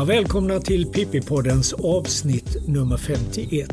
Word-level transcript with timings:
Ja, 0.00 0.04
välkomna 0.04 0.60
till 0.60 0.86
Pippi-poddens 0.86 1.74
avsnitt 1.74 2.68
nummer 2.68 2.96
51. 2.96 3.70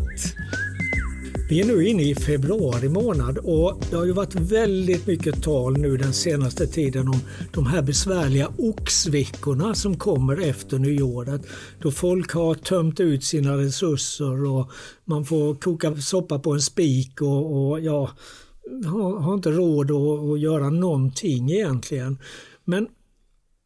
Vi 1.50 1.62
är 1.62 1.66
nu 1.66 1.88
inne 1.88 2.04
i 2.04 2.16
februari 2.16 2.90
månad 2.90 3.38
och 3.38 3.84
det 3.90 3.96
har 3.96 4.06
ju 4.06 4.12
varit 4.12 4.36
väldigt 4.36 5.08
mycket 5.08 5.44
tal 5.44 5.78
nu 5.78 5.98
den 5.98 6.14
senaste 6.14 6.68
tiden 6.68 7.08
om 7.08 7.20
de 7.54 7.66
här 7.66 7.82
besvärliga 7.82 8.52
oxveckorna 8.58 9.76
som 9.76 9.98
kommer 9.98 10.42
efter 10.42 10.80
nyåret. 10.80 11.42
Då 11.82 11.92
folk 11.92 12.32
har 12.32 12.56
tömt 12.56 13.00
ut 13.00 13.24
sina 13.24 13.58
resurser 13.58 14.46
och 14.46 14.72
man 15.06 15.26
får 15.26 15.56
koka 15.56 15.96
soppa 15.96 16.40
på 16.40 16.54
en 16.54 16.62
spik 16.62 17.22
och, 17.22 17.70
och 17.70 17.80
ja, 17.80 18.10
har, 18.86 19.20
har 19.20 19.34
inte 19.34 19.52
råd 19.52 19.92
att, 19.92 20.32
att 20.32 20.40
göra 20.40 20.70
någonting 20.70 21.52
egentligen. 21.52 22.18
Men 22.66 22.88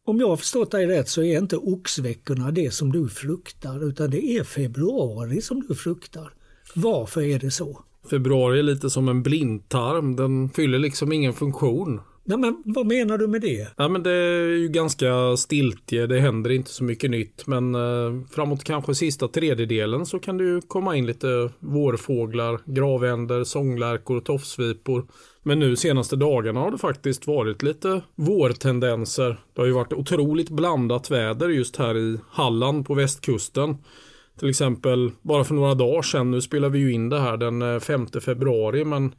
om 0.05 0.19
jag 0.19 0.27
har 0.27 0.37
förstått 0.37 0.71
dig 0.71 0.87
rätt 0.87 1.09
så 1.09 1.23
är 1.23 1.37
inte 1.37 1.57
oxveckorna 1.57 2.51
det 2.51 2.71
som 2.71 2.91
du 2.91 3.09
fruktar 3.09 3.87
utan 3.89 4.09
det 4.09 4.25
är 4.25 4.43
februari 4.43 5.41
som 5.41 5.63
du 5.67 5.75
fruktar. 5.75 6.33
Varför 6.75 7.21
är 7.21 7.39
det 7.39 7.51
så? 7.51 7.83
Februari 8.09 8.59
är 8.59 8.63
lite 8.63 8.89
som 8.89 9.09
en 9.09 9.23
blindtarm. 9.23 10.15
Den 10.15 10.49
fyller 10.49 10.79
liksom 10.79 11.11
ingen 11.11 11.33
funktion. 11.33 12.01
Nej, 12.23 12.37
men 12.37 12.63
vad 12.65 12.85
menar 12.85 13.17
du 13.17 13.27
med 13.27 13.41
det? 13.41 13.67
Ja, 13.77 13.87
men 13.87 14.03
det 14.03 14.11
är 14.11 14.57
ju 14.57 14.67
ganska 14.67 15.37
stiltje. 15.37 16.07
Det 16.07 16.19
händer 16.19 16.49
inte 16.49 16.71
så 16.71 16.83
mycket 16.83 17.09
nytt. 17.09 17.47
Men 17.47 17.75
eh, 17.75 18.21
framåt 18.31 18.63
kanske 18.63 18.95
sista 18.95 19.27
tredjedelen 19.27 20.05
så 20.05 20.19
kan 20.19 20.37
det 20.37 20.43
ju 20.43 20.61
komma 20.61 20.95
in 20.95 21.05
lite 21.05 21.49
vårfåglar, 21.59 22.59
gravänder, 22.65 23.43
sånglärkor 23.43 24.17
och 24.17 24.25
tofsvipor. 24.25 25.05
Men 25.43 25.59
nu 25.59 25.75
senaste 25.75 26.15
dagarna 26.15 26.59
har 26.59 26.71
det 26.71 26.77
faktiskt 26.77 27.27
varit 27.27 27.63
lite 27.63 28.01
vårtendenser. 28.15 29.39
Det 29.53 29.61
har 29.61 29.65
ju 29.65 29.73
varit 29.73 29.93
otroligt 29.93 30.49
blandat 30.49 31.11
väder 31.11 31.49
just 31.49 31.75
här 31.75 31.97
i 31.97 32.17
Halland 32.29 32.85
på 32.85 32.93
västkusten. 32.93 33.77
Till 34.41 34.49
exempel 34.49 35.11
bara 35.21 35.43
för 35.43 35.55
några 35.55 35.75
dagar 35.75 36.01
sedan, 36.01 36.31
nu 36.31 36.41
spelar 36.41 36.69
vi 36.69 36.79
ju 36.79 36.93
in 36.93 37.09
det 37.09 37.19
här 37.19 37.37
den 37.37 37.61
eh, 37.61 37.79
5 37.79 38.07
februari 38.07 38.85
men 38.85 39.15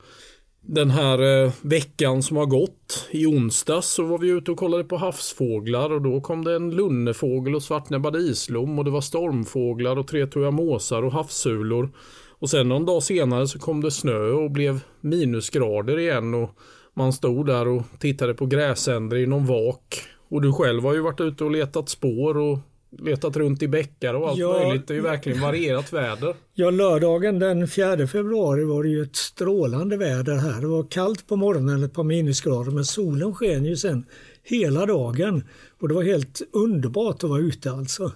den 0.60 0.90
här 0.90 1.44
eh, 1.44 1.52
veckan 1.60 2.22
som 2.22 2.36
har 2.36 2.46
gått 2.46 3.08
i 3.10 3.26
onsdags 3.26 3.86
så 3.86 4.04
var 4.04 4.18
vi 4.18 4.28
ute 4.28 4.50
och 4.50 4.58
kollade 4.58 4.84
på 4.84 4.96
havsfåglar 4.96 5.92
och 5.92 6.02
då 6.02 6.20
kom 6.20 6.44
det 6.44 6.56
en 6.56 6.70
lunnefågel 6.70 7.54
och 7.54 7.62
svartnäbbad 7.62 8.16
islom 8.16 8.78
och 8.78 8.84
det 8.84 8.90
var 8.90 9.00
stormfåglar 9.00 9.98
och 9.98 10.06
tretåiga 10.06 10.50
måsar 10.50 11.02
och 11.02 11.12
havssulor. 11.12 11.90
Och 12.38 12.50
sen 12.50 12.68
någon 12.68 12.86
dag 12.86 13.02
senare 13.02 13.48
så 13.48 13.58
kom 13.58 13.80
det 13.80 13.90
snö 13.90 14.30
och 14.30 14.50
blev 14.50 14.80
minusgrader 15.00 15.98
igen 15.98 16.34
och 16.34 16.50
man 16.94 17.12
stod 17.12 17.46
där 17.46 17.68
och 17.68 17.82
tittade 17.98 18.34
på 18.34 18.46
gräsänder 18.46 19.16
i 19.16 19.26
någon 19.26 19.46
vak. 19.46 20.02
Och 20.28 20.42
du 20.42 20.52
själv 20.52 20.82
har 20.82 20.94
ju 20.94 21.00
varit 21.00 21.20
ute 21.20 21.44
och 21.44 21.50
letat 21.50 21.88
spår 21.88 22.36
och 22.36 22.58
letat 22.98 23.36
runt 23.36 23.62
i 23.62 23.68
bäckar 23.68 24.14
och 24.14 24.28
allt 24.28 24.38
ja, 24.38 24.64
möjligt. 24.64 24.86
Det 24.86 24.94
är 24.94 24.96
ju 24.96 25.02
verkligen 25.02 25.40
varierat 25.40 25.92
väder. 25.92 26.34
Ja, 26.54 26.70
lördagen 26.70 27.38
den 27.38 27.68
4 27.68 28.06
februari 28.06 28.64
var 28.64 28.82
det 28.82 28.88
ju 28.88 29.02
ett 29.02 29.16
strålande 29.16 29.96
väder 29.96 30.36
här. 30.36 30.60
Det 30.60 30.66
var 30.66 30.86
kallt 30.90 31.26
på 31.26 31.36
morgonen, 31.36 31.82
ett 31.82 31.94
par 31.94 32.04
minusgrader, 32.04 32.70
men 32.70 32.84
solen 32.84 33.34
sken 33.34 33.64
ju 33.64 33.76
sen 33.76 34.06
hela 34.42 34.86
dagen. 34.86 35.44
Och 35.80 35.88
det 35.88 35.94
var 35.94 36.02
helt 36.02 36.42
underbart 36.52 37.24
att 37.24 37.30
vara 37.30 37.40
ute 37.40 37.70
alltså. 37.70 38.12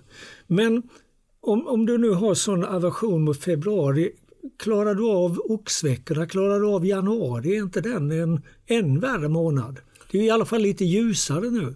Men 0.47 0.83
om, 1.41 1.67
om 1.67 1.87
du 1.87 1.99
nu 1.99 2.11
har 2.11 2.35
sån 2.35 2.65
aversion 2.65 3.23
mot 3.23 3.41
februari, 3.41 4.13
klarar 4.59 4.95
du 4.95 5.09
av 5.11 5.41
oxveckorna, 5.45 6.27
klarar 6.27 6.61
du 6.61 6.67
av 6.67 6.87
januari? 6.87 7.57
Är 7.57 7.63
inte 7.63 7.81
den 7.81 8.11
en 8.11 8.43
än 8.67 9.01
värre 9.01 9.29
månad? 9.29 9.81
Det 10.11 10.19
är 10.19 10.23
i 10.23 10.31
alla 10.31 10.45
fall 10.45 10.61
lite 10.61 10.85
ljusare 10.85 11.51
nu. 11.51 11.75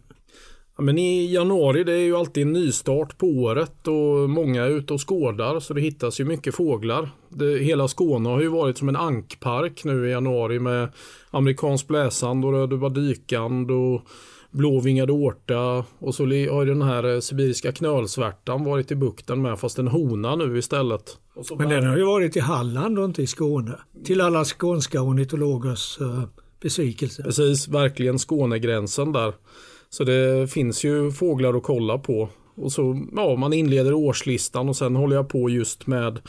Men 0.80 0.98
i 0.98 1.32
januari 1.32 1.84
det 1.84 1.92
är 1.92 2.02
ju 2.02 2.16
alltid 2.16 2.46
en 2.46 2.52
nystart 2.52 3.18
på 3.18 3.26
året 3.26 3.88
och 3.88 4.30
många 4.30 4.64
är 4.64 4.70
ute 4.70 4.94
och 4.94 5.08
skådar 5.08 5.60
så 5.60 5.74
det 5.74 5.80
hittas 5.80 6.20
ju 6.20 6.24
mycket 6.24 6.54
fåglar. 6.54 7.10
Det, 7.28 7.58
hela 7.58 7.88
Skåne 7.88 8.28
har 8.28 8.41
ju 8.41 8.48
varit 8.48 8.78
som 8.78 8.88
en 8.88 8.96
ankpark 8.96 9.84
nu 9.84 10.08
i 10.08 10.10
januari 10.10 10.58
med 10.58 10.88
amerikansk 11.30 11.88
bläsand 11.88 12.44
och 12.44 12.52
rödöva 12.52 12.88
dykand 12.88 13.70
och 13.70 14.02
blåvingad 14.50 15.10
årta 15.10 15.84
och 15.98 16.14
så 16.14 16.22
har 16.24 16.66
den 16.66 16.82
här 16.82 17.14
eh, 17.14 17.20
sibiriska 17.20 17.72
knölsvärtan 17.72 18.64
varit 18.64 18.91
i 18.91 18.94
bukten 18.94 19.42
med 19.42 19.58
fast 19.58 19.78
en 19.78 19.88
hona 19.88 20.36
nu 20.36 20.58
istället. 20.58 21.18
Men 21.58 21.68
den 21.68 21.86
har 21.86 21.97
ju 21.97 22.04
varit 22.04 22.36
i 22.36 22.41
Halland 22.41 22.98
och 22.98 23.04
inte 23.04 23.22
i 23.22 23.26
Skåne. 23.26 23.72
Till 24.04 24.20
alla 24.20 24.44
skånska 24.44 25.02
ornitologers 25.02 26.00
uh, 26.00 26.24
besvikelse. 26.62 27.22
Precis, 27.22 27.68
verkligen 27.68 28.18
Skånegränsen 28.18 29.12
där. 29.12 29.34
Så 29.90 30.04
det 30.04 30.50
finns 30.50 30.84
ju 30.84 31.10
fåglar 31.10 31.54
att 31.54 31.62
kolla 31.62 31.98
på. 31.98 32.28
Och 32.54 32.72
så, 32.72 33.06
ja, 33.16 33.36
man 33.36 33.52
inleder 33.52 33.92
årslistan 33.92 34.68
och 34.68 34.76
sen 34.76 34.96
håller 34.96 35.16
jag 35.16 35.28
på 35.28 35.50
just 35.50 35.86
med 35.86 36.20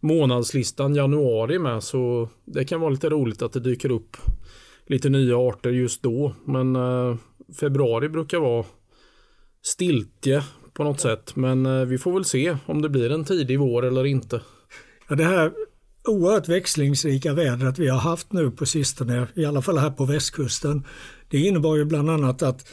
månadslistan 0.00 0.94
januari 0.94 1.58
med. 1.58 1.82
Så 1.82 2.28
det 2.44 2.64
kan 2.64 2.80
vara 2.80 2.90
lite 2.90 3.08
roligt 3.08 3.42
att 3.42 3.52
det 3.52 3.60
dyker 3.60 3.90
upp 3.90 4.16
lite 4.86 5.08
nya 5.08 5.36
arter 5.36 5.70
just 5.70 6.02
då. 6.02 6.34
Men 6.44 6.76
eh, 6.76 7.16
februari 7.60 8.08
brukar 8.08 8.38
vara 8.38 8.64
stiltje 9.62 10.42
på 10.72 10.84
något 10.84 11.00
sätt. 11.00 11.36
Men 11.36 11.66
eh, 11.66 11.84
vi 11.84 11.98
får 11.98 12.12
väl 12.12 12.24
se 12.24 12.56
om 12.66 12.82
det 12.82 12.88
blir 12.88 13.12
en 13.12 13.24
tidig 13.24 13.58
vår 13.58 13.84
eller 13.84 14.06
inte. 14.06 14.40
Ja, 15.08 15.14
det 15.14 15.24
här 15.24 15.52
oerhört 16.08 16.48
växlingsrika 16.48 17.32
vädret 17.32 17.78
vi 17.78 17.88
har 17.88 17.98
haft 17.98 18.32
nu 18.32 18.50
på 18.50 18.66
sistone, 18.66 19.28
i 19.34 19.44
alla 19.44 19.62
fall 19.62 19.78
här 19.78 19.90
på 19.90 20.04
västkusten, 20.04 20.86
det 21.28 21.38
innebar 21.38 21.76
ju 21.76 21.84
bland 21.84 22.10
annat 22.10 22.42
att 22.42 22.66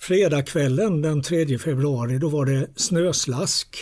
fredagskvällen 0.00 1.02
den 1.02 1.22
3 1.22 1.58
februari 1.58 2.18
då 2.18 2.28
var 2.28 2.46
det 2.46 2.68
snöslask 2.76 3.76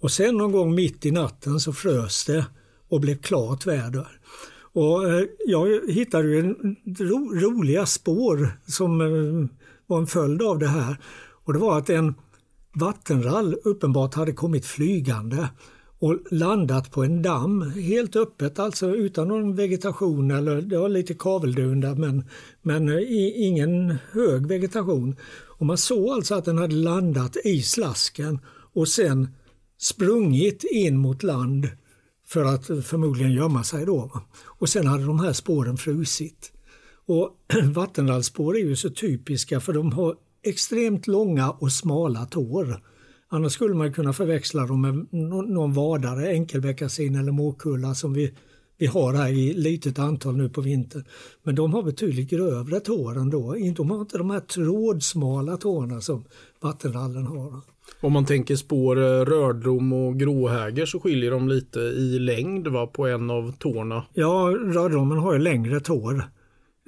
och 0.00 0.10
sen 0.10 0.36
någon 0.36 0.52
gång 0.52 0.74
mitt 0.74 1.06
i 1.06 1.10
natten 1.10 1.60
så 1.60 1.72
frös 1.72 2.24
det 2.24 2.46
och 2.88 3.00
blev 3.00 3.16
klart 3.16 3.66
väder. 3.66 4.08
Och 4.72 5.08
eh, 5.08 5.24
jag 5.46 5.90
hittade 5.90 6.28
ju 6.28 6.54
ro, 6.98 7.34
roliga 7.34 7.86
spår 7.86 8.58
som 8.66 9.00
eh, 9.00 9.48
var 9.86 9.98
en 9.98 10.06
följd 10.06 10.42
av 10.42 10.58
det 10.58 10.68
här. 10.68 10.96
Och 11.44 11.52
det 11.52 11.58
var 11.58 11.78
att 11.78 11.90
en 11.90 12.14
vattenrall 12.74 13.56
uppenbart 13.64 14.14
hade 14.14 14.32
kommit 14.32 14.66
flygande 14.66 15.48
och 15.98 16.18
landat 16.30 16.90
på 16.90 17.04
en 17.04 17.22
damm 17.22 17.70
helt 17.70 18.16
öppet, 18.16 18.58
alltså 18.58 18.94
utan 18.94 19.28
någon 19.28 19.56
vegetation 19.56 20.30
eller 20.30 20.62
det 20.62 20.78
var 20.78 20.88
lite 20.88 21.14
kaveldun 21.14 21.80
där 21.80 21.94
men, 21.94 22.24
men 22.62 22.88
eh, 22.88 23.02
ingen 23.36 23.96
hög 24.12 24.46
vegetation. 24.46 25.16
Och 25.60 25.66
man 25.66 25.78
såg 25.78 26.08
alltså 26.08 26.34
att 26.34 26.44
den 26.44 26.58
hade 26.58 26.74
landat 26.74 27.36
i 27.44 27.62
slasken 27.62 28.38
och 28.72 28.88
sen 28.88 29.28
sprungit 29.78 30.64
in 30.64 30.96
mot 30.96 31.22
land 31.22 31.68
för 32.26 32.44
att 32.44 32.66
förmodligen 32.66 33.32
gömma 33.32 33.64
sig 33.64 33.86
då. 33.86 34.22
Och 34.44 34.68
sen 34.68 34.86
hade 34.86 35.04
de 35.04 35.20
här 35.20 35.32
spåren 35.32 35.76
frusit. 35.76 36.52
Och 37.06 37.36
vattenrallspår 37.74 38.56
är 38.56 38.60
ju 38.60 38.76
så 38.76 38.90
typiska 38.90 39.60
för 39.60 39.72
de 39.72 39.92
har 39.92 40.16
extremt 40.42 41.06
långa 41.06 41.50
och 41.50 41.72
smala 41.72 42.26
tår. 42.26 42.82
Annars 43.28 43.52
skulle 43.52 43.74
man 43.74 43.92
kunna 43.92 44.12
förväxla 44.12 44.66
dem 44.66 44.80
med 44.80 45.06
någon 45.48 45.72
vadare, 45.72 46.28
enkelbeckasin 46.28 47.14
eller 47.16 47.32
måkulla 47.32 47.94
som 47.94 48.12
vi, 48.12 48.34
vi 48.80 48.86
har 48.86 49.12
här 49.12 49.28
i 49.28 49.54
litet 49.54 49.98
antal 49.98 50.36
nu 50.36 50.48
på 50.48 50.60
vintern. 50.60 51.04
Men 51.42 51.54
de 51.54 51.74
har 51.74 51.82
betydligt 51.82 52.30
grövre 52.30 52.80
tår 52.80 53.18
ändå. 53.18 53.38
De 53.76 53.90
har 53.90 53.96
inte 53.96 54.18
de 54.18 54.30
här 54.30 54.40
trådsmala 54.40 55.56
tårna 55.56 56.00
som 56.00 56.24
vattenrallen 56.60 57.26
har. 57.26 57.60
Om 58.00 58.12
man 58.12 58.24
tänker 58.24 58.56
spår 58.56 58.98
eh, 58.98 59.24
rördrom 59.24 59.92
och 59.92 60.16
gråhäger 60.18 60.86
så 60.86 61.00
skiljer 61.00 61.30
de 61.30 61.48
lite 61.48 61.80
i 61.80 62.18
längd 62.18 62.68
va, 62.68 62.86
på 62.86 63.06
en 63.06 63.30
av 63.30 63.52
tårna. 63.52 64.04
Ja, 64.14 64.56
rördromen 64.60 65.18
har 65.18 65.32
ju 65.32 65.38
längre 65.38 65.80
tår. 65.80 66.24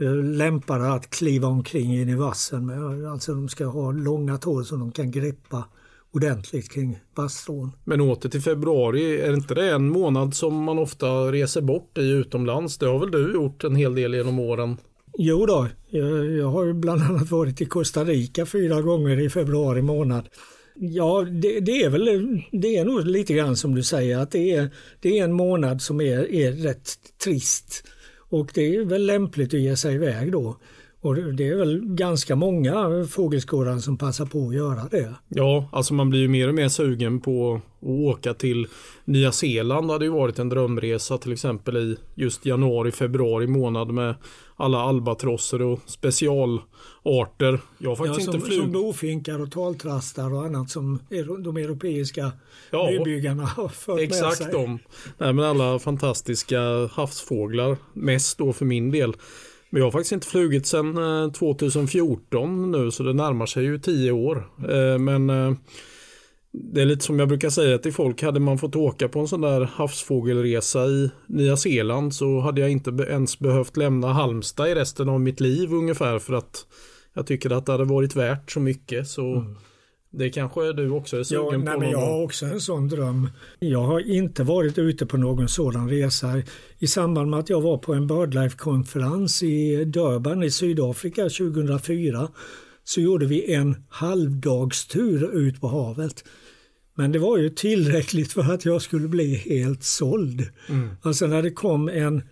Eh, 0.01 0.15
lämpare 0.15 0.93
att 0.93 1.11
kliva 1.11 1.49
omkring 1.49 1.95
in 1.95 2.09
i 2.09 2.15
vassen 2.15 2.67
med. 2.67 3.07
Alltså 3.13 3.35
de 3.35 3.49
ska 3.49 3.67
ha 3.67 3.93
långa 3.93 4.39
tår 4.39 4.63
som 4.63 4.81
de 4.81 4.93
kan 4.93 5.11
greppa 5.11 5.65
ordentligt 6.13 6.71
kring 6.71 6.99
basstrån. 7.15 7.71
Men 7.85 8.01
åter 8.01 8.29
till 8.29 8.43
februari, 8.43 9.21
är 9.21 9.33
inte 9.35 9.55
det 9.55 9.71
en 9.71 9.89
månad 9.89 10.35
som 10.35 10.65
man 10.65 10.79
ofta 10.79 11.07
reser 11.07 11.61
bort 11.61 11.99
i 11.99 12.09
utomlands? 12.09 12.79
Det 12.79 12.87
har 12.87 12.99
väl 12.99 13.11
du 13.11 13.33
gjort 13.33 13.65
en 13.65 13.77
hel 13.77 13.95
del 13.95 14.15
genom 14.15 14.39
åren? 14.39 14.77
Jo 15.19 15.47
då, 15.47 15.69
jag, 15.91 16.31
jag 16.31 16.49
har 16.49 16.73
bland 16.73 17.03
annat 17.03 17.31
varit 17.31 17.61
i 17.61 17.67
Costa 17.67 18.05
Rica 18.05 18.47
fyra 18.47 18.83
gånger 18.83 19.21
i 19.21 19.31
februari 19.31 19.83
månad. 19.83 20.29
Ja, 20.75 21.27
det, 21.43 21.61
det, 21.61 21.83
är 21.83 21.91
väl 21.91 22.05
det 22.53 22.77
är 22.77 22.85
nog 22.85 23.07
lite 23.07 23.35
grann 23.35 23.57
som 23.57 23.75
du 23.75 23.83
säger 23.83 24.19
att 24.19 24.31
det 24.31 24.55
är, 24.55 24.71
det 25.01 25.19
är 25.19 25.25
en 25.25 25.33
månad 25.33 25.83
som 25.83 26.01
är, 26.01 26.33
är 26.33 26.53
rätt 26.53 26.91
trist. 27.25 27.85
Och 28.31 28.51
det 28.55 28.77
är 28.77 28.85
väl 28.85 29.07
lämpligt 29.07 29.55
att 29.55 29.61
ge 29.61 29.77
sig 29.77 29.95
iväg 29.95 30.33
då. 30.33 30.57
Och 31.03 31.35
det 31.35 31.49
är 31.49 31.57
väl 31.57 31.81
ganska 31.85 32.37
många 32.37 33.07
fågelskådare 33.11 33.81
som 33.81 33.99
passar 33.99 34.27
på 34.27 34.49
att 34.49 34.55
göra 34.55 34.89
det. 34.91 35.15
Ja, 35.29 35.69
alltså 35.73 35.95
man 35.95 36.11
blir 36.11 36.21
ju 36.21 36.29
mer 36.29 36.49
och 36.49 36.55
mer 36.55 36.69
sugen 36.69 37.21
på 37.21 37.61
att 37.81 37.89
åka 37.89 38.35
till 38.35 38.67
Nya 39.05 39.33
Zeeland. 39.33 39.89
Det 39.89 39.93
hade 39.93 40.05
ju 40.05 40.11
varit 40.11 40.39
en 40.39 40.49
drömresa 40.49 41.19
till 41.19 41.33
exempel 41.33 41.77
i 41.77 41.97
just 42.15 42.47
januari, 42.47 42.93
februari 42.93 43.47
månad 43.47 43.91
med 43.91 44.15
alla 44.57 44.79
albatrosser 44.79 45.63
och 45.63 45.81
specialarter. 45.87 47.61
Jag 47.79 47.91
har 47.91 47.97
faktiskt 47.97 48.19
ja, 48.19 48.25
som, 48.25 48.35
inte 48.35 48.47
flugit. 48.47 48.63
Som 48.63 48.73
bofinkar 48.73 49.43
och 49.43 49.51
taltrastar 49.51 50.35
och 50.35 50.45
annat 50.45 50.71
som 50.71 50.99
de 51.45 51.57
europeiska 51.57 52.33
ja, 52.71 52.91
nybyggarna 52.91 53.45
har 53.45 53.69
fört 53.69 54.01
exakt 54.01 54.23
med 54.23 54.33
sig. 54.33 54.47
Exakt 54.47 54.53
de. 54.53 54.79
Nej, 55.19 55.33
men 55.33 55.45
alla 55.45 55.79
fantastiska 55.79 56.61
havsfåglar. 56.93 57.77
Mest 57.93 58.39
då 58.39 58.53
för 58.53 58.65
min 58.65 58.91
del. 58.91 59.15
Men 59.73 59.79
jag 59.79 59.87
har 59.87 59.93
faktiskt 59.93 60.13
inte 60.13 60.27
flugit 60.27 60.67
sedan 60.67 61.25
eh, 61.25 61.33
2014 61.33 62.71
nu 62.71 62.91
så 62.91 63.03
det 63.03 63.13
närmar 63.13 63.47
sig 63.47 63.65
ju 63.65 63.79
tio 63.79 64.13
år. 64.13 64.49
Eh, 64.69 64.99
men 64.99 65.31
eh, 65.31 65.53
det 66.53 66.81
är 66.81 66.87
lite 66.87 67.05
som 67.05 67.19
jag 67.19 67.29
brukar 67.29 67.51
säga 67.51 67.79
till 67.79 67.93
folk. 67.93 68.23
Hade 68.23 68.41
man 68.41 68.59
fått 68.59 68.77
åka 68.77 69.09
på 69.09 69.21
en 69.21 69.29
sån 69.29 69.41
där 69.41 69.61
havsfågelresa 69.61 70.87
i 70.87 71.11
Nya 71.27 71.57
Zeeland 71.57 72.15
så 72.15 72.41
hade 72.41 72.61
jag 72.61 72.71
inte 72.71 72.91
ens 73.09 73.39
behövt 73.39 73.77
lämna 73.77 74.13
Halmstad 74.13 74.69
i 74.69 74.75
resten 74.75 75.09
av 75.09 75.21
mitt 75.21 75.41
liv 75.41 75.73
ungefär 75.73 76.19
för 76.19 76.35
att 76.35 76.67
jag 77.15 77.27
tycker 77.27 77.51
att 77.51 77.67
det 77.67 77.73
hade 77.73 77.85
varit 77.85 78.17
värt 78.17 78.51
så 78.51 78.61
mycket. 78.61 79.09
Så 79.09 79.35
mm. 79.35 79.57
Det 80.15 80.31
kanske 80.31 80.73
du 80.73 80.91
också 80.91 81.17
är 81.17 81.23
sugen 81.23 81.45
ja, 81.45 81.51
på? 81.51 81.59
Nej, 81.59 81.79
men 81.79 81.91
jag 81.91 81.99
har 81.99 82.23
också 82.23 82.47
en 82.47 82.61
sån 82.61 82.89
dröm. 82.89 83.29
Jag 83.59 83.83
har 83.83 84.01
inte 84.01 84.45
varit 84.45 84.79
ute 84.79 85.07
på 85.07 85.17
någon 85.17 85.49
sådan 85.49 85.89
resa. 85.89 86.43
I 86.79 86.87
samband 86.87 87.31
med 87.31 87.39
att 87.39 87.51
jag 87.51 87.61
var 87.61 87.79
på 87.79 87.95
en 87.95 88.07
Birdlife-konferens 88.07 89.43
i 89.43 89.85
Durban 89.85 90.43
i 90.43 90.51
Sydafrika 90.51 91.23
2004 91.23 92.29
så 92.85 93.01
gjorde 93.01 93.27
vi 93.27 93.55
en 93.55 93.77
halvdagstur 93.89 95.37
ut 95.37 95.61
på 95.61 95.69
havet. 95.69 96.25
Men 96.95 97.13
det 97.13 97.19
var 97.19 97.39
ju 97.39 97.51
tillräckligt 97.51 98.33
för 98.33 98.53
att 98.53 98.65
jag 98.65 98.83
skulle 98.83 99.09
bli 99.09 99.35
helt 99.35 99.83
såld. 99.83 100.47
Mm. 100.69 100.91
Alltså 101.03 101.27
när 101.27 101.43
det 101.43 101.51
kom 101.51 101.89
en 101.89 102.23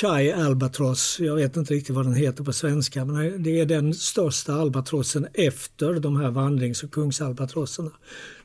Chai 0.00 0.32
albatross, 0.32 1.20
jag 1.20 1.34
vet 1.34 1.56
inte 1.56 1.74
riktigt 1.74 1.96
vad 1.96 2.06
den 2.06 2.14
heter 2.14 2.44
på 2.44 2.52
svenska, 2.52 3.04
men 3.04 3.42
det 3.42 3.60
är 3.60 3.66
den 3.66 3.94
största 3.94 4.54
albatrossen 4.54 5.26
efter 5.34 5.94
de 5.94 6.16
här 6.16 6.30
vandrings 6.30 6.82
och 6.82 6.90
kungsalbatrosserna. 6.90 7.90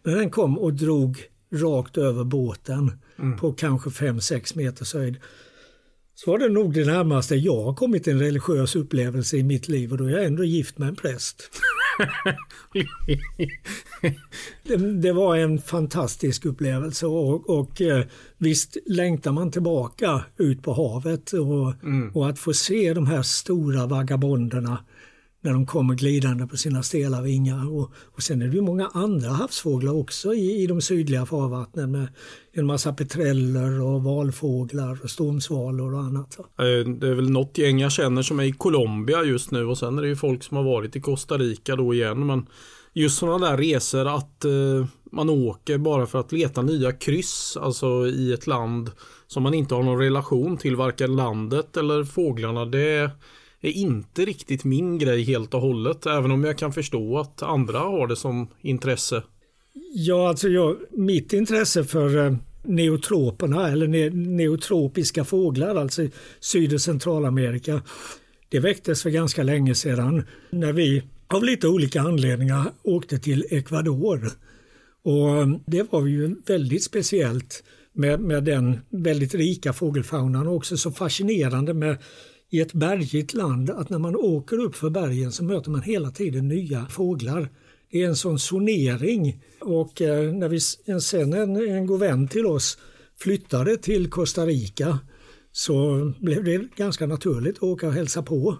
När 0.04 0.16
den 0.16 0.30
kom 0.30 0.58
och 0.58 0.74
drog 0.74 1.24
rakt 1.54 1.98
över 1.98 2.24
båten 2.24 2.92
mm. 3.20 3.38
på 3.38 3.54
kanske 3.54 3.90
5-6 3.90 4.58
meters 4.58 4.94
höjd 4.94 5.18
så 6.16 6.32
var 6.32 6.40
det 6.40 6.50
nog 6.50 6.74
det 6.74 6.86
närmaste 6.86 7.36
jag 7.36 7.64
har 7.64 7.74
kommit 7.74 8.08
en 8.08 8.20
religiös 8.20 8.76
upplevelse 8.76 9.38
i 9.38 9.44
mitt 9.44 9.68
liv 9.68 9.92
och 9.92 9.98
då 9.98 10.06
är 10.06 10.10
jag 10.10 10.26
ändå 10.26 10.44
gift 10.44 10.78
med 10.78 10.88
en 10.88 10.96
präst. 10.96 11.50
Det, 14.64 14.78
det, 14.78 15.12
var 15.12 15.36
en 15.36 15.60
fantastisk 15.60 16.46
upplevelse 16.46 17.06
och, 17.06 17.50
och 17.50 17.82
eh, 17.82 18.06
visst 18.38 18.78
längtar 18.86 19.32
man 19.32 19.52
tillbaka 19.52 20.26
ut 20.38 20.64
på 20.64 20.74
havet 20.74 21.34
och, 21.34 21.84
mm. 21.84 22.12
och 22.14 22.30
att 22.30 22.40
få 22.40 22.54
se 22.54 22.94
de 22.94 23.08
här 23.08 23.22
stora 23.22 23.86
vagabonderna 23.86 24.80
när 25.42 25.54
de 25.54 25.66
kommer 25.66 25.96
glidande 25.96 26.48
på 26.48 26.58
sina 26.58 26.84
stela 26.84 27.22
vingar. 27.22 27.72
Och, 27.74 27.92
och 28.16 28.24
sen 28.24 28.42
är 28.42 28.48
det 28.48 28.56
ju 28.56 28.62
många 28.62 28.88
andra 28.94 29.30
havsfåglar 29.30 29.94
också 29.94 30.34
i, 30.34 30.64
i 30.64 30.68
de 30.68 30.82
sydliga 30.82 31.26
farvattnen 31.26 31.92
med 31.92 32.08
en 32.52 32.66
massa 32.66 32.94
petreller 32.94 33.82
och 33.82 34.04
valfåglar 34.04 35.00
och 35.04 35.10
stormsvalor 35.10 35.94
och 35.94 36.00
annat. 36.00 36.40
Eh, 36.40 36.92
det 37.00 37.08
är 37.08 37.14
väl 37.14 37.30
något 37.30 37.58
gäng 37.58 37.80
jag 37.80 37.92
känner 37.92 38.22
som 38.22 38.40
är 38.40 38.44
i 38.44 38.52
Colombia 38.52 39.24
just 39.24 39.52
nu 39.52 39.66
och 39.66 39.78
sen 39.78 39.98
är 39.98 40.02
det 40.02 40.08
ju 40.08 40.16
folk 40.16 40.44
som 40.44 40.58
har 40.58 40.64
varit 40.64 40.96
i 40.96 41.02
Costa 41.02 41.38
Rica 41.38 41.76
då 41.76 41.94
igen. 41.94 42.26
Men 42.26 42.46
just 42.94 43.18
sådana 43.18 43.50
där 43.50 43.58
resor 43.58 44.16
att 44.16 44.46
eh, 44.46 44.86
man 45.12 45.30
åker 45.30 45.78
bara 45.78 46.06
för 46.06 46.20
att 46.20 46.32
leta 46.32 46.62
nya 46.62 46.92
kryss, 46.92 47.58
alltså 47.62 48.08
i 48.08 48.34
ett 48.34 48.48
land 48.48 48.92
som 49.28 49.44
man 49.44 49.54
inte 49.54 49.76
har 49.76 49.84
någon 49.84 50.00
relation 50.00 50.58
till, 50.58 50.76
varken 50.76 51.16
landet 51.16 51.78
eller 51.78 52.04
fåglarna. 52.04 52.66
Det 52.66 53.12
är 53.62 53.72
inte 53.72 54.26
riktigt 54.26 54.64
min 54.64 54.98
grej 54.98 55.24
helt 55.24 55.54
och 55.54 55.62
hållet. 55.62 56.06
Även 56.06 56.32
om 56.32 56.44
jag 56.44 56.58
kan 56.58 56.74
förstå 56.74 57.18
att 57.18 57.44
andra 57.44 57.80
har 57.80 58.08
det 58.08 58.16
som 58.16 58.48
intresse. 58.62 59.24
Ja, 59.94 60.30
alltså 60.30 60.50
jag, 60.50 60.78
mitt 60.92 61.34
intresse 61.34 61.84
för 61.84 62.26
eh, 62.26 62.36
neotroperna 62.64 63.70
eller 63.70 63.88
ne 63.88 64.10
neotropiska 64.10 65.26
fåglar, 65.26 65.76
alltså 65.76 66.08
Syd 66.40 66.74
och 66.74 66.82
Centralamerika, 66.82 67.82
det 68.50 68.60
väcktes 68.60 69.04
för 69.04 69.10
ganska 69.10 69.44
länge 69.44 69.76
sedan 69.76 70.24
när 70.50 70.74
vi 70.74 71.04
av 71.28 71.44
lite 71.44 71.68
olika 71.68 72.02
anledningar 72.02 72.72
åkte 72.84 73.20
till 73.20 73.46
Ecuador. 73.50 74.32
Och 75.04 75.38
eh, 75.38 75.48
det 75.66 75.92
var 75.92 76.06
ju 76.06 76.36
väldigt 76.46 76.84
speciellt 76.84 77.64
med, 77.94 78.20
med 78.20 78.44
den 78.44 78.80
väldigt 78.90 79.36
rika 79.36 79.74
fågelfaunan 79.74 80.48
och 80.48 80.56
också 80.56 80.78
så 80.78 80.92
fascinerande 80.92 81.74
med 81.74 81.98
i 82.50 82.62
ett 82.62 82.74
bergigt 82.74 83.34
land 83.34 83.70
att 83.70 83.90
när 83.90 84.00
man 84.00 84.16
åker 84.16 84.58
upp 84.58 84.76
för 84.76 84.90
bergen 84.90 85.32
så 85.32 85.44
möter 85.44 85.72
man 85.72 85.82
hela 85.82 86.12
tiden 86.12 86.48
nya 86.48 86.86
fåglar. 86.86 87.50
Det 87.92 88.04
är 88.04 88.08
en 88.08 88.16
sån 88.16 88.40
sonering 88.40 89.44
och 89.60 90.02
eh, 90.02 90.34
när 90.34 90.50
vi 90.50 90.60
sen 91.02 91.34
en, 91.34 91.56
en 91.56 91.86
god 91.86 92.00
vän 92.00 92.28
till 92.28 92.46
oss 92.46 92.78
flyttade 93.20 93.78
till 93.78 94.10
Costa 94.10 94.46
Rica 94.46 95.00
så 95.52 96.12
blev 96.20 96.44
det 96.44 96.68
ganska 96.76 97.08
naturligt 97.08 97.58
att 97.58 97.64
åka 97.64 97.88
och 97.88 97.94
hälsa 97.94 98.24
på 98.24 98.58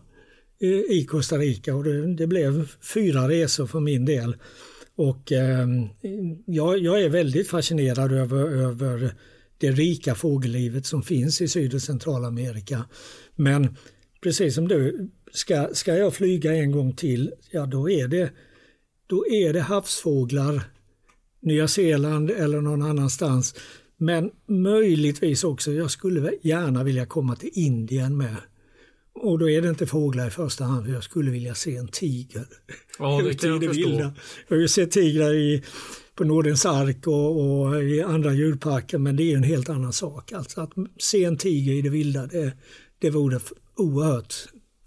eh, 0.62 0.98
i 0.98 1.06
Costa 1.10 1.38
Rica 1.38 1.76
och 1.76 1.84
det, 1.84 2.16
det 2.16 2.28
blev 2.28 2.72
fyra 2.94 3.30
resor 3.30 3.68
för 3.68 3.80
min 3.80 4.06
del. 4.06 4.36
Och 4.96 5.32
eh, 5.32 5.68
jag, 6.46 6.80
jag, 6.80 7.02
är 7.02 7.10
väldigt 7.10 7.48
fascinerad 7.48 8.12
över, 8.12 8.40
över 8.40 9.14
det 9.58 9.72
rika 9.72 10.16
fågellivet 10.16 10.86
som 10.86 11.04
finns 11.04 11.42
i 11.42 11.48
Syd 11.48 11.74
och 11.74 11.82
Centralamerika. 11.82 12.86
Men 13.36 13.78
precis 14.22 14.56
som 14.56 14.68
du, 14.68 15.10
ska, 15.32 15.70
ska 15.74 15.96
jag 15.96 16.14
flyga 16.14 16.56
en 16.56 16.72
gång 16.72 16.96
till, 16.96 17.34
ja 17.52 17.66
då 17.66 17.90
är 17.90 18.08
det, 18.08 18.32
då 19.08 19.28
är 19.28 19.54
det 19.54 19.62
havsfåglar, 19.62 20.62
Nya 21.42 21.68
Zeeland 21.68 22.32
eller 22.32 22.62
någon 22.62 22.82
annanstans. 22.82 23.56
Men 23.98 24.32
möjligtvis 24.48 25.44
också, 25.44 25.72
jag 25.72 25.92
skulle 25.92 26.32
gärna 26.42 26.84
vilja 26.84 27.06
komma 27.06 27.36
till 27.36 27.50
Indien 27.54 28.18
med. 28.18 28.36
Och 29.14 29.40
då 29.40 29.50
är 29.50 29.62
det 29.62 29.70
inte 29.70 29.88
fåglar 29.88 30.28
i 30.28 30.30
första 30.30 30.64
hand, 30.64 30.86
för 30.86 30.94
jag 30.94 31.04
skulle 31.04 31.32
vilja 31.32 31.56
se 31.56 31.76
en 31.76 31.88
tiger. 31.88 32.46
Ja, 33.00 33.22
det 33.22 33.34
kan 33.34 33.50
jag 33.50 33.64
förstå. 33.64 33.90
Jag 33.90 34.56
har 34.56 34.62
ju 34.62 34.68
sett 34.68 34.92
tigrar 34.92 35.34
i, 35.34 35.64
på 36.18 36.24
Nordens 36.24 36.66
ark 36.66 37.08
och, 37.08 37.62
och, 37.62 37.84
i 37.84 38.02
andra 38.02 38.34
djurparker, 38.34 38.98
men 38.98 39.16
det 39.16 39.32
är 39.32 39.38
en 39.38 39.44
helt 39.44 39.70
annan 39.70 39.94
sak. 39.94 40.32
Alltså 40.32 40.62
att 40.62 40.72
se 40.98 41.24
en 41.24 41.38
tiger 41.38 41.74
i 41.74 41.82
det 41.82 41.90
vilda, 41.90 42.26
det, 42.26 42.54
det 43.00 43.10
vore 43.10 43.40
oerhört 43.76 44.34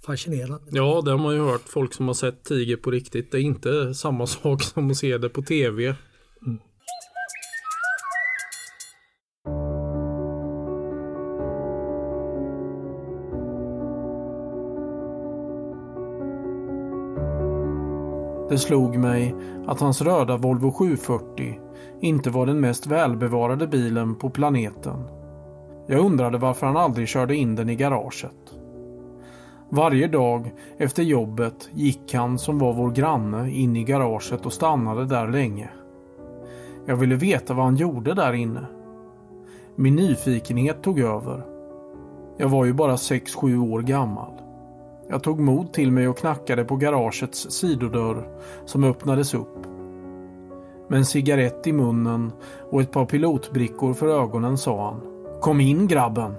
fascinerande. 0.06 0.70
Ja, 0.70 1.02
det 1.04 1.10
har 1.10 1.18
man 1.18 1.34
ju 1.34 1.40
hört. 1.40 1.68
Folk 1.68 1.94
som 1.94 2.06
har 2.06 2.14
sett 2.14 2.44
tiger 2.44 2.76
på 2.76 2.90
riktigt. 2.90 3.32
Det 3.32 3.38
är 3.38 3.42
inte 3.42 3.94
samma 3.94 4.26
sak 4.42 4.62
som 4.62 4.90
att 4.90 4.96
se 4.96 5.18
det 5.18 5.28
på 5.28 5.42
tv. 5.42 5.94
Det 18.50 18.58
slog 18.58 18.98
mig 18.98 19.34
att 19.66 19.80
hans 19.80 20.02
röda 20.02 20.36
Volvo 20.36 20.72
740 20.72 21.58
inte 22.00 22.30
var 22.30 22.46
den 22.46 22.60
mest 22.60 22.86
välbevarade 22.86 23.66
bilen 23.66 24.14
på 24.14 24.30
planeten. 24.30 25.04
Jag 25.86 26.06
undrade 26.06 26.38
varför 26.38 26.66
han 26.66 26.76
aldrig 26.76 27.08
körde 27.08 27.36
in 27.36 27.56
den 27.56 27.68
i 27.68 27.76
garaget. 27.76 28.54
Varje 29.68 30.08
dag 30.08 30.50
efter 30.78 31.02
jobbet 31.02 31.70
gick 31.74 32.14
han 32.14 32.38
som 32.38 32.58
var 32.58 32.72
vår 32.72 32.90
granne 32.90 33.50
in 33.50 33.76
i 33.76 33.84
garaget 33.84 34.46
och 34.46 34.52
stannade 34.52 35.04
där 35.04 35.28
länge. 35.28 35.70
Jag 36.86 36.96
ville 36.96 37.14
veta 37.14 37.54
vad 37.54 37.64
han 37.64 37.76
gjorde 37.76 38.14
där 38.14 38.32
inne. 38.32 38.66
Min 39.76 39.96
nyfikenhet 39.96 40.82
tog 40.82 41.00
över. 41.00 41.46
Jag 42.36 42.48
var 42.48 42.64
ju 42.64 42.72
bara 42.72 42.96
6-7 42.96 43.72
år 43.72 43.80
gammal. 43.80 44.39
Jag 45.10 45.22
tog 45.22 45.40
mod 45.40 45.72
till 45.72 45.92
mig 45.92 46.08
och 46.08 46.18
knackade 46.18 46.64
på 46.64 46.76
garagets 46.76 47.50
sidodörr 47.50 48.28
som 48.64 48.84
öppnades 48.84 49.34
upp. 49.34 49.66
Med 50.88 50.98
en 50.98 51.04
cigarett 51.04 51.66
i 51.66 51.72
munnen 51.72 52.32
och 52.70 52.80
ett 52.80 52.92
par 52.92 53.04
pilotbrickor 53.04 53.94
för 53.94 54.08
ögonen 54.22 54.58
sa 54.58 54.84
han 54.84 55.00
Kom 55.40 55.60
in 55.60 55.88
grabben! 55.88 56.34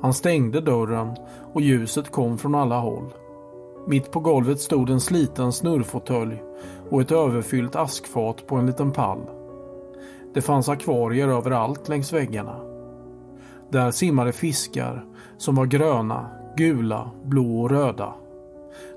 Han 0.00 0.14
stängde 0.14 0.60
dörren 0.60 1.16
och 1.52 1.60
ljuset 1.60 2.10
kom 2.10 2.38
från 2.38 2.54
alla 2.54 2.78
håll. 2.78 3.14
Mitt 3.86 4.10
på 4.10 4.20
golvet 4.20 4.60
stod 4.60 4.90
en 4.90 5.00
sliten 5.00 5.52
snurrfåtölj 5.52 6.42
och 6.90 7.00
ett 7.00 7.12
överfyllt 7.12 7.76
askfat 7.76 8.46
på 8.46 8.56
en 8.56 8.66
liten 8.66 8.92
pall. 8.92 9.20
Det 10.34 10.42
fanns 10.42 10.68
akvarier 10.68 11.28
överallt 11.28 11.88
längs 11.88 12.12
väggarna. 12.12 12.56
Där 13.70 13.90
simmade 13.90 14.32
fiskar 14.32 15.04
som 15.38 15.54
var 15.54 15.66
gröna, 15.66 16.30
Gula, 16.56 17.10
blå 17.24 17.60
och 17.60 17.70
röda. 17.70 18.14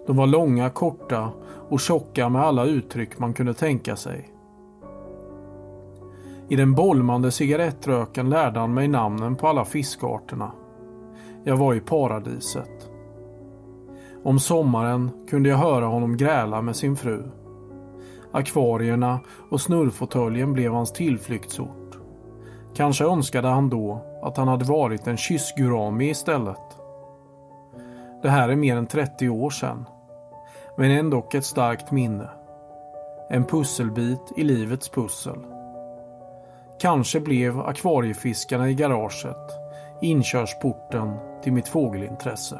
De 0.08 0.18
var 0.18 0.28
långa, 0.28 0.70
korta 0.70 1.30
och 1.70 1.80
tjocka 1.80 2.30
med 2.30 2.42
alla 2.42 2.66
uttryck 2.66 3.20
man 3.20 3.34
kunde 3.34 3.54
tänka 3.54 3.96
sig. 3.96 4.30
I 6.50 6.56
den 6.56 6.74
bolmande 6.74 7.32
cigarettröken 7.32 8.30
lärde 8.30 8.60
han 8.60 8.74
mig 8.74 8.88
namnen 8.88 9.36
på 9.36 9.48
alla 9.48 9.66
fiskarterna. 9.66 10.52
Jag 11.44 11.58
var 11.58 11.74
i 11.74 11.80
paradiset. 11.80 12.90
Om 14.24 14.40
sommaren 14.40 15.12
kunde 15.30 15.50
jag 15.50 15.58
höra 15.58 15.86
honom 15.86 16.18
gräla 16.18 16.62
med 16.62 16.76
sin 16.76 16.96
fru. 16.96 17.24
Akvarierna 18.32 19.20
och 19.50 19.62
snurrfåtöljen 19.62 20.54
blev 20.54 20.74
hans 20.74 20.94
tillflyktsort. 20.94 21.98
Kanske 22.76 23.06
önskade 23.06 23.48
han 23.48 23.70
då 23.70 24.02
att 24.24 24.38
han 24.38 24.48
hade 24.48 24.66
varit 24.66 25.08
en 25.08 25.18
kyssgurami 25.18 26.10
istället. 26.10 26.77
Det 28.22 28.30
här 28.30 28.50
är 28.50 28.56
mer 28.56 28.76
än 28.76 28.88
30 28.88 29.30
år 29.30 29.50
sedan. 29.50 29.86
Men 30.78 30.92
ändå 30.92 31.30
ett 31.34 31.46
starkt 31.46 31.92
minne. 31.92 32.30
En 33.30 33.46
pusselbit 33.46 34.32
i 34.38 34.44
livets 34.44 34.90
pussel. 34.90 35.40
Kanske 36.80 37.20
blev 37.20 37.60
akvariefiskarna 37.60 38.70
i 38.70 38.74
garaget 38.74 39.68
inkörsporten 40.02 41.18
till 41.44 41.54
mitt 41.54 41.68
fågelintresse. 41.68 42.60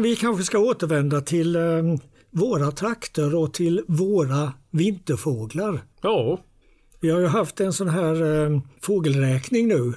Men 0.00 0.10
vi 0.10 0.16
kanske 0.16 0.44
ska 0.44 0.58
återvända 0.58 1.20
till 1.20 1.56
eh, 1.56 1.62
våra 2.30 2.70
trakter 2.70 3.34
och 3.34 3.54
till 3.54 3.84
våra 3.88 4.52
vinterfåglar. 4.70 5.82
Ja. 6.02 6.40
Vi 7.00 7.10
har 7.10 7.20
ju 7.20 7.26
haft 7.26 7.60
en 7.60 7.72
sån 7.72 7.88
här 7.88 8.44
eh, 8.44 8.60
fågelräkning 8.80 9.68
nu 9.68 9.92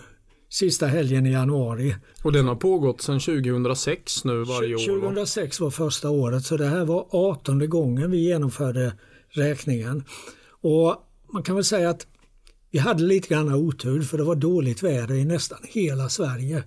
sista 0.50 0.88
helgen 0.88 1.26
i 1.26 1.32
januari. 1.32 1.96
Och 2.24 2.32
den 2.32 2.48
har 2.48 2.56
pågått 2.56 3.02
sedan 3.02 3.20
2006 3.20 4.26
nu 4.26 4.44
varje 4.44 4.76
år? 4.76 5.02
2006 5.02 5.60
var 5.60 5.70
första 5.70 6.10
året 6.10 6.46
så 6.46 6.58
det 6.58 6.68
här 6.68 6.86
var 6.86 7.08
18 7.12 7.70
gången 7.70 8.12
vi 8.12 8.18
genomförde 8.18 8.94
räkningen. 9.30 10.04
Och 10.62 10.96
man 11.34 11.44
kan 11.44 11.56
väl 11.56 11.66
säga 11.66 11.90
att 11.90 12.08
vi 12.72 12.80
hade 12.80 13.04
lite 13.04 13.28
grann 13.28 13.54
otur 13.54 14.02
för 14.02 14.18
det 14.18 14.24
var 14.24 14.36
dåligt 14.36 14.84
väder 14.84 15.16
i 15.16 15.26
nästan 15.26 15.60
hela 15.64 16.10
Sverige. 16.10 16.64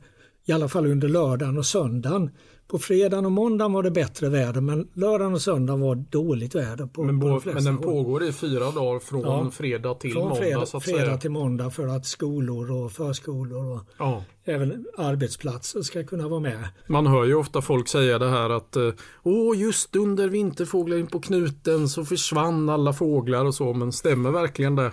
I 0.48 0.52
alla 0.52 0.68
fall 0.68 0.86
under 0.86 1.08
lördagen 1.08 1.58
och 1.58 1.66
söndagen. 1.66 2.30
På 2.68 2.78
fredagen 2.78 3.26
och 3.26 3.32
måndagen 3.32 3.72
var 3.72 3.82
det 3.82 3.90
bättre 3.90 4.28
väder 4.28 4.60
men 4.60 4.88
lördagen 4.94 5.34
och 5.34 5.42
söndagen 5.42 5.80
var 5.80 5.94
dåligt 5.94 6.54
väder. 6.54 6.86
På, 6.86 7.02
men, 7.02 7.20
på 7.20 7.28
de 7.44 7.52
men 7.52 7.64
den 7.64 7.78
pågår 7.78 8.24
i 8.24 8.32
fyra 8.32 8.70
dagar 8.70 8.98
från 8.98 9.20
ja, 9.20 9.50
fredag 9.50 9.94
till 9.94 10.12
från 10.12 10.22
måndag? 10.22 10.36
Fredag, 10.36 10.66
så 10.66 10.76
att 10.76 10.84
fredag 10.84 11.04
säga. 11.04 11.16
till 11.16 11.30
måndag 11.30 11.70
för 11.70 11.86
att 11.86 12.06
skolor 12.06 12.70
och 12.70 12.92
förskolor 12.92 13.72
och 13.72 13.80
ja. 13.98 14.24
även 14.44 14.86
arbetsplatser 14.96 15.82
ska 15.82 16.04
kunna 16.04 16.28
vara 16.28 16.40
med. 16.40 16.68
Man 16.86 17.06
hör 17.06 17.24
ju 17.24 17.34
ofta 17.34 17.62
folk 17.62 17.88
säga 17.88 18.18
det 18.18 18.30
här 18.30 18.50
att 18.50 18.76
eh, 18.76 18.90
Åh, 19.22 19.58
just 19.58 19.96
under 19.96 20.28
vinterfåglar 20.28 20.96
in 20.96 21.06
på 21.06 21.20
knuten 21.20 21.88
så 21.88 22.04
försvann 22.04 22.68
alla 22.68 22.92
fåglar 22.92 23.44
och 23.44 23.54
så 23.54 23.72
men 23.72 23.92
stämmer 23.92 24.30
verkligen 24.30 24.76
det? 24.76 24.92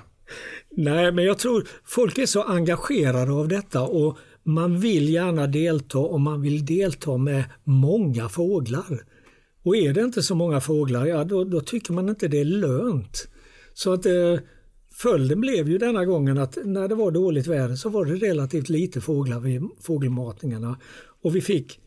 Nej, 0.71 1.11
men 1.11 1.25
jag 1.25 1.39
tror 1.39 1.67
folk 1.85 2.17
är 2.17 2.25
så 2.25 2.43
engagerade 2.43 3.31
av 3.31 3.47
detta 3.47 3.81
och 3.81 4.17
man 4.43 4.79
vill 4.79 5.09
gärna 5.09 5.47
delta 5.47 5.99
och 5.99 6.21
man 6.21 6.41
vill 6.41 6.65
delta 6.65 7.17
med 7.17 7.43
många 7.63 8.29
fåglar. 8.29 9.05
Och 9.63 9.75
är 9.75 9.93
det 9.93 10.01
inte 10.01 10.23
så 10.23 10.35
många 10.35 10.61
fåglar, 10.61 11.05
ja 11.05 11.23
då, 11.23 11.43
då 11.43 11.61
tycker 11.61 11.93
man 11.93 12.09
inte 12.09 12.27
det 12.27 12.39
är 12.39 12.45
lönt. 12.45 13.27
Så 13.73 13.93
att 13.93 14.05
eh, 14.05 14.39
följden 14.91 15.41
blev 15.41 15.69
ju 15.69 15.77
denna 15.77 16.05
gången 16.05 16.37
att 16.37 16.57
när 16.65 16.87
det 16.87 16.95
var 16.95 17.11
dåligt 17.11 17.47
väder 17.47 17.75
så 17.75 17.89
var 17.89 18.05
det 18.05 18.15
relativt 18.15 18.69
lite 18.69 19.01
fåglar 19.01 19.39
vid 19.39 19.61
fågelmatningarna. 19.81 20.77
Och 21.21 21.35
vi 21.35 21.41
fick 21.41 21.79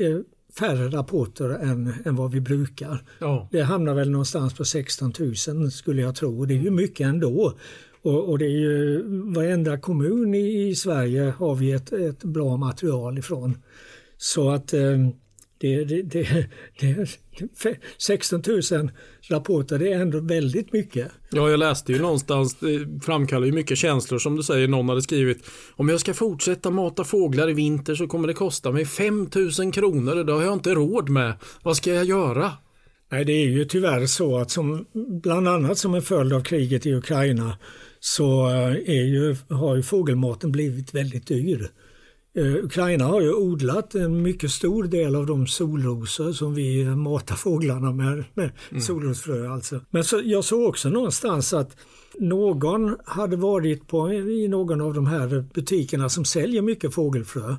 eh, 0.00 0.18
färre 0.58 0.88
rapporter 0.88 1.48
än, 1.48 1.92
än 2.04 2.16
vad 2.16 2.30
vi 2.32 2.40
brukar. 2.40 3.04
Ja. 3.18 3.48
Det 3.52 3.62
hamnar 3.62 3.94
väl 3.94 4.10
någonstans 4.10 4.54
på 4.54 4.64
16 4.64 5.12
000 5.48 5.70
skulle 5.70 6.02
jag 6.02 6.14
tro. 6.14 6.44
Det 6.44 6.54
är 6.54 6.62
ju 6.62 6.70
mycket 6.70 7.06
ändå. 7.06 7.54
Och, 8.02 8.28
och 8.28 8.38
det 8.38 8.44
är 8.44 8.60
ju 8.60 9.02
varenda 9.34 9.78
kommun 9.78 10.34
i, 10.34 10.68
i 10.68 10.74
Sverige 10.74 11.34
har 11.38 11.54
vi 11.54 11.72
ett, 11.72 11.92
ett 11.92 12.24
bra 12.24 12.56
material 12.56 13.18
ifrån. 13.18 13.58
Så 14.18 14.50
att 14.50 14.72
eh, 14.72 14.96
det, 15.60 15.84
det, 15.84 16.02
det, 16.02 16.46
det, 16.80 17.76
16 17.98 18.42
000 18.46 18.90
rapporter, 19.28 19.78
det 19.78 19.92
är 19.92 20.00
ändå 20.00 20.20
väldigt 20.20 20.72
mycket. 20.72 21.08
Ja, 21.30 21.50
jag 21.50 21.58
läste 21.58 21.92
ju 21.92 21.98
någonstans, 21.98 22.54
det 22.54 23.04
framkallar 23.04 23.46
ju 23.46 23.52
mycket 23.52 23.78
känslor 23.78 24.18
som 24.18 24.36
du 24.36 24.42
säger. 24.42 24.68
Någon 24.68 24.88
hade 24.88 25.02
skrivit 25.02 25.44
om 25.76 25.88
jag 25.88 26.00
ska 26.00 26.14
fortsätta 26.14 26.70
mata 26.70 27.04
fåglar 27.04 27.50
i 27.50 27.52
vinter 27.52 27.94
så 27.94 28.06
kommer 28.06 28.28
det 28.28 28.34
kosta 28.34 28.72
mig 28.72 28.86
5 28.86 29.28
000 29.58 29.72
kronor. 29.72 30.24
Det 30.24 30.32
har 30.32 30.42
jag 30.42 30.52
inte 30.52 30.74
råd 30.74 31.08
med. 31.08 31.34
Vad 31.62 31.76
ska 31.76 31.94
jag 31.94 32.04
göra? 32.04 32.52
Nej, 33.12 33.24
det 33.24 33.32
är 33.32 33.46
ju 33.46 33.64
tyvärr 33.64 34.06
så 34.06 34.38
att 34.38 34.50
som, 34.50 34.86
bland 34.92 35.48
annat 35.48 35.78
som 35.78 35.94
en 35.94 36.02
följd 36.02 36.32
av 36.32 36.42
kriget 36.42 36.86
i 36.86 36.94
Ukraina 36.94 37.56
så 38.00 38.48
eh, 38.48 38.96
är 38.96 39.04
ju, 39.04 39.36
har 39.48 39.76
ju 39.76 39.82
fågelmaten 39.82 40.52
blivit 40.52 40.94
väldigt 40.94 41.26
dyr. 41.26 41.70
Uh, 42.38 42.64
Ukraina 42.64 43.04
har 43.04 43.20
ju 43.20 43.34
odlat 43.34 43.94
en 43.94 44.22
mycket 44.22 44.50
stor 44.50 44.84
del 44.84 45.16
av 45.16 45.26
de 45.26 45.46
solrosor 45.46 46.32
som 46.32 46.54
vi 46.54 46.84
matar 46.84 47.34
fåglarna 47.34 47.92
med, 47.92 48.24
med 48.34 48.50
mm. 48.70 48.80
solrosfrö 48.80 49.50
alltså. 49.50 49.80
Men 49.90 50.04
så, 50.04 50.20
jag 50.24 50.44
såg 50.44 50.68
också 50.68 50.88
någonstans 50.88 51.52
att 51.52 51.76
någon 52.18 52.96
hade 53.04 53.36
varit 53.36 53.88
på, 53.88 54.12
i 54.12 54.48
någon 54.48 54.80
av 54.80 54.94
de 54.94 55.06
här 55.06 55.44
butikerna 55.54 56.08
som 56.08 56.24
säljer 56.24 56.62
mycket 56.62 56.94
fågelfrö 56.94 57.56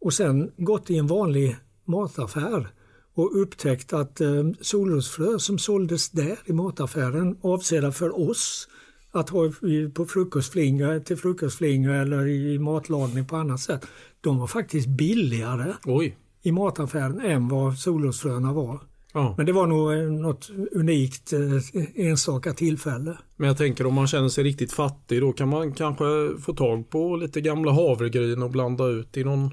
och 0.00 0.12
sen 0.12 0.50
gått 0.56 0.90
i 0.90 0.96
en 0.96 1.06
vanlig 1.06 1.56
mataffär 1.84 2.68
och 3.14 3.42
upptäckt 3.42 3.92
att 3.92 4.20
eh, 4.20 4.44
solrosfrö 4.60 5.38
som 5.38 5.58
såldes 5.58 6.10
där 6.10 6.38
i 6.44 6.52
mataffären 6.52 7.36
avsedda 7.42 7.92
för 7.92 8.30
oss 8.30 8.68
att 9.14 9.30
ha 9.30 9.52
på 9.94 10.06
frukostflinga, 10.06 11.00
till 11.00 11.16
frukostflinga 11.16 11.94
eller 11.94 12.26
i 12.26 12.58
matlagning 12.58 13.26
på 13.26 13.36
annat 13.36 13.60
sätt. 13.60 13.86
De 14.20 14.38
var 14.38 14.46
faktiskt 14.46 14.88
billigare 14.88 15.72
Oj. 15.84 16.16
i 16.42 16.52
mataffären 16.52 17.20
än 17.20 17.48
vad 17.48 17.78
solrosfröna 17.78 18.52
var. 18.52 18.80
Ja. 19.12 19.34
Men 19.36 19.46
det 19.46 19.52
var 19.52 19.66
nog 19.66 19.92
eh, 19.92 19.98
något 19.98 20.50
unikt 20.72 21.32
eh, 21.32 22.06
enstaka 22.06 22.52
tillfälle. 22.52 23.18
Men 23.36 23.48
jag 23.48 23.58
tänker 23.58 23.86
om 23.86 23.94
man 23.94 24.06
känner 24.06 24.28
sig 24.28 24.44
riktigt 24.44 24.72
fattig 24.72 25.20
då 25.20 25.32
kan 25.32 25.48
man 25.48 25.72
kanske 25.72 26.04
få 26.40 26.54
tag 26.54 26.90
på 26.90 27.16
lite 27.16 27.40
gamla 27.40 27.72
havregryn 27.72 28.42
och 28.42 28.50
blanda 28.50 28.86
ut 28.86 29.16
i 29.16 29.24
någon 29.24 29.50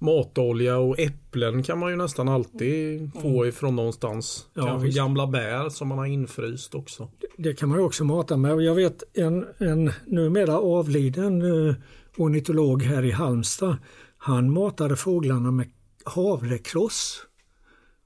matolja 0.00 0.78
och 0.78 0.98
äpplen 0.98 1.62
kan 1.62 1.78
man 1.78 1.90
ju 1.90 1.96
nästan 1.96 2.28
alltid 2.28 3.10
få 3.22 3.46
ifrån 3.46 3.76
någonstans. 3.76 4.46
Ja, 4.54 4.78
gamla 4.78 5.26
bär 5.26 5.68
som 5.68 5.88
man 5.88 5.98
har 5.98 6.06
infryst 6.06 6.74
också. 6.74 7.08
Det, 7.36 7.54
kan 7.54 7.68
man 7.68 7.78
ju 7.78 7.84
också 7.84 8.04
mata 8.04 8.36
med. 8.36 8.60
Jag 8.60 8.74
vet 8.74 9.02
en, 9.12 9.46
en 9.58 9.92
numera 10.06 10.58
avliden 10.58 11.42
uh, 11.42 11.74
ornitolog 12.16 12.82
här 12.82 13.04
i 13.04 13.10
Halmstad. 13.10 13.76
Han 14.18 14.52
matade 14.52 14.96
fåglarna 14.96 15.50
med 15.50 15.70
havrekross. 16.04 17.26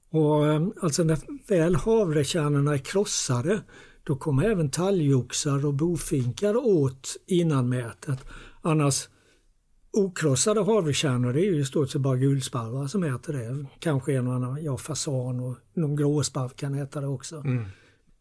Och, 0.09 0.43
um, 0.43 0.73
alltså 0.81 1.03
när 1.03 1.19
väl 1.47 1.75
havrekärnorna 1.75 2.73
är 2.73 2.77
krossade 2.77 3.61
då 4.03 4.15
kommer 4.15 4.43
även 4.43 4.69
talgoxar 4.69 5.65
och 5.65 5.73
bofinkar 5.73 6.55
åt 6.55 7.17
innan 7.27 7.69
mätet. 7.69 8.19
Annars 8.61 9.07
okrossade 9.95 10.63
havrekärnor 10.63 11.33
det 11.33 11.41
är 11.41 11.51
ju 11.51 11.59
i 11.59 11.65
stort 11.65 11.89
sett 11.89 12.01
bara 12.01 12.17
gulsparvar 12.17 12.87
som 12.87 13.03
äter 13.03 13.33
det. 13.33 13.65
Kanske 13.79 14.13
en 14.13 14.27
och 14.27 14.33
annan 14.33 14.63
ja, 14.63 14.77
fasan 14.77 15.39
och 15.39 15.57
någon 15.73 15.95
gråsparv 15.95 16.49
kan 16.49 16.75
äta 16.75 17.01
det 17.01 17.07
också. 17.07 17.35
Mm. 17.35 17.65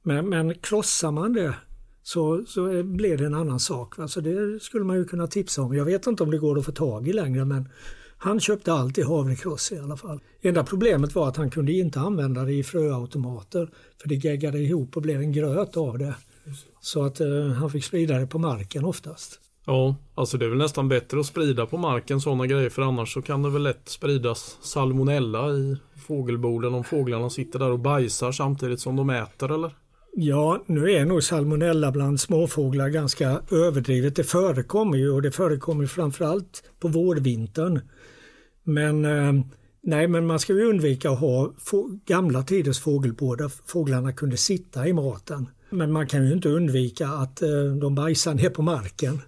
Men, 0.02 0.28
men 0.28 0.54
krossar 0.54 1.10
man 1.10 1.32
det 1.32 1.54
så, 2.02 2.44
så 2.46 2.82
blir 2.82 3.16
det 3.16 3.26
en 3.26 3.34
annan 3.34 3.60
sak. 3.60 3.98
Alltså 3.98 4.20
det 4.20 4.62
skulle 4.62 4.84
man 4.84 4.96
ju 4.96 5.04
kunna 5.04 5.26
tipsa 5.26 5.62
om. 5.62 5.76
Jag 5.76 5.84
vet 5.84 6.06
inte 6.06 6.22
om 6.22 6.30
det 6.30 6.38
går 6.38 6.58
att 6.58 6.64
få 6.64 6.72
tag 6.72 7.08
i 7.08 7.12
längre 7.12 7.44
men 7.44 7.68
han 8.16 8.40
köpte 8.40 8.72
alltid 8.72 9.04
havrekross 9.04 9.72
i 9.72 9.78
alla 9.78 9.96
fall. 9.96 10.20
Enda 10.40 10.64
problemet 10.64 11.14
var 11.14 11.28
att 11.28 11.36
han 11.36 11.50
kunde 11.50 11.72
inte 11.72 12.00
använda 12.00 12.44
det 12.44 12.52
i 12.52 12.62
fröautomater 12.62 13.70
för 14.00 14.08
det 14.08 14.14
geggade 14.14 14.58
ihop 14.58 14.96
och 14.96 15.02
blev 15.02 15.20
en 15.20 15.32
gröt 15.32 15.76
av 15.76 15.98
det. 15.98 16.14
Så 16.80 17.04
att 17.04 17.20
eh, 17.20 17.46
han 17.46 17.70
fick 17.70 17.84
sprida 17.84 18.18
det 18.18 18.26
på 18.26 18.38
marken 18.38 18.84
oftast. 18.84 19.40
Ja, 19.66 19.96
alltså 20.14 20.38
det 20.38 20.44
är 20.44 20.48
väl 20.48 20.58
nästan 20.58 20.88
bättre 20.88 21.20
att 21.20 21.26
sprida 21.26 21.66
på 21.66 21.76
marken 21.78 22.20
sådana 22.20 22.46
grejer 22.46 22.70
för 22.70 22.82
annars 22.82 23.12
så 23.14 23.22
kan 23.22 23.42
det 23.42 23.50
väl 23.50 23.62
lätt 23.62 23.88
spridas 23.88 24.58
salmonella 24.60 25.50
i 25.50 25.76
fågelborden 26.06 26.74
om 26.74 26.84
fåglarna 26.84 27.30
sitter 27.30 27.58
där 27.58 27.70
och 27.70 27.78
bajsar 27.78 28.32
samtidigt 28.32 28.80
som 28.80 28.96
de 28.96 29.10
äter 29.10 29.54
eller? 29.54 29.76
Ja, 30.16 30.64
nu 30.66 30.92
är 30.92 31.04
nog 31.04 31.22
salmonella 31.22 31.92
bland 31.92 32.20
småfåglar 32.20 32.88
ganska 32.88 33.40
överdrivet. 33.50 34.16
Det 34.16 34.24
förekommer 34.24 34.96
ju 34.96 35.10
och 35.10 35.22
det 35.22 35.30
förekommer 35.30 35.86
framförallt 35.86 36.62
på 36.80 36.88
vårvintern. 36.88 37.80
Men 38.62 39.04
eh, 39.04 39.44
nej, 39.82 40.08
men 40.08 40.26
man 40.26 40.38
ska 40.38 40.52
ju 40.52 40.64
undvika 40.64 41.10
att 41.10 41.20
ha 41.20 41.52
gamla 42.06 42.42
tiders 42.42 42.80
fågelbord 42.80 43.38
där 43.38 43.50
fåglarna 43.66 44.12
kunde 44.12 44.36
sitta 44.36 44.88
i 44.88 44.92
maten. 44.92 45.48
Men 45.74 45.92
man 45.92 46.06
kan 46.06 46.26
ju 46.26 46.32
inte 46.32 46.48
undvika 46.48 47.08
att 47.08 47.42
eh, 47.42 47.48
de 47.80 47.94
bajsar 47.94 48.34
ner 48.34 48.50
på 48.50 48.62
marken. 48.62 49.20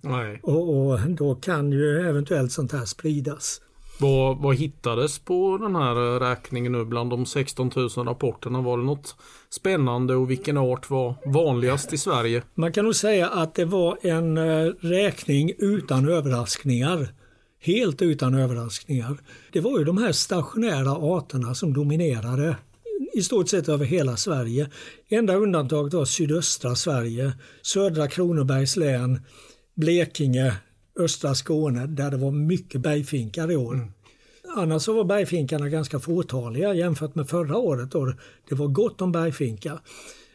Och, 0.42 0.88
och, 0.88 1.00
då 1.08 1.34
kan 1.34 1.72
ju 1.72 2.08
eventuellt 2.08 2.52
sånt 2.52 2.72
här 2.72 2.84
spridas. 2.84 3.60
Vad, 4.00 4.38
vad 4.38 4.56
hittades 4.56 5.18
på 5.18 5.58
den 5.58 5.76
här 5.76 6.20
räkningen 6.20 6.72
nu 6.72 6.84
bland 6.84 7.10
de 7.10 7.26
16 7.26 7.70
000 7.76 7.88
rapporterna? 7.88 8.60
Var 8.60 8.78
det 8.78 8.84
något 8.84 9.16
spännande 9.50 10.14
och 10.14 10.30
vilken 10.30 10.56
art 10.56 10.90
var 10.90 11.14
vanligast 11.24 11.92
i 11.92 11.98
Sverige? 11.98 12.42
Man 12.54 12.72
kan 12.72 12.84
nog 12.84 12.94
säga 12.94 13.28
att 13.28 13.54
det 13.54 13.64
var 13.64 13.98
en 14.02 14.38
eh, 14.38 14.72
räkning 14.80 15.52
utan 15.58 16.08
överraskningar. 16.08 17.08
Helt 17.60 18.02
utan 18.02 18.34
överraskningar. 18.34 19.16
Det 19.52 19.60
var 19.60 19.78
ju 19.78 19.84
de 19.84 19.98
här 19.98 20.12
stationära 20.12 20.90
arterna 20.90 21.54
som 21.54 21.72
dominerade 21.72 22.56
i 23.14 23.22
stort 23.22 23.48
sett 23.48 23.68
över 23.68 23.84
hela 23.84 24.16
Sverige. 24.16 24.70
Enda 25.08 25.36
undantaget 25.36 25.94
var 25.94 26.04
sydöstra 26.04 26.74
Sverige, 26.74 27.32
södra 27.62 28.08
Kronobergs 28.08 28.76
län, 28.76 29.20
Blekinge, 29.74 30.56
östra 30.98 31.34
Skåne 31.34 31.86
där 31.86 32.10
det 32.10 32.16
var 32.16 32.30
mycket 32.30 32.80
bergfinkar 32.80 33.50
i 33.50 33.56
år. 33.56 33.74
Mm. 33.74 33.88
Annars 34.56 34.82
så 34.82 34.92
var 34.92 35.04
bergfinkarna 35.04 35.68
ganska 35.68 36.00
fåtaliga 36.00 36.74
jämfört 36.74 37.14
med 37.14 37.28
förra 37.28 37.56
året 37.56 37.90
då 37.90 38.12
det 38.48 38.54
var 38.54 38.68
gott 38.68 39.00
om 39.00 39.12
bergfinkar. 39.12 39.80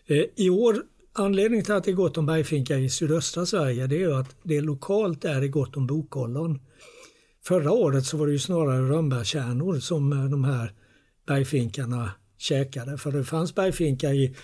Eh, 0.05 0.23
I 0.35 0.49
år, 0.49 0.83
anledningen 1.13 1.65
till 1.65 1.73
att 1.73 1.83
det 1.83 1.91
är 1.91 1.95
gott 1.95 2.17
om 2.17 2.25
bergfinkar 2.25 2.77
i 2.77 2.89
sydöstra 2.89 3.45
Sverige 3.45 3.87
det 3.87 4.03
är 4.03 4.19
att 4.19 4.35
det 4.43 4.61
lokalt 4.61 5.25
är 5.25 5.41
det 5.41 5.47
gott 5.47 5.77
om 5.77 5.87
bokollon. 5.87 6.59
Förra 7.43 7.71
året 7.71 8.05
så 8.05 8.17
var 8.17 8.25
det 8.25 8.31
ju 8.31 8.39
snarare 8.39 8.89
rönnbärskärnor 8.89 9.79
som 9.79 10.13
eh, 10.13 10.25
de 10.25 10.43
här 10.43 10.73
bergfinkarna 11.27 12.11
käkade. 12.41 12.97
För 12.97 13.11
det 13.11 13.23
fanns 13.23 13.55
bergfinkar 13.55 14.13
i 14.13 14.35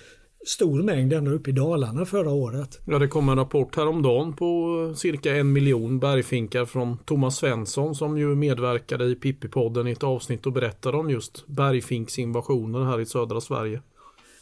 stor 0.45 0.83
mängd 0.83 1.13
ända 1.13 1.31
uppe 1.31 1.49
i 1.49 1.53
Dalarna 1.53 2.05
förra 2.05 2.31
året. 2.31 2.79
Ja, 2.85 2.99
det 2.99 3.07
kom 3.07 3.29
en 3.29 3.37
rapport 3.37 3.75
häromdagen 3.75 4.33
på 4.33 4.93
cirka 4.97 5.35
en 5.35 5.53
miljon 5.53 5.99
bergfinkar 5.99 6.65
från 6.65 6.97
Thomas 6.97 7.37
Svensson 7.37 7.95
som 7.95 8.17
ju 8.17 8.35
medverkade 8.35 9.05
i 9.05 9.15
Pippi-podden 9.15 9.87
i 9.87 9.91
ett 9.91 10.03
avsnitt 10.03 10.45
och 10.45 10.53
berättade 10.53 10.97
om 10.97 11.09
just 11.09 11.47
bergfinksinvasioner 11.47 12.83
här 12.83 12.99
i 12.99 13.05
södra 13.05 13.41
Sverige. 13.41 13.81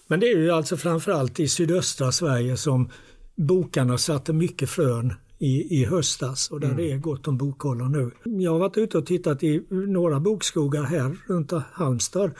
Men 0.07 0.19
det 0.19 0.25
är 0.25 0.37
ju 0.37 0.51
alltså 0.51 0.77
framförallt 0.77 1.39
i 1.39 1.47
sydöstra 1.47 2.11
Sverige 2.11 2.57
som 2.57 2.89
bokarna 3.35 3.97
satte 3.97 4.33
mycket 4.33 4.69
frön 4.69 5.13
i, 5.39 5.81
i 5.81 5.85
höstas 5.85 6.51
och 6.51 6.59
där 6.59 6.67
mm. 6.67 6.77
det 6.77 6.91
är 6.91 6.97
gott 6.97 7.27
om 7.27 7.37
bokollon 7.37 7.91
nu. 7.91 8.11
Jag 8.43 8.51
har 8.51 8.59
varit 8.59 8.77
ute 8.77 8.97
och 8.97 9.05
tittat 9.05 9.43
i 9.43 9.63
några 9.69 10.19
bokskogar 10.19 10.83
här 10.83 11.17
runt 11.27 11.51
Halmstad 11.71 12.31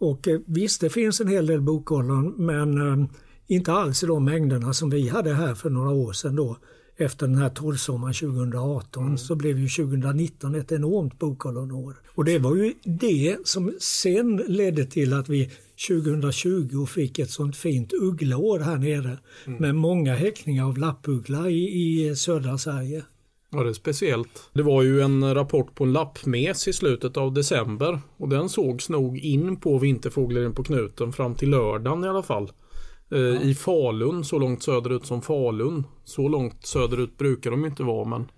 och 0.00 0.28
eh, 0.28 0.40
visst, 0.46 0.80
det 0.80 0.90
finns 0.90 1.20
en 1.20 1.28
hel 1.28 1.46
del 1.46 1.60
bokollon 1.60 2.34
men 2.36 2.88
eh, 2.88 3.08
inte 3.46 3.72
alls 3.72 4.02
i 4.02 4.06
de 4.06 4.24
mängderna 4.24 4.72
som 4.74 4.90
vi 4.90 5.08
hade 5.08 5.34
här 5.34 5.54
för 5.54 5.70
några 5.70 5.90
år 5.90 6.12
sedan 6.12 6.36
då. 6.36 6.56
Efter 6.96 7.26
den 7.26 7.36
här 7.36 7.48
torrsommaren 7.48 8.14
2018 8.14 9.04
mm. 9.04 9.18
så 9.18 9.34
blev 9.34 9.58
ju 9.58 9.68
2019 9.68 10.54
ett 10.54 10.72
enormt 10.72 11.18
bokollonår. 11.18 11.96
Och 12.14 12.24
det 12.24 12.38
var 12.38 12.56
ju 12.56 12.74
det 12.84 13.36
som 13.44 13.72
sen 13.80 14.36
ledde 14.36 14.84
till 14.84 15.12
att 15.12 15.28
vi 15.28 15.50
2020 15.88 16.86
fick 16.86 17.18
ett 17.18 17.30
sånt 17.30 17.56
fint 17.56 17.92
uggleår 17.92 18.58
här 18.58 18.78
nere 18.78 19.18
mm. 19.46 19.58
med 19.58 19.74
många 19.74 20.14
häckningar 20.14 20.64
av 20.64 20.78
lappuggla 20.78 21.50
i, 21.50 22.08
i 22.08 22.16
södra 22.16 22.58
Sverige. 22.58 23.02
Ja, 23.52 23.62
det 23.62 23.68
är 23.68 23.72
speciellt. 23.72 24.50
Det 24.52 24.62
var 24.62 24.82
ju 24.82 25.00
en 25.00 25.34
rapport 25.34 25.74
på 25.74 25.84
en 25.84 25.92
lappmes 25.92 26.68
i 26.68 26.72
slutet 26.72 27.16
av 27.16 27.32
december 27.32 28.00
och 28.16 28.28
den 28.28 28.48
sågs 28.48 28.88
nog 28.88 29.18
in 29.18 29.56
på 29.56 29.78
vinterfågeln 29.78 30.54
på 30.54 30.64
knuten 30.64 31.12
fram 31.12 31.34
till 31.34 31.50
lördagen 31.50 32.04
i 32.04 32.08
alla 32.08 32.22
fall. 32.22 32.52
Eh, 33.10 33.18
ja. 33.20 33.40
I 33.40 33.54
Falun, 33.54 34.24
så 34.24 34.38
långt 34.38 34.62
söderut 34.62 35.06
som 35.06 35.22
Falun. 35.22 35.84
Så 36.04 36.28
långt 36.28 36.66
söderut 36.66 37.18
brukar 37.18 37.50
de 37.50 37.64
inte 37.64 37.82
vara 37.82 38.04
men 38.04 38.28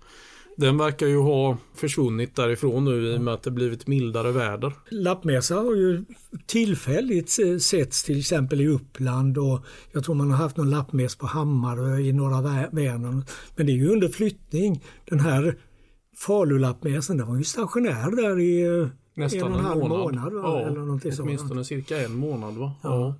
den 0.57 0.77
verkar 0.77 1.07
ju 1.07 1.17
ha 1.17 1.57
försvunnit 1.75 2.35
därifrån 2.35 2.85
nu 2.85 3.13
i 3.13 3.17
och 3.17 3.21
med 3.21 3.33
att 3.33 3.43
det 3.43 3.51
blivit 3.51 3.87
mildare 3.87 4.31
väder. 4.31 4.73
Lappmässa 4.89 5.55
har 5.55 5.75
ju 5.75 6.05
tillfälligt 6.45 7.29
setts 7.61 8.03
till 8.03 8.19
exempel 8.19 8.61
i 8.61 8.67
Uppland 8.67 9.37
och 9.37 9.59
jag 9.91 10.03
tror 10.03 10.15
man 10.15 10.31
har 10.31 10.37
haft 10.37 10.57
någon 10.57 10.69
lappmäss 10.69 11.15
på 11.15 11.25
Hammarö 11.25 11.97
i 11.97 12.13
norra 12.13 12.69
Vänern. 12.71 13.25
Men 13.55 13.65
det 13.65 13.71
är 13.71 13.75
ju 13.75 13.89
under 13.89 14.07
flyttning. 14.07 14.83
Den 15.05 15.19
här 15.19 15.57
Falulappmässen 16.17 17.17
den 17.17 17.27
var 17.27 17.37
ju 17.37 17.43
stationär 17.43 18.15
där 18.15 18.39
i 18.39 18.87
Nästan 19.15 19.39
en 19.39 19.53
och 19.53 19.59
en 19.59 19.65
halv 19.65 19.79
månad. 19.79 19.99
månad 19.99 20.33
ja, 20.33 20.59
eller 20.59 20.79
någonting 20.79 21.11
åtminstone 21.19 21.49
sådant. 21.49 21.67
cirka 21.67 22.01
en 22.01 22.15
månad. 22.15 22.53
Va? 22.53 22.71
Ja. 22.81 23.15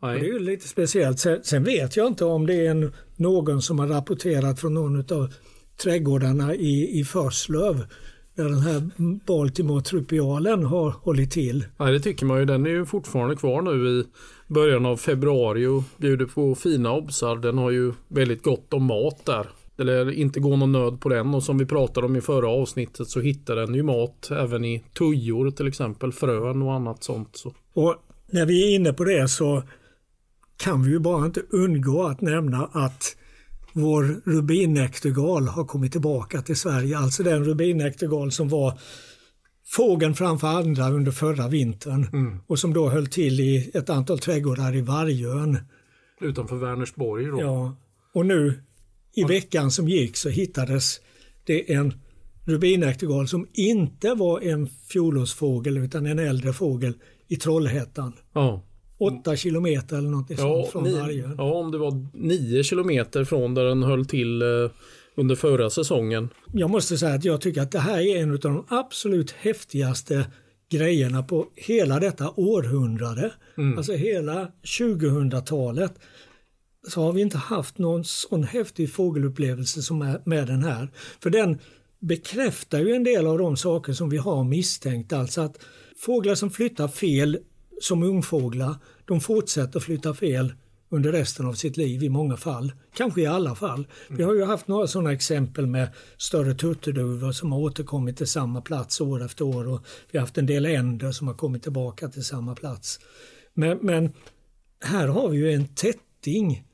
ja. 0.00 0.08
det 0.08 0.18
är 0.18 0.24
ju 0.24 0.38
lite 0.38 0.68
speciellt. 0.68 1.18
Sen, 1.18 1.40
sen, 1.42 1.64
vet 1.64 1.96
jag 1.96 2.06
inte 2.06 2.24
om 2.24 2.46
det 2.46 2.66
är 2.66 2.70
en, 2.70 2.92
någon 3.16 3.62
som 3.62 3.78
har 3.78 3.86
rapporterat 3.86 4.60
från 4.60 4.74
någon 4.74 4.98
av 4.98 5.32
trädgårdarna 5.76 6.54
i, 6.54 7.00
i 7.00 7.04
Förslöv 7.04 7.86
där 8.34 8.44
den 8.44 8.60
här 8.60 8.90
Baltimore 9.26 9.82
trupialen 9.82 10.64
har 10.64 10.90
hållit 10.90 11.30
till. 11.30 11.64
Ja, 11.76 11.84
det 11.84 12.00
tycker 12.00 12.26
man 12.26 12.38
ju. 12.38 12.44
Den 12.44 12.66
är 12.66 12.70
ju 12.70 12.86
fortfarande 12.86 13.36
kvar 13.36 13.62
nu 13.62 13.88
i 13.88 14.04
början 14.46 14.86
av 14.86 14.96
februari 14.96 15.66
och 15.66 15.82
bjuder 15.96 16.26
på 16.26 16.54
fina 16.54 16.92
obsar. 16.92 17.36
Den 17.36 17.58
har 17.58 17.70
ju 17.70 17.92
väldigt 18.08 18.42
gott 18.42 18.72
om 18.72 18.84
mat 18.84 19.26
där. 19.26 19.46
Det 19.76 19.84
lär 19.84 20.10
inte 20.10 20.40
gå 20.40 20.56
någon 20.56 20.72
nöd 20.72 21.00
på 21.00 21.08
den 21.08 21.34
och 21.34 21.42
som 21.42 21.58
vi 21.58 21.66
pratade 21.66 22.06
om 22.06 22.16
i 22.16 22.20
förra 22.20 22.48
avsnittet 22.48 23.08
så 23.08 23.20
hittar 23.20 23.56
den 23.56 23.74
ju 23.74 23.82
mat 23.82 24.30
även 24.30 24.64
i 24.64 24.84
tujor 24.98 25.50
till 25.50 25.68
exempel, 25.68 26.12
frön 26.12 26.62
och 26.62 26.74
annat 26.74 27.04
sånt. 27.04 27.36
Så. 27.36 27.54
Och 27.74 27.96
när 28.30 28.46
vi 28.46 28.72
är 28.72 28.74
inne 28.74 28.92
på 28.92 29.04
det 29.04 29.28
så 29.28 29.62
kan 30.56 30.82
vi 30.82 30.90
ju 30.90 30.98
bara 30.98 31.26
inte 31.26 31.42
undgå 31.50 32.06
att 32.06 32.20
nämna 32.20 32.70
att 32.72 33.16
vår 33.72 34.22
rubinnäktergal 34.24 35.48
har 35.48 35.64
kommit 35.64 35.92
tillbaka 35.92 36.42
till 36.42 36.56
Sverige. 36.56 36.98
Alltså 36.98 37.22
den 37.22 37.44
rubinnäktergal 37.44 38.32
som 38.32 38.48
var 38.48 38.78
fågeln 39.64 40.14
framför 40.14 40.46
andra 40.46 40.90
under 40.90 41.12
förra 41.12 41.48
vintern 41.48 42.06
mm. 42.12 42.38
och 42.46 42.58
som 42.58 42.74
då 42.74 42.88
höll 42.88 43.06
till 43.06 43.40
i 43.40 43.70
ett 43.74 43.90
antal 43.90 44.18
trädgårdar 44.18 44.76
i 44.76 44.80
Vargön. 44.80 45.58
Utanför 46.20 46.56
Vänersborg 46.56 47.26
då? 47.26 47.40
Ja, 47.40 47.76
och 48.14 48.26
nu 48.26 48.62
i 49.14 49.24
veckan 49.24 49.70
som 49.70 49.88
gick 49.88 50.16
så 50.16 50.28
hittades 50.28 51.00
det 51.44 51.72
en 51.72 51.94
rubinnäktergal 52.44 53.28
som 53.28 53.46
inte 53.52 54.14
var 54.14 54.40
en 54.40 54.68
fjolårsfågel 54.68 55.78
utan 55.78 56.06
en 56.06 56.18
äldre 56.18 56.52
fågel 56.52 56.94
i 57.28 57.36
Trollhättan. 57.36 58.12
Ja. 58.32 58.62
8 59.02 59.36
kilometer 59.36 59.96
eller 59.96 60.10
något 60.10 60.30
ja, 60.30 60.68
från 60.72 60.84
ni, 60.84 60.94
Vargön. 60.94 61.34
Ja, 61.38 61.54
om 61.54 61.70
det 61.70 61.78
var 61.78 62.06
9 62.14 62.62
kilometer 62.62 63.24
från 63.24 63.54
där 63.54 63.64
den 63.64 63.82
höll 63.82 64.06
till 64.06 64.42
eh, 64.42 64.48
under 65.14 65.34
förra 65.34 65.70
säsongen. 65.70 66.28
Jag 66.52 66.70
måste 66.70 66.98
säga 66.98 67.14
att 67.14 67.24
jag 67.24 67.40
tycker 67.40 67.62
att 67.62 67.72
det 67.72 67.78
här 67.78 68.00
är 68.00 68.22
en 68.22 68.30
av 68.30 68.38
de 68.38 68.64
absolut 68.68 69.30
häftigaste 69.30 70.26
grejerna 70.70 71.22
på 71.22 71.46
hela 71.56 72.00
detta 72.00 72.30
århundrade. 72.36 73.32
Mm. 73.56 73.78
Alltså 73.78 73.92
hela 73.92 74.48
2000-talet 74.78 75.92
så 76.88 77.02
har 77.02 77.12
vi 77.12 77.20
inte 77.20 77.38
haft 77.38 77.78
någon 77.78 78.04
sån 78.04 78.44
häftig 78.44 78.92
fågelupplevelse 78.92 79.82
som 79.82 80.02
är 80.02 80.22
med 80.24 80.46
den 80.46 80.64
här. 80.64 80.88
För 81.20 81.30
den 81.30 81.58
bekräftar 82.00 82.78
ju 82.78 82.94
en 82.94 83.04
del 83.04 83.26
av 83.26 83.38
de 83.38 83.56
saker 83.56 83.92
som 83.92 84.10
vi 84.10 84.16
har 84.16 84.44
misstänkt. 84.44 85.12
Alltså 85.12 85.40
att 85.40 85.58
fåglar 85.96 86.34
som 86.34 86.50
flyttar 86.50 86.88
fel 86.88 87.38
som 87.80 88.02
ungfåglar, 88.02 88.74
de 89.04 89.20
fortsätter 89.20 89.80
flytta 89.80 90.14
fel 90.14 90.52
under 90.92 91.12
resten 91.12 91.46
av 91.46 91.52
sitt 91.52 91.76
liv 91.76 92.02
i 92.02 92.08
många 92.08 92.36
fall. 92.36 92.72
Kanske 92.94 93.20
i 93.20 93.26
alla 93.26 93.54
fall. 93.54 93.86
Vi 94.08 94.22
har 94.22 94.34
ju 94.34 94.44
haft 94.44 94.68
några 94.68 94.86
sådana 94.86 95.12
exempel 95.12 95.66
med 95.66 95.88
större 96.18 96.54
turturduvor 96.54 97.32
som 97.32 97.52
har 97.52 97.58
återkommit 97.58 98.16
till 98.16 98.26
samma 98.26 98.60
plats 98.60 99.00
år 99.00 99.24
efter 99.24 99.44
år 99.44 99.68
och 99.68 99.80
vi 100.10 100.18
har 100.18 100.20
haft 100.26 100.38
en 100.38 100.46
del 100.46 100.66
änder 100.66 101.12
som 101.12 101.26
har 101.26 101.34
kommit 101.34 101.62
tillbaka 101.62 102.08
till 102.08 102.24
samma 102.24 102.54
plats. 102.54 103.00
Men, 103.54 103.78
men 103.82 104.12
här 104.80 105.08
har 105.08 105.28
vi 105.28 105.36
ju 105.36 105.52
en 105.52 105.68
tätting 105.68 106.64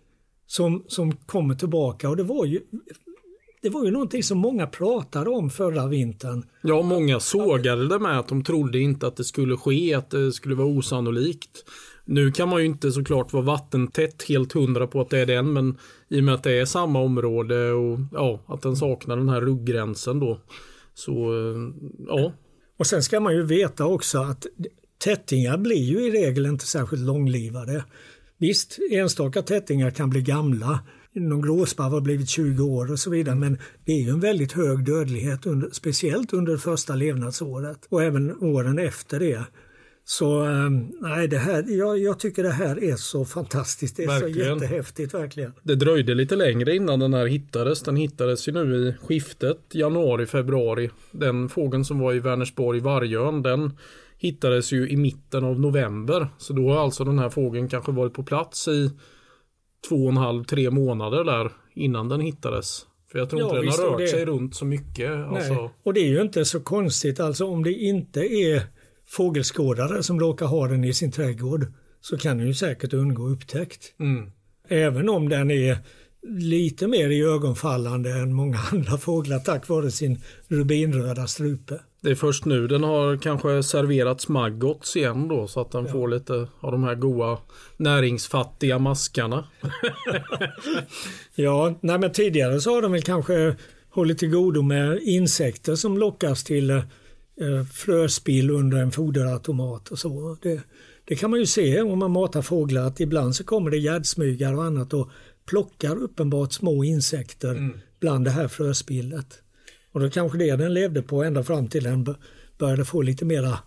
som, 0.46 0.84
som 0.88 1.16
kommer 1.16 1.54
tillbaka 1.54 2.08
och 2.08 2.16
det 2.16 2.22
var 2.22 2.44
ju 2.44 2.60
det 3.62 3.68
var 3.68 3.84
ju 3.84 3.90
någonting 3.90 4.22
som 4.22 4.38
många 4.38 4.66
pratade 4.66 5.30
om 5.30 5.50
förra 5.50 5.86
vintern. 5.86 6.46
Ja, 6.62 6.82
många 6.82 7.20
sågade 7.20 7.88
det 7.88 7.98
med 7.98 8.18
att 8.18 8.28
de 8.28 8.44
trodde 8.44 8.78
inte 8.78 9.06
att 9.06 9.16
det 9.16 9.24
skulle 9.24 9.56
ske, 9.56 9.94
att 9.94 10.10
det 10.10 10.32
skulle 10.32 10.54
vara 10.54 10.68
osannolikt. 10.68 11.64
Nu 12.10 12.32
kan 12.32 12.48
man 12.48 12.60
ju 12.60 12.66
inte 12.66 12.92
såklart 12.92 13.32
vara 13.32 13.44
vattentätt 13.44 14.22
helt 14.28 14.52
hundra 14.52 14.86
på 14.86 15.00
att 15.00 15.10
det 15.10 15.18
är 15.18 15.26
den, 15.26 15.52
men 15.52 15.78
i 16.08 16.20
och 16.20 16.24
med 16.24 16.34
att 16.34 16.42
det 16.42 16.52
är 16.52 16.64
samma 16.64 17.00
område 17.00 17.72
och 17.72 17.98
ja, 18.12 18.40
att 18.46 18.62
den 18.62 18.76
saknar 18.76 19.16
den 19.16 19.28
här 19.28 19.40
rugggränsen 19.40 20.20
då. 20.20 20.40
Så 20.94 21.12
eh, 21.12 21.58
ja. 22.06 22.32
Och 22.78 22.86
sen 22.86 23.02
ska 23.02 23.20
man 23.20 23.34
ju 23.34 23.42
veta 23.42 23.84
också 23.84 24.18
att 24.18 24.46
tättingar 25.04 25.58
blir 25.58 25.82
ju 25.82 26.06
i 26.06 26.10
regel 26.10 26.46
inte 26.46 26.66
särskilt 26.66 27.02
långlivade. 27.02 27.84
Visst, 28.38 28.78
enstaka 28.90 29.42
tättingar 29.42 29.90
kan 29.90 30.10
bli 30.10 30.22
gamla. 30.22 30.80
Någon 31.12 31.42
gråsparv 31.42 31.92
har 31.92 32.00
blivit 32.00 32.28
20 32.28 32.62
år 32.64 32.92
och 32.92 32.98
så 32.98 33.10
vidare 33.10 33.34
men 33.34 33.58
det 33.84 33.92
är 33.92 34.02
ju 34.02 34.10
en 34.10 34.20
väldigt 34.20 34.52
hög 34.52 34.84
dödlighet, 34.84 35.46
under, 35.46 35.70
speciellt 35.72 36.32
under 36.32 36.56
första 36.56 36.94
levnadsåret 36.94 37.86
och 37.88 38.02
även 38.02 38.42
åren 38.42 38.78
efter 38.78 39.20
det. 39.20 39.44
Så 40.10 40.40
ehm, 40.40 40.92
nej, 41.00 41.28
det 41.28 41.38
här, 41.38 41.64
jag, 41.68 41.98
jag, 41.98 42.18
tycker 42.18 42.42
det 42.42 42.50
här 42.50 42.84
är 42.84 42.96
så 42.96 43.24
fantastiskt. 43.24 43.96
Det 43.96 44.04
är 44.04 44.06
verkligen. 44.06 44.58
så 44.58 44.64
jättehäftigt 44.64 45.14
verkligen. 45.14 45.52
Det 45.62 45.74
dröjde 45.74 46.14
lite 46.14 46.36
längre 46.36 46.76
innan 46.76 47.00
den 47.00 47.14
här 47.14 47.26
hittades. 47.26 47.82
Den 47.82 47.96
hittades 47.96 48.48
ju 48.48 48.52
nu 48.52 48.76
i 48.76 48.94
skiftet 49.06 49.58
januari-februari. 49.72 50.90
Den 51.10 51.48
fågeln 51.48 51.84
som 51.84 51.98
var 51.98 52.14
i 52.14 52.18
Vänersborg, 52.18 52.80
Vargön, 52.80 53.42
den 53.42 53.76
hittades 54.18 54.72
ju 54.72 54.88
i 54.88 54.96
mitten 54.96 55.44
av 55.44 55.60
november. 55.60 56.28
Så 56.38 56.52
då 56.52 56.68
har 56.68 56.82
alltså 56.82 57.04
den 57.04 57.18
här 57.18 57.30
fågeln 57.30 57.68
kanske 57.68 57.92
varit 57.92 58.12
på 58.12 58.22
plats 58.22 58.68
i 58.68 58.90
två 59.88 59.96
och 59.96 60.10
en 60.10 60.16
halv, 60.16 60.44
tre 60.44 60.70
månader 60.70 61.24
där 61.24 61.52
innan 61.74 62.08
den 62.08 62.20
hittades. 62.20 62.86
För 63.12 63.18
jag 63.18 63.30
tror 63.30 63.42
ja, 63.42 63.46
inte 63.46 63.56
den 63.56 63.68
har 63.68 63.90
rört 63.90 63.98
det. 63.98 64.08
sig 64.08 64.24
runt 64.24 64.54
så 64.54 64.64
mycket. 64.64 65.10
Alltså. 65.10 65.70
Och 65.82 65.94
det 65.94 66.00
är 66.00 66.08
ju 66.08 66.22
inte 66.22 66.44
så 66.44 66.60
konstigt 66.60 67.20
alltså 67.20 67.46
om 67.46 67.64
det 67.64 67.72
inte 67.72 68.20
är 68.20 68.62
fågelskådare 69.08 70.02
som 70.02 70.20
råkar 70.20 70.46
ha 70.46 70.68
den 70.68 70.84
i 70.84 70.94
sin 70.94 71.12
trädgård 71.12 71.66
så 72.00 72.18
kan 72.18 72.38
den 72.38 72.46
ju 72.46 72.54
säkert 72.54 72.92
undgå 72.92 73.28
upptäckt. 73.28 73.94
Mm. 74.00 74.30
Även 74.68 75.08
om 75.08 75.28
den 75.28 75.50
är 75.50 75.78
lite 76.28 76.86
mer 76.86 77.08
i 77.10 77.22
ögonfallande 77.22 78.10
än 78.10 78.32
många 78.32 78.58
andra 78.72 78.98
fåglar 78.98 79.38
tack 79.38 79.68
vare 79.68 79.90
sin 79.90 80.20
rubinröda 80.48 81.26
strupe. 81.26 81.80
Det 82.00 82.10
är 82.10 82.14
först 82.14 82.44
nu 82.44 82.66
den 82.66 82.84
har 82.84 83.16
kanske 83.16 83.62
serverats 83.62 84.28
maggots 84.28 84.96
igen 84.96 85.28
då 85.28 85.46
så 85.46 85.60
att 85.60 85.70
den 85.70 85.86
ja. 85.86 85.92
får 85.92 86.08
lite 86.08 86.48
av 86.60 86.72
de 86.72 86.84
här 86.84 86.94
goda 86.94 87.38
näringsfattiga 87.76 88.78
maskarna. 88.78 89.44
ja, 91.34 91.78
nej 91.80 91.98
men 91.98 92.12
tidigare 92.12 92.60
så 92.60 92.74
har 92.74 92.82
de 92.82 92.92
väl 92.92 93.02
kanske 93.02 93.56
hållit 93.90 94.18
till 94.18 94.30
godo 94.30 94.62
med 94.62 94.98
insekter 95.02 95.74
som 95.74 95.98
lockas 95.98 96.44
till 96.44 96.70
eh, 96.70 96.82
fröspill 97.72 98.50
under 98.50 98.78
en 98.78 98.92
foderautomat 98.92 99.88
och 99.88 99.98
så. 99.98 100.36
Det, 100.42 100.60
det, 101.04 101.16
kan 101.16 101.30
man 101.30 101.40
ju 101.40 101.46
se 101.46 101.80
om 101.80 101.98
man 101.98 102.10
matar 102.10 102.42
fåglar 102.42 102.82
att 102.82 103.00
ibland 103.00 103.36
så 103.36 103.44
kommer 103.44 103.70
det 103.70 103.78
gärdsmygar 103.78 104.54
och 104.54 104.64
annat 104.64 104.94
och 104.94 105.10
plockar 105.46 105.96
uppenbart 105.96 106.52
små 106.52 106.84
insekter 106.84 107.50
mm. 107.50 107.78
bland 108.00 108.24
det 108.24 108.30
här 108.30 108.48
fröspillet. 108.48 109.42
Och 109.92 110.00
då 110.00 110.10
kanske 110.10 110.38
det 110.38 110.56
den 110.56 110.74
levde 110.74 111.02
på 111.02 111.24
ända 111.24 111.42
fram 111.42 111.68
till 111.68 111.84
den 111.84 112.14
började 112.58 112.84
få 112.84 113.02
lite 113.02 113.24
mera, 113.24 113.58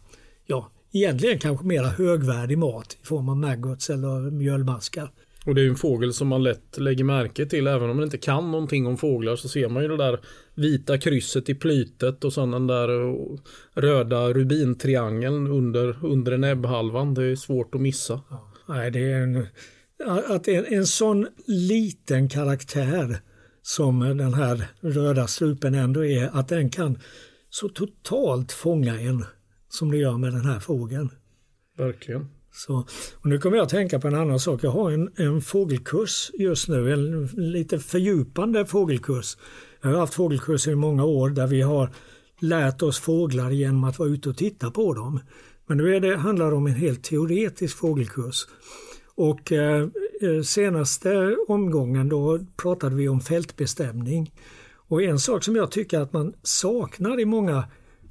ja, 0.45 0.71
egentligen 0.91 1.39
kanske 1.39 1.65
mera 1.65 1.87
högvärdig 1.87 2.57
mat 2.57 2.97
i 3.01 3.05
form 3.05 3.29
av 3.29 3.37
maggots 3.37 3.89
eller 3.89 4.31
mjölmaskar. 4.31 5.11
Och 5.45 5.55
det 5.55 5.61
är 5.61 5.69
en 5.69 5.75
fågel 5.75 6.13
som 6.13 6.27
man 6.27 6.43
lätt 6.43 6.77
lägger 6.77 7.03
märke 7.03 7.45
till 7.45 7.67
även 7.67 7.89
om 7.89 7.95
man 7.95 8.03
inte 8.03 8.17
kan 8.17 8.51
någonting 8.51 8.87
om 8.87 8.97
fåglar 8.97 9.35
så 9.35 9.49
ser 9.49 9.69
man 9.69 9.83
ju 9.83 9.89
det 9.89 9.97
där 9.97 10.19
vita 10.55 10.97
krysset 10.97 11.49
i 11.49 11.55
plytet 11.55 12.23
och 12.23 12.33
sen 12.33 12.51
den 12.51 12.67
där 12.67 13.15
röda 13.81 14.33
rubintriangeln 14.33 15.47
under, 15.47 16.05
under 16.05 16.37
näbbhalvan. 16.37 17.13
Det 17.13 17.23
är 17.23 17.35
svårt 17.35 17.75
att 17.75 17.81
missa. 17.81 18.21
Ja. 18.29 18.53
Nej, 18.67 18.91
det 18.91 19.11
är 19.11 19.23
en, 19.23 19.47
att 20.27 20.47
en, 20.47 20.65
en 20.65 20.85
sån 20.85 21.27
liten 21.47 22.29
karaktär 22.29 23.17
som 23.61 23.99
den 23.99 24.33
här 24.33 24.67
röda 24.81 25.27
strupen 25.27 25.75
ändå 25.75 26.05
är, 26.05 26.29
att 26.33 26.47
den 26.47 26.69
kan 26.69 26.99
så 27.49 27.69
totalt 27.69 28.51
fånga 28.51 28.99
en 28.99 29.25
som 29.69 29.91
det 29.91 29.97
gör 29.97 30.17
med 30.17 30.33
den 30.33 30.45
här 30.45 30.59
fågeln. 30.59 31.09
Verkligen. 31.77 32.27
Så, 32.53 32.85
och 33.15 33.25
nu 33.25 33.39
kommer 33.39 33.57
jag 33.57 33.63
att 33.63 33.69
tänka 33.69 33.99
på 33.99 34.07
en 34.07 34.15
annan 34.15 34.39
sak. 34.39 34.63
Jag 34.63 34.71
har 34.71 34.91
en, 34.91 35.09
en 35.15 35.41
fågelkurs 35.41 36.31
just 36.33 36.67
nu, 36.67 36.93
en 36.93 37.25
lite 37.25 37.79
fördjupande 37.79 38.65
fågelkurs. 38.65 39.37
Jag 39.81 39.89
har 39.89 39.97
haft 39.97 40.13
fågelkurser 40.13 40.71
i 40.71 40.75
många 40.75 41.05
år 41.05 41.29
där 41.29 41.47
vi 41.47 41.61
har 41.61 41.89
lärt 42.39 42.81
oss 42.81 42.99
fåglar 42.99 43.51
genom 43.51 43.83
att 43.83 43.99
vara 43.99 44.09
ute 44.09 44.29
och 44.29 44.37
titta 44.37 44.71
på 44.71 44.93
dem. 44.93 45.19
Men 45.67 45.77
nu 45.77 45.95
är 45.95 45.99
det, 45.99 46.17
handlar 46.17 46.49
det 46.49 46.57
om 46.57 46.67
en 46.67 46.73
helt 46.73 47.03
teoretisk 47.03 47.77
fågelkurs. 47.77 48.47
Och 49.15 49.51
eh, 49.51 49.87
eh, 50.21 50.41
senaste 50.43 51.35
omgången 51.47 52.09
då 52.09 52.39
pratade 52.57 52.95
vi 52.95 53.09
om 53.09 53.21
fältbestämning. 53.21 54.31
Och 54.73 55.03
en 55.03 55.19
sak 55.19 55.43
som 55.43 55.55
jag 55.55 55.71
tycker 55.71 55.99
att 55.99 56.13
man 56.13 56.33
saknar 56.43 57.19
i 57.19 57.25
många 57.25 57.63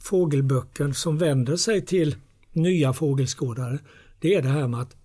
fågelböcker 0.03 0.93
som 0.93 1.19
vänder 1.19 1.57
sig 1.57 1.87
till 1.87 2.17
nya 2.53 2.93
fågelskådare, 2.93 3.79
det 4.21 4.35
är 4.35 4.43
det 4.43 4.49
här 4.49 4.69
med 4.69 4.81
att 4.81 4.97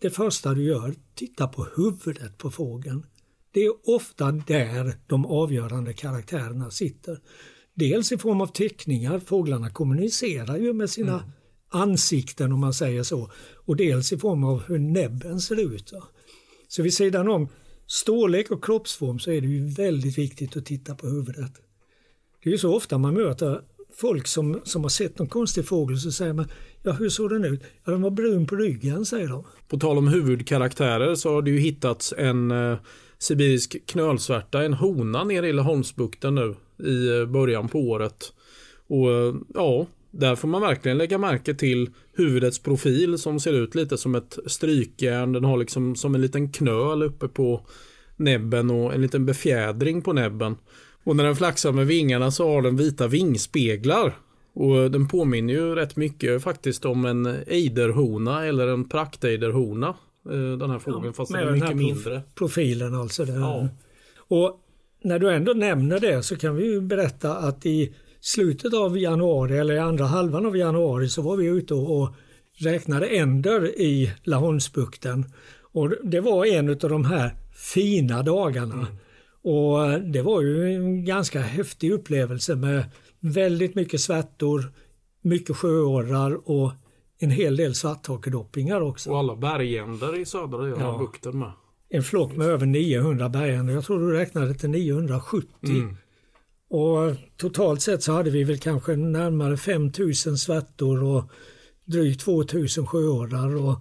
det 0.00 0.10
första 0.10 0.54
du 0.54 0.64
gör, 0.64 0.94
titta 1.14 1.48
på 1.48 1.66
huvudet 1.76 2.38
på 2.38 2.50
fågeln. 2.50 3.06
Det 3.52 3.64
är 3.64 3.72
ofta 3.94 4.32
där 4.32 4.94
de 5.06 5.26
avgörande 5.26 5.92
karaktärerna 5.92 6.70
sitter. 6.70 7.20
Dels 7.74 8.12
i 8.12 8.18
form 8.18 8.40
av 8.40 8.46
teckningar, 8.46 9.18
fåglarna 9.18 9.70
kommunicerar 9.70 10.56
ju 10.56 10.72
med 10.72 10.90
sina 10.90 11.12
mm 11.14 11.30
ansikten 11.70 12.52
om 12.52 12.60
man 12.60 12.74
säger 12.74 13.02
så. 13.02 13.30
Och 13.54 13.76
dels 13.76 14.12
i 14.12 14.18
form 14.18 14.44
av 14.44 14.62
hur 14.62 14.78
näbben 14.78 15.40
ser 15.40 15.74
ut. 15.74 15.92
Så 16.68 16.82
vid 16.82 16.94
sidan 16.94 17.28
om 17.28 17.48
storlek 17.86 18.50
och 18.50 18.64
kroppsform 18.64 19.18
så 19.18 19.30
är 19.30 19.40
det 19.40 19.46
ju 19.46 19.68
väldigt 19.68 20.18
viktigt 20.18 20.56
att 20.56 20.66
titta 20.66 20.94
på 20.94 21.06
huvudet. 21.06 21.52
Det 22.42 22.48
är 22.48 22.52
ju 22.52 22.58
så 22.58 22.76
ofta 22.76 22.98
man 22.98 23.14
möter 23.14 23.60
folk 23.94 24.26
som, 24.26 24.60
som 24.64 24.82
har 24.82 24.88
sett 24.88 25.18
någon 25.18 25.28
konstig 25.28 25.66
fågel 25.66 25.98
så 25.98 26.12
säger 26.12 26.32
man 26.32 26.48
Ja 26.88 26.94
hur 26.94 27.08
såg 27.08 27.30
den 27.30 27.44
ut? 27.44 27.60
Ja 27.84 27.92
den 27.92 28.02
var 28.02 28.10
brun 28.10 28.46
på 28.46 28.56
ryggen 28.56 29.04
säger 29.04 29.28
de. 29.28 29.44
På 29.68 29.78
tal 29.78 29.98
om 29.98 30.08
huvudkaraktärer 30.08 31.14
så 31.14 31.34
har 31.34 31.42
det 31.42 31.50
ju 31.50 31.58
hittats 31.58 32.14
en 32.18 32.50
eh, 32.50 32.78
sibirisk 33.18 33.86
knölsvärta, 33.86 34.62
en 34.62 34.72
hona 34.72 35.24
nere 35.24 35.48
i 35.48 35.52
Laholmsbukten 35.52 36.34
nu 36.34 36.54
i 36.88 37.20
eh, 37.20 37.26
början 37.26 37.68
på 37.68 37.78
året. 37.80 38.32
Och 38.86 39.12
eh, 39.12 39.34
ja, 39.54 39.86
där 40.10 40.36
får 40.36 40.48
man 40.48 40.60
verkligen 40.60 40.98
lägga 40.98 41.18
märke 41.18 41.54
till 41.54 41.90
huvudets 42.12 42.58
profil 42.58 43.18
som 43.18 43.40
ser 43.40 43.52
ut 43.52 43.74
lite 43.74 43.98
som 43.98 44.14
ett 44.14 44.38
strykjärn. 44.46 45.32
Den 45.32 45.44
har 45.44 45.56
liksom 45.56 45.96
som 45.96 46.14
en 46.14 46.20
liten 46.20 46.52
knöl 46.52 47.02
uppe 47.02 47.28
på 47.28 47.66
näbben 48.16 48.70
och 48.70 48.94
en 48.94 49.02
liten 49.02 49.26
befjädring 49.26 50.02
på 50.02 50.12
näbben. 50.12 50.56
Och 51.04 51.16
när 51.16 51.24
den 51.24 51.36
flaxar 51.36 51.72
med 51.72 51.86
vingarna 51.86 52.30
så 52.30 52.48
har 52.48 52.62
den 52.62 52.76
vita 52.76 53.06
vingspeglar. 53.06 54.18
Och 54.58 54.90
den 54.90 55.08
påminner 55.08 55.54
ju 55.54 55.74
rätt 55.74 55.96
mycket 55.96 56.42
faktiskt 56.42 56.84
om 56.84 57.04
en 57.04 57.26
ejderhona 57.46 58.46
eller 58.46 58.68
en 58.68 58.88
praktejderhona. 58.88 59.88
Eh, 60.30 60.58
den 60.58 60.70
här 60.70 60.78
fågeln 60.78 61.04
ja, 61.04 61.12
fast 61.12 61.32
den 61.32 61.48
är 61.48 61.52
mycket 61.52 61.76
mindre. 61.76 62.22
Profilen 62.34 62.94
alltså. 62.94 63.24
Ja. 63.24 63.68
Och 64.18 64.60
när 65.02 65.18
du 65.18 65.30
ändå 65.30 65.52
nämner 65.52 66.00
det 66.00 66.22
så 66.22 66.36
kan 66.36 66.56
vi 66.56 66.64
ju 66.64 66.80
berätta 66.80 67.36
att 67.36 67.66
i 67.66 67.94
slutet 68.20 68.74
av 68.74 68.98
januari 68.98 69.58
eller 69.58 69.78
andra 69.78 70.04
halvan 70.04 70.46
av 70.46 70.56
januari 70.56 71.08
så 71.08 71.22
var 71.22 71.36
vi 71.36 71.46
ute 71.46 71.74
och 71.74 72.14
räknade 72.58 73.06
änder 73.06 73.80
i 73.80 74.12
Laholmsbukten. 74.22 75.24
Och 75.72 75.92
det 76.04 76.20
var 76.20 76.46
en 76.46 76.68
av 76.68 76.76
de 76.76 77.04
här 77.04 77.34
fina 77.74 78.22
dagarna. 78.22 78.74
Mm. 78.74 78.86
Och 79.42 80.00
det 80.00 80.22
var 80.22 80.42
ju 80.42 80.74
en 80.74 81.04
ganska 81.04 81.40
häftig 81.40 81.92
upplevelse 81.92 82.56
med 82.56 82.84
väldigt 83.20 83.74
mycket 83.74 84.00
svärtor, 84.00 84.72
mycket 85.22 85.56
sjöorrar 85.56 86.50
och 86.50 86.72
en 87.18 87.30
hel 87.30 87.56
del 87.56 87.74
svarthakedoppingar 87.74 88.80
också. 88.80 89.10
Och 89.10 89.18
alla 89.18 89.36
bergänder 89.36 90.20
i 90.20 90.24
södra 90.24 90.58
delen 90.58 90.82
av 90.82 90.98
bukten 90.98 91.38
med. 91.38 91.52
En 91.88 92.02
flock 92.02 92.36
med 92.36 92.46
över 92.46 92.66
900 92.66 93.28
bergänder. 93.28 93.74
Jag 93.74 93.84
tror 93.84 94.00
du 94.00 94.12
räknade 94.12 94.54
till 94.54 94.70
970. 94.70 95.48
Mm. 95.62 95.96
Och 96.70 97.14
totalt 97.36 97.82
sett 97.82 98.02
så 98.02 98.12
hade 98.12 98.30
vi 98.30 98.44
väl 98.44 98.58
kanske 98.58 98.96
närmare 98.96 99.56
5000 99.56 100.38
svärtor 100.38 101.04
och 101.04 101.24
drygt 101.84 102.20
2000 102.20 102.86
sjöorrar. 102.86 103.56
Och 103.56 103.78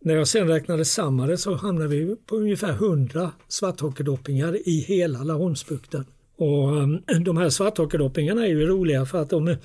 när 0.00 0.14
jag 0.14 0.28
sen 0.28 0.48
räknade 0.48 0.84
samman 0.84 1.28
det 1.28 1.38
så 1.38 1.54
hamnade 1.54 1.88
vi 1.88 2.16
på 2.26 2.36
ungefär 2.36 2.72
100 2.72 3.32
svarthockedoppingar 3.48 4.68
i 4.68 4.80
hela 4.80 5.22
Laholmsbukten. 5.22 6.04
Och 6.40 6.76
um, 6.76 7.02
de 7.24 7.36
här 7.36 7.50
svarthockedoppingarna 7.50 8.46
är 8.46 8.48
ju 8.48 8.66
roliga 8.66 9.06
för 9.06 9.18
att 9.18 9.30
de 9.30 9.56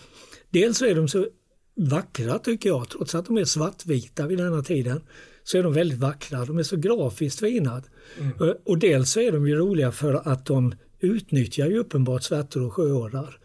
dels 0.50 0.82
är 0.82 0.96
de 0.96 1.08
så 1.08 1.28
vackra 1.76 2.40
tycker 2.40 2.70
jag, 2.70 2.90
trots 2.90 3.16
att 3.16 3.26
de 3.26 3.38
är 3.38 3.46
svartvita 3.46 4.28
vid 4.28 4.38
denna 4.38 4.62
tiden 4.62 5.02
så 5.44 5.58
är 5.58 5.64
de 5.64 5.74
väldigt 5.74 6.00
vackra. 6.00 6.46
De 6.46 6.58
är 6.58 6.64
så 6.64 6.78
grafiskt 6.78 7.40
fina. 7.40 7.82
Mm. 8.20 8.56
Och 8.66 8.78
dels 8.78 9.12
så 9.12 9.20
är 9.20 9.32
de 9.32 9.48
ju 9.48 9.56
roliga 9.56 9.92
för 9.92 10.14
att 10.14 10.46
de 10.46 10.76
utnyttjar 11.00 11.68
ju 11.68 11.78
uppenbart 11.78 12.24
svärtor 12.24 12.66
och 12.66 12.74
sjöorrar. 12.74 13.40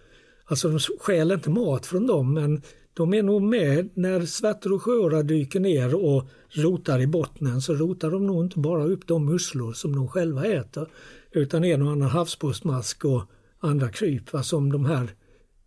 Alltså 0.44 0.68
de 0.68 0.78
stjäl 0.78 1.32
inte 1.32 1.50
mat 1.50 1.86
från 1.86 2.06
dem 2.06 2.34
men 2.34 2.62
de 2.94 3.14
är 3.14 3.22
nog 3.22 3.42
med 3.42 3.88
när 3.94 4.26
svärtor 4.26 4.72
och 4.72 4.82
sjöorrar 4.82 5.22
dyker 5.22 5.60
ner 5.60 5.94
och 5.94 6.28
rotar 6.50 7.00
i 7.00 7.06
bottnen 7.06 7.60
så 7.60 7.74
rotar 7.74 8.10
de 8.10 8.26
nog 8.26 8.44
inte 8.44 8.58
bara 8.58 8.84
upp 8.84 9.06
de 9.06 9.26
musslor 9.26 9.72
som 9.72 9.96
de 9.96 10.08
själva 10.08 10.44
äter 10.46 10.88
utan 11.32 11.64
en 11.64 11.82
och 11.82 11.92
annan 11.92 12.08
havsborrsmask 12.08 13.04
och 13.04 13.22
andra 13.58 13.88
kryp 13.88 14.32
va, 14.32 14.42
som 14.42 14.72
de 14.72 14.84
här 14.84 15.08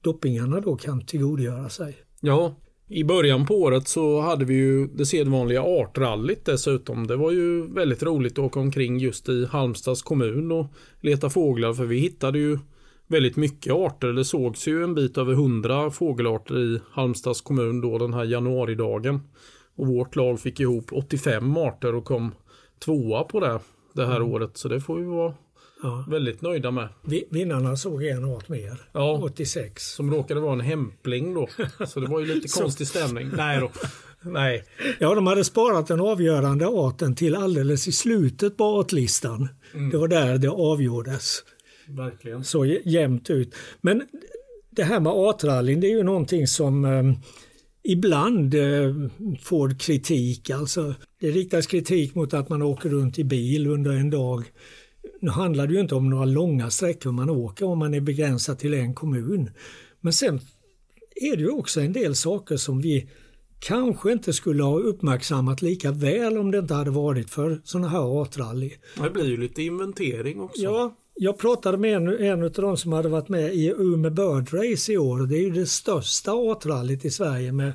doppingarna 0.02 0.60
då 0.60 0.76
kan 0.76 1.06
tillgodogöra 1.06 1.70
sig. 1.70 1.96
Ja, 2.22 2.56
I 2.88 3.04
början 3.04 3.46
på 3.46 3.62
året 3.62 3.88
så 3.88 4.22
hade 4.22 4.46
vi 4.46 4.54
ju 4.54 4.88
det 4.88 5.06
sedvanliga 5.06 5.62
artrallyt 5.62 6.46
dessutom. 6.46 7.08
Det 7.08 7.16
var 7.16 7.32
ju 7.32 7.74
väldigt 7.74 8.04
roligt 8.04 8.34
att 8.34 8.40
åka 8.40 8.60
omkring 8.60 9.00
just 9.00 9.30
i 9.30 9.46
Halmstads 9.46 10.02
kommun 10.02 10.52
och 10.52 10.66
leta 11.02 11.30
fåglar 11.30 11.74
för 11.74 11.86
vi 11.86 12.00
hittade 12.00 12.40
ju 12.40 12.60
väldigt 13.08 13.36
mycket 13.36 13.74
arter. 13.74 14.08
Det 14.08 14.26
sågs 14.26 14.68
ju 14.68 14.84
en 14.84 14.96
bit 14.96 15.18
över 15.18 15.34
hundra 15.34 15.92
fågelarter 15.92 16.60
i 16.60 16.80
Halmstads 16.92 17.42
kommun 17.42 17.82
då 17.82 17.98
den 17.98 18.14
här 18.14 18.24
januaridagen. 18.24 19.20
Och 19.76 19.88
vårt 19.88 20.16
lag 20.16 20.40
fick 20.40 20.60
ihop 20.60 20.94
85 20.94 21.58
arter 21.58 21.96
och 21.96 22.06
kom 22.06 22.32
tvåa 22.80 23.24
på 23.24 23.40
det 23.40 23.60
det 23.94 24.06
här 24.06 24.16
mm. 24.16 24.32
året. 24.32 24.58
Så 24.58 24.68
det 24.68 24.82
får 24.82 24.96
vi 24.96 25.06
vara 25.06 25.34
ja. 25.84 26.06
väldigt 26.10 26.42
nöjda 26.42 26.72
med. 26.72 26.90
Vinnarna 27.30 27.78
såg 27.78 28.04
en 28.04 28.26
art 28.26 28.50
mer, 28.50 28.82
ja, 28.92 29.20
86. 29.24 29.84
Som 29.84 30.12
råkade 30.12 30.40
vara 30.40 30.54
en 30.54 30.60
hämpling 30.60 31.34
då. 31.34 31.48
Så 31.88 32.00
det 32.00 32.08
var 32.08 32.20
ju 32.20 32.26
lite 32.26 32.48
konstig 32.62 32.88
stämning. 32.88 33.30
Nej 33.36 33.60
då. 33.60 33.72
Nej. 34.22 34.64
Ja, 35.00 35.16
de 35.16 35.28
hade 35.28 35.44
sparat 35.44 35.88
den 35.88 36.00
avgörande 36.00 36.68
arten 36.68 37.16
till 37.16 37.36
alldeles 37.36 37.88
i 37.88 37.92
slutet 37.92 38.58
på 38.58 38.64
artlistan. 38.64 39.50
Mm. 39.74 39.90
Det 39.90 39.98
var 39.98 40.08
där 40.08 40.38
det 40.38 40.50
avgjordes. 40.50 41.44
Verkligen. 41.88 42.44
Så 42.44 42.66
jämnt 42.66 43.30
ut. 43.30 43.56
Men 43.82 44.04
det 44.70 44.84
här 44.84 45.00
med 45.00 45.12
artrallyn 45.12 45.80
det 45.80 45.88
är 45.88 45.98
ju 45.98 46.04
någonting 46.04 46.48
som 46.48 46.86
eh, 46.86 47.14
ibland 47.84 48.54
eh, 48.54 48.96
får 49.42 49.80
kritik. 49.80 50.50
Alltså, 50.50 50.96
det 51.20 51.32
riktas 51.32 51.68
kritik 51.68 52.16
mot 52.16 52.34
att 52.34 52.50
man 52.50 52.62
åker 52.62 52.90
runt 52.90 53.20
i 53.20 53.24
bil 53.24 53.68
under 53.68 53.92
en 53.92 54.10
dag. 54.10 54.44
Nu 55.24 55.32
handlar 55.32 55.68
det 55.68 55.74
ju 55.74 55.80
inte 55.80 55.96
om 55.96 56.10
några 56.10 56.26
långa 56.26 56.70
sträckor 56.70 57.12
man 57.12 57.30
åker 57.30 57.66
om 57.66 57.80
man 57.80 57.94
är 57.94 58.02
begränsad 58.02 58.60
till 58.60 58.74
en 58.74 58.94
kommun. 58.94 59.50
Men 60.02 60.14
sen 60.14 60.40
är 61.16 61.36
det 61.36 61.42
ju 61.42 61.50
också 61.50 61.82
en 61.82 61.94
del 61.94 62.16
saker 62.16 62.58
som 62.58 62.82
vi 62.82 63.10
kanske 63.60 64.12
inte 64.12 64.34
skulle 64.34 64.64
ha 64.64 64.80
uppmärksammat 64.80 65.62
lika 65.62 65.92
väl 65.92 66.38
om 66.38 66.52
det 66.52 66.58
inte 66.58 66.74
hade 66.74 66.92
varit 66.92 67.30
för 67.30 67.62
sådana 67.64 67.88
här 67.88 68.22
artrally. 68.22 68.72
Det 69.02 69.10
blir 69.10 69.26
ju 69.26 69.38
lite 69.38 69.64
inventering 69.64 70.42
också. 70.42 70.62
Ja, 70.62 70.96
jag 71.16 71.38
pratade 71.38 71.78
med 71.78 71.96
en, 71.96 72.08
en 72.08 72.44
av 72.44 72.52
de 72.52 72.78
som 72.78 72.94
hade 72.94 73.10
varit 73.10 73.30
med 73.30 73.54
i 73.54 73.74
Umeå 73.78 74.12
Bird 74.12 74.54
Race 74.54 74.94
i 74.94 74.98
år. 74.98 75.28
Det 75.28 75.36
är 75.36 75.44
ju 75.44 75.52
det 75.52 75.66
största 75.66 76.32
artrallyt 76.32 77.06
i 77.06 77.12
Sverige 77.12 77.52
med 77.52 77.74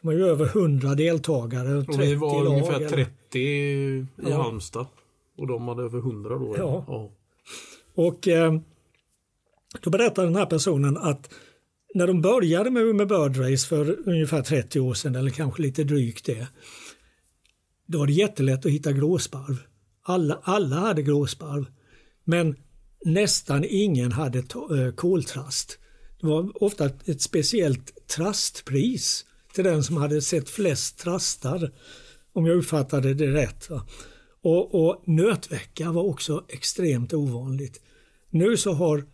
de 0.00 0.08
har 0.08 0.14
ju 0.14 0.26
över 0.26 0.46
100 0.46 0.94
deltagare. 0.94 1.74
Och, 1.74 1.86
30 1.86 1.98
och 1.98 2.02
vi 2.02 2.14
var 2.14 2.46
ungefär 2.46 2.88
30 2.88 3.38
i 3.38 4.06
ja. 4.16 4.42
Halmstad. 4.42 4.86
Och 5.42 5.48
de 5.48 5.68
hade 5.68 5.82
över 5.82 5.98
100 5.98 6.38
då. 6.38 6.54
Ja. 6.58 6.84
ja. 6.88 7.10
Och 7.94 8.28
eh, 8.28 8.58
då 9.80 9.90
berättade 9.90 10.26
den 10.26 10.36
här 10.36 10.46
personen 10.46 10.96
att 10.96 11.30
när 11.94 12.06
de 12.06 12.20
började 12.20 12.70
med 12.70 12.82
Umeå 12.82 13.06
Bird 13.06 13.36
Race 13.36 13.68
för 13.68 14.08
ungefär 14.08 14.42
30 14.42 14.80
år 14.80 14.94
sedan 14.94 15.14
eller 15.14 15.30
kanske 15.30 15.62
lite 15.62 15.84
drygt 15.84 16.26
det. 16.26 16.46
Då 17.86 17.98
var 17.98 18.06
det 18.06 18.12
jättelätt 18.12 18.66
att 18.66 18.72
hitta 18.72 18.92
gråsparv. 18.92 19.58
Alla, 20.02 20.40
alla 20.42 20.76
hade 20.76 21.02
gråsparv. 21.02 21.66
Men 22.24 22.56
nästan 23.04 23.64
ingen 23.68 24.12
hade 24.12 24.38
eh, 24.38 24.94
koltrast. 24.94 25.78
Det 26.20 26.26
var 26.26 26.62
ofta 26.62 26.90
ett 27.04 27.22
speciellt 27.22 28.08
trastpris 28.08 29.26
till 29.54 29.64
den 29.64 29.84
som 29.84 29.96
hade 29.96 30.22
sett 30.22 30.48
flest 30.48 30.98
trastar. 30.98 31.70
Om 32.32 32.46
jag 32.46 32.58
uppfattade 32.58 33.14
det 33.14 33.32
rätt. 33.32 33.68
Och, 34.42 34.86
och 34.86 35.02
nötvecka 35.06 35.92
var 35.92 36.02
också 36.02 36.44
extremt 36.48 37.12
ovanligt. 37.12 37.80
Nu 38.30 38.56
så 38.56 38.72
har 38.72 39.04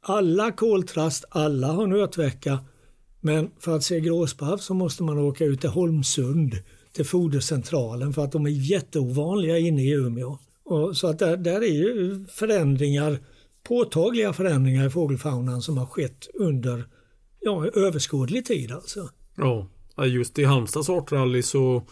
alla 0.00 0.52
koltrast, 0.52 1.24
alla 1.30 1.66
har 1.66 1.86
nötvecka. 1.86 2.58
Men 3.20 3.50
för 3.58 3.76
att 3.76 3.84
se 3.84 4.00
gråsparv 4.00 4.56
så 4.58 4.74
måste 4.74 5.02
man 5.02 5.18
åka 5.18 5.44
ut 5.44 5.60
till 5.60 5.70
Holmsund 5.70 6.54
till 6.92 7.06
fodercentralen 7.06 8.12
för 8.12 8.24
att 8.24 8.32
de 8.32 8.46
är 8.46 8.50
jätteovanliga 8.50 9.58
inne 9.58 9.82
i 9.82 9.90
Umeå. 9.90 10.38
Och 10.64 10.96
så 10.96 11.06
att 11.06 11.18
där, 11.18 11.36
där 11.36 11.60
är 11.60 11.72
ju 11.72 12.26
förändringar 12.26 13.18
påtagliga 13.68 14.32
förändringar 14.32 14.86
i 14.86 14.90
fågelfaunan 14.90 15.62
som 15.62 15.78
har 15.78 15.86
skett 15.86 16.28
under 16.34 16.84
ja, 17.40 17.66
överskådlig 17.66 18.44
tid 18.44 18.72
alltså. 18.72 19.10
Ja, 19.36 19.68
just 20.06 20.38
i 20.38 20.44
Halmstads 20.44 20.90
artrally 20.90 21.42
så 21.42 21.82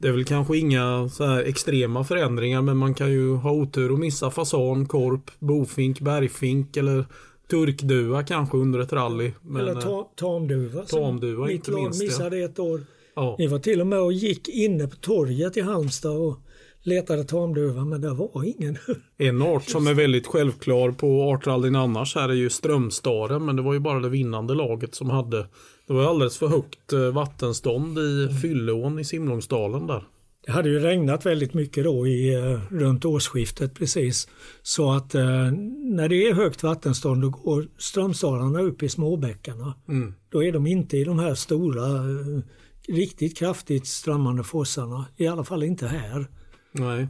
det 0.00 0.08
är 0.08 0.12
väl 0.12 0.24
kanske 0.24 0.58
inga 0.58 1.08
så 1.08 1.24
här 1.24 1.42
extrema 1.42 2.04
förändringar 2.04 2.62
men 2.62 2.76
man 2.76 2.94
kan 2.94 3.10
ju 3.10 3.34
ha 3.34 3.50
otur 3.50 3.92
och 3.92 3.98
missa 3.98 4.30
fasan, 4.30 4.86
korp, 4.86 5.30
bofink, 5.38 6.00
bergfink 6.00 6.76
eller 6.76 7.04
turkduva 7.50 8.22
kanske 8.22 8.56
under 8.56 8.78
ett 8.78 8.92
rally. 8.92 9.32
Men, 9.42 9.62
eller 9.62 9.80
ta, 9.80 10.10
tamduva. 10.16 10.82
Tamduva 10.82 11.50
inte 11.50 11.70
minst. 11.70 12.02
missade 12.02 12.38
ja. 12.38 12.44
ett 12.44 12.58
år. 12.58 12.80
Ja. 13.14 13.36
Ni 13.38 13.46
var 13.46 13.58
till 13.58 13.80
och 13.80 13.86
med 13.86 14.00
och 14.00 14.12
gick 14.12 14.48
inne 14.48 14.86
på 14.86 14.96
torget 14.96 15.56
i 15.56 15.60
Halmstad 15.60 16.16
och 16.16 16.38
letade 16.82 17.24
tamduva 17.24 17.84
men 17.84 18.00
det 18.00 18.14
var 18.14 18.44
ingen. 18.44 18.78
En 19.18 19.42
art 19.42 19.64
som 19.64 19.86
är 19.86 19.94
väldigt 19.94 20.26
självklar 20.26 20.90
på 20.90 21.22
artrallyn 21.22 21.76
annars 21.76 22.14
här 22.14 22.28
är 22.28 22.34
ju 22.34 22.50
strömstaren 22.50 23.44
men 23.44 23.56
det 23.56 23.62
var 23.62 23.72
ju 23.72 23.80
bara 23.80 24.00
det 24.00 24.08
vinnande 24.08 24.54
laget 24.54 24.94
som 24.94 25.10
hade 25.10 25.46
det 25.90 25.96
var 25.96 26.10
alldeles 26.10 26.38
för 26.38 26.48
högt 26.48 26.92
eh, 26.92 27.00
vattenstånd 27.00 27.98
i 27.98 28.28
Fylleån 28.42 28.98
i 28.98 29.04
Simlångsdalen 29.04 29.86
där. 29.86 30.04
Det 30.46 30.52
hade 30.52 30.68
ju 30.68 30.78
regnat 30.78 31.26
väldigt 31.26 31.54
mycket 31.54 31.84
då 31.84 32.06
i, 32.06 32.34
eh, 32.34 32.60
runt 32.70 33.04
årsskiftet 33.04 33.74
precis. 33.74 34.28
Så 34.62 34.92
att 34.92 35.14
eh, 35.14 35.52
när 35.76 36.08
det 36.08 36.28
är 36.28 36.34
högt 36.34 36.62
vattenstånd 36.62 37.22
då 37.22 37.28
går 37.28 37.68
strömstararna 37.78 38.60
upp 38.60 38.82
i 38.82 38.88
småbäckarna. 38.88 39.74
Mm. 39.88 40.14
Då 40.28 40.44
är 40.44 40.52
de 40.52 40.66
inte 40.66 40.96
i 40.96 41.04
de 41.04 41.18
här 41.18 41.34
stora, 41.34 41.86
eh, 41.86 42.42
riktigt 42.88 43.38
kraftigt 43.38 43.86
strömmande 43.86 44.42
forsarna. 44.42 45.06
I 45.16 45.26
alla 45.26 45.44
fall 45.44 45.62
inte 45.62 45.86
här. 45.86 46.26
Nej. 46.72 47.08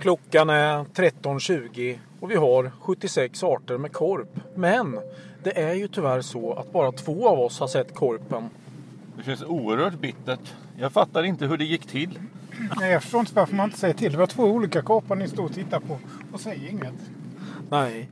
Klockan 0.00 0.50
är 0.50 0.84
13.20 0.84 1.98
och 2.20 2.30
vi 2.30 2.34
har 2.34 2.72
76 2.80 3.42
arter 3.42 3.78
med 3.78 3.92
korp. 3.92 4.28
Men 4.56 4.98
det 5.42 5.58
är 5.58 5.74
ju 5.74 5.88
tyvärr 5.88 6.20
så 6.20 6.52
att 6.52 6.72
bara 6.72 6.92
två 6.92 7.28
av 7.28 7.40
oss 7.40 7.60
har 7.60 7.68
sett 7.68 7.94
korpen. 7.94 8.50
Det 9.16 9.22
känns 9.22 9.42
oerhört 9.42 9.94
bittert. 9.94 10.54
Jag 10.78 10.92
fattar 10.92 11.22
inte 11.22 11.46
hur 11.46 11.56
det 11.56 11.64
gick 11.64 11.86
till. 11.86 12.18
Nej, 12.76 12.92
jag 12.92 13.02
förstår 13.02 13.20
inte 13.20 13.34
varför 13.34 13.54
man 13.54 13.66
inte 13.66 13.78
säger 13.78 13.94
till. 13.94 14.12
Det 14.12 14.18
var 14.18 14.26
två 14.26 14.44
olika 14.44 14.82
korpar 14.82 15.16
ni 15.16 15.28
stod 15.28 15.44
och 15.44 15.54
tittade 15.54 15.86
på 15.86 15.98
och 16.32 16.40
säger 16.40 16.70
inget. 16.70 16.94
Nej, 17.70 18.10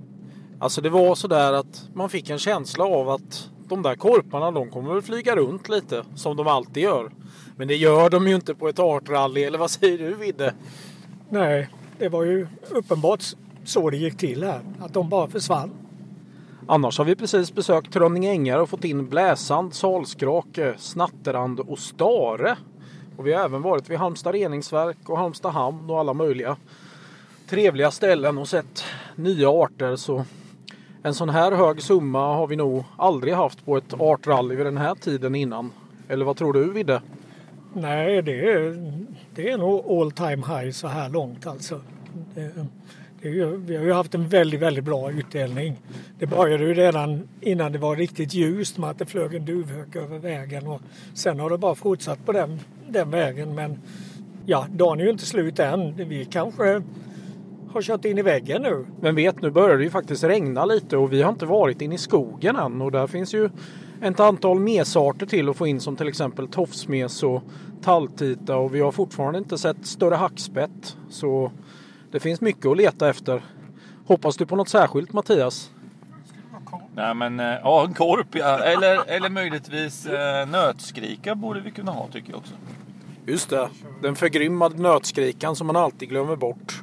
alltså 0.58 0.80
det 0.80 0.90
var 0.90 1.14
så 1.14 1.28
där 1.28 1.52
att 1.52 1.88
man 1.94 2.08
fick 2.08 2.30
en 2.30 2.38
känsla 2.38 2.84
av 2.84 3.08
att 3.08 3.50
de 3.68 3.82
där 3.82 3.94
korparna 3.94 4.50
de 4.50 4.70
kommer 4.70 4.92
väl 4.92 5.02
flyga 5.02 5.36
runt 5.36 5.68
lite 5.68 6.04
som 6.14 6.36
de 6.36 6.46
alltid 6.46 6.82
gör. 6.82 7.10
Men 7.56 7.68
det 7.68 7.76
gör 7.76 8.10
de 8.10 8.28
ju 8.28 8.34
inte 8.34 8.54
på 8.54 8.68
ett 8.68 8.78
artrally, 8.78 9.44
eller 9.44 9.58
vad 9.58 9.70
säger 9.70 9.98
du 9.98 10.14
Vidde? 10.14 10.54
Nej, 11.28 11.68
det 11.98 12.08
var 12.08 12.24
ju 12.24 12.46
uppenbart 12.70 13.24
så 13.64 13.90
det 13.90 13.96
gick 13.96 14.16
till 14.16 14.44
här. 14.44 14.60
Att 14.80 14.94
de 14.94 15.08
bara 15.08 15.28
försvann. 15.28 15.70
Annars 16.70 16.98
har 16.98 17.04
vi 17.04 17.16
precis 17.16 17.54
besökt 17.54 17.92
Trönninge 17.92 18.30
ängar 18.30 18.58
och 18.58 18.68
fått 18.68 18.84
in 18.84 19.08
bläsand, 19.08 19.74
salskrake, 19.74 20.68
eh, 20.68 20.76
snatterand 20.76 21.60
och 21.60 21.78
stare. 21.78 22.56
Och 23.16 23.26
vi 23.26 23.32
har 23.32 23.44
även 23.44 23.62
varit 23.62 23.90
vid 23.90 23.98
Halmstad 23.98 24.34
reningsverk 24.34 25.08
och 25.08 25.18
Halmstad 25.18 25.52
hamn 25.52 25.90
och 25.90 25.98
alla 26.00 26.14
möjliga 26.14 26.56
trevliga 27.48 27.90
ställen 27.90 28.38
och 28.38 28.48
sett 28.48 28.84
nya 29.14 29.50
arter. 29.50 29.96
Så 29.96 30.24
en 31.02 31.14
sån 31.14 31.28
här 31.28 31.52
hög 31.52 31.82
summa 31.82 32.34
har 32.34 32.46
vi 32.46 32.56
nog 32.56 32.84
aldrig 32.96 33.34
haft 33.34 33.64
på 33.64 33.76
ett 33.76 33.94
artrally 34.00 34.56
vid 34.56 34.66
den 34.66 34.76
här 34.76 34.94
tiden 34.94 35.34
innan. 35.34 35.72
Eller 36.08 36.24
vad 36.24 36.36
tror 36.36 36.52
du 36.52 36.72
Vidde? 36.72 37.02
Nej, 37.72 38.22
det 38.22 38.50
är, 38.52 38.92
det 39.34 39.50
är 39.50 39.58
nog 39.58 39.90
all 39.90 40.12
time 40.12 40.46
high 40.46 40.70
så 40.70 40.86
här 40.86 41.08
långt 41.08 41.46
alltså. 41.46 41.80
Det, 42.34 42.40
är, 42.40 42.66
vi 43.20 43.76
har 43.76 43.84
ju 43.84 43.92
haft 43.92 44.14
en 44.14 44.28
väldigt, 44.28 44.60
väldigt 44.60 44.84
bra 44.84 45.10
utdelning. 45.10 45.76
Det 46.18 46.26
började 46.26 46.64
ju 46.64 46.74
redan 46.74 47.28
innan 47.40 47.72
det 47.72 47.78
var 47.78 47.96
riktigt 47.96 48.34
ljust 48.34 48.78
med 48.78 48.90
att 48.90 48.98
det 48.98 49.06
flög 49.06 49.34
en 49.34 49.44
duvhök 49.44 49.96
över 49.96 50.18
vägen 50.18 50.66
och 50.66 50.80
sen 51.14 51.40
har 51.40 51.50
det 51.50 51.58
bara 51.58 51.74
fortsatt 51.74 52.26
på 52.26 52.32
den, 52.32 52.60
den 52.88 53.10
vägen. 53.10 53.54
Men 53.54 53.78
ja, 54.46 54.66
dagen 54.70 55.00
är 55.00 55.04
ju 55.04 55.10
inte 55.10 55.26
slut 55.26 55.58
än. 55.58 56.08
Vi 56.08 56.24
kanske 56.24 56.82
har 57.72 57.82
kört 57.82 58.04
in 58.04 58.18
i 58.18 58.22
väggen 58.22 58.62
nu. 58.62 58.86
Men 59.00 59.14
vet, 59.14 59.42
nu 59.42 59.50
börjar 59.50 59.76
det 59.76 59.84
ju 59.84 59.90
faktiskt 59.90 60.24
regna 60.24 60.64
lite 60.64 60.96
och 60.96 61.12
vi 61.12 61.22
har 61.22 61.30
inte 61.30 61.46
varit 61.46 61.82
inne 61.82 61.94
i 61.94 61.98
skogen 61.98 62.56
än 62.56 62.82
och 62.82 62.92
där 62.92 63.06
finns 63.06 63.34
ju 63.34 63.50
ett 64.02 64.20
antal 64.20 64.60
mesarter 64.60 65.26
till 65.26 65.48
att 65.48 65.56
få 65.56 65.66
in 65.66 65.80
som 65.80 65.96
till 65.96 66.08
exempel 66.08 66.48
tofsmes 66.48 67.22
och 67.22 67.42
talltita 67.82 68.56
och 68.56 68.74
vi 68.74 68.80
har 68.80 68.92
fortfarande 68.92 69.38
inte 69.38 69.58
sett 69.58 69.86
större 69.86 70.14
hackspett. 70.14 70.96
Så 71.10 71.52
det 72.10 72.20
finns 72.20 72.40
mycket 72.40 72.66
att 72.66 72.76
leta 72.76 73.08
efter. 73.08 73.42
Hoppas 74.06 74.36
du 74.36 74.46
på 74.46 74.56
något 74.56 74.68
särskilt 74.68 75.12
Mattias? 75.12 75.70
Nej 76.94 77.14
men 77.14 77.40
eh, 77.40 77.46
ja, 77.46 77.84
en 77.84 77.94
korp 77.94 78.26
ja. 78.30 78.58
Eller, 78.58 79.10
eller 79.10 79.30
möjligtvis 79.30 80.06
eh, 80.06 80.48
nötskrika 80.48 81.34
borde 81.34 81.60
vi 81.60 81.70
kunna 81.70 81.92
ha 81.92 82.08
tycker 82.12 82.30
jag 82.30 82.38
också. 82.38 82.54
Just 83.26 83.50
det. 83.50 83.68
Den 84.02 84.16
förgrymmade 84.16 84.82
nötskrikan 84.82 85.56
som 85.56 85.66
man 85.66 85.76
alltid 85.76 86.08
glömmer 86.08 86.36
bort. 86.36 86.82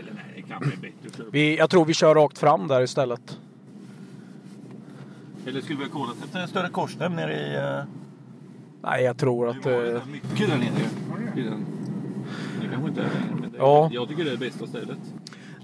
Eller 0.00 0.12
nej, 0.12 0.24
det 0.36 0.42
kan 0.42 0.60
bli 0.60 0.76
bättre. 0.76 1.24
Vi, 1.32 1.58
jag 1.58 1.70
tror 1.70 1.84
vi 1.84 1.94
kör 1.94 2.14
rakt 2.14 2.38
fram 2.38 2.68
där 2.68 2.82
istället. 2.82 3.38
Eller 5.46 5.60
skulle 5.60 5.78
vi 5.78 5.84
ha 5.84 5.90
kollat 5.90 6.16
efter 6.24 6.40
en 6.40 6.48
större 6.48 6.68
korsnäbb 6.68 7.12
nere 7.12 7.32
i... 7.32 7.56
Uh... 7.56 7.84
Nej, 8.82 9.04
jag 9.04 9.18
tror 9.18 9.48
att... 9.48 9.62
Det 9.62 9.76
var 9.76 9.84
ju 9.84 10.00
mycket 10.12 10.48
där 10.48 10.58
nere 10.58 11.36
i 11.36 11.42
den. 11.42 11.66
Det 12.64 12.70
kanske 12.70 12.88
inte 12.88 13.00
är 13.00 13.10
men 13.40 13.52
det, 13.52 13.58
Ja. 13.58 13.90
Jag 13.92 14.08
tycker 14.08 14.24
det 14.24 14.32
är 14.32 14.36
bästa 14.36 14.66
stället. 14.66 14.98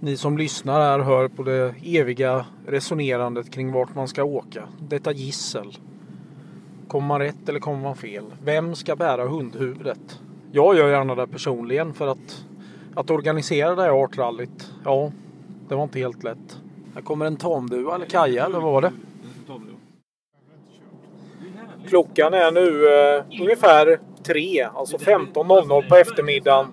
Ni 0.01 0.17
som 0.17 0.39
lyssnar 0.39 0.81
här 0.81 0.99
hör 0.99 1.29
på 1.29 1.43
det 1.43 1.75
eviga 1.85 2.47
resonerandet 2.67 3.51
kring 3.51 3.73
vart 3.73 3.95
man 3.95 4.09
ska 4.09 4.25
åka. 4.25 4.63
Detta 4.89 5.13
gissel. 5.13 5.73
Kommer 6.89 7.07
man 7.07 7.21
rätt 7.21 7.49
eller 7.49 7.61
kommer 7.61 7.83
man 7.83 7.97
fel? 7.97 8.25
Vem 8.45 8.75
ska 8.75 8.97
bära 8.97 9.29
hundhuvudet? 9.29 10.21
Jag 10.53 10.77
gör 10.77 10.89
gärna 10.91 11.15
det 11.15 11.27
personligen 11.27 11.95
för 11.95 12.07
att, 12.09 12.45
att 12.95 13.11
organisera 13.11 13.75
det 13.75 13.83
här 13.83 14.05
artrallyt, 14.05 14.73
ja, 14.85 15.13
det 15.69 15.75
var 15.75 15.83
inte 15.83 15.99
helt 15.99 16.23
lätt. 16.23 16.59
Här 16.95 17.03
kommer 17.03 17.27
en 17.27 17.37
tamduva 17.37 17.95
eller 17.95 18.07
kaja 18.07 18.47
eller 18.47 18.61
vad 18.61 18.73
var 18.73 18.83
det? 18.83 18.93
Klockan 21.89 22.35
är 22.35 22.51
nu 22.51 22.87
eh, 22.89 23.43
ungefär 23.43 24.01
tre, 24.23 24.63
alltså 24.75 24.97
15.00 24.97 25.89
på 25.89 25.97
eftermiddagen. 25.97 26.67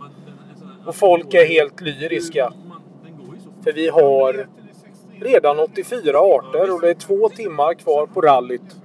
Och 0.88 0.95
folk 0.95 1.34
är 1.34 1.45
helt 1.45 1.82
lyriska. 1.82 2.54
För 3.63 3.71
vi 3.73 3.89
har 3.89 4.47
redan 5.21 5.60
84 5.60 6.17
arter 6.19 6.73
och 6.73 6.82
det 6.82 6.89
är 6.89 6.93
två 6.93 7.30
timmar 7.30 7.73
kvar 7.73 8.06
på 8.06 8.21
rallyt. 8.21 8.76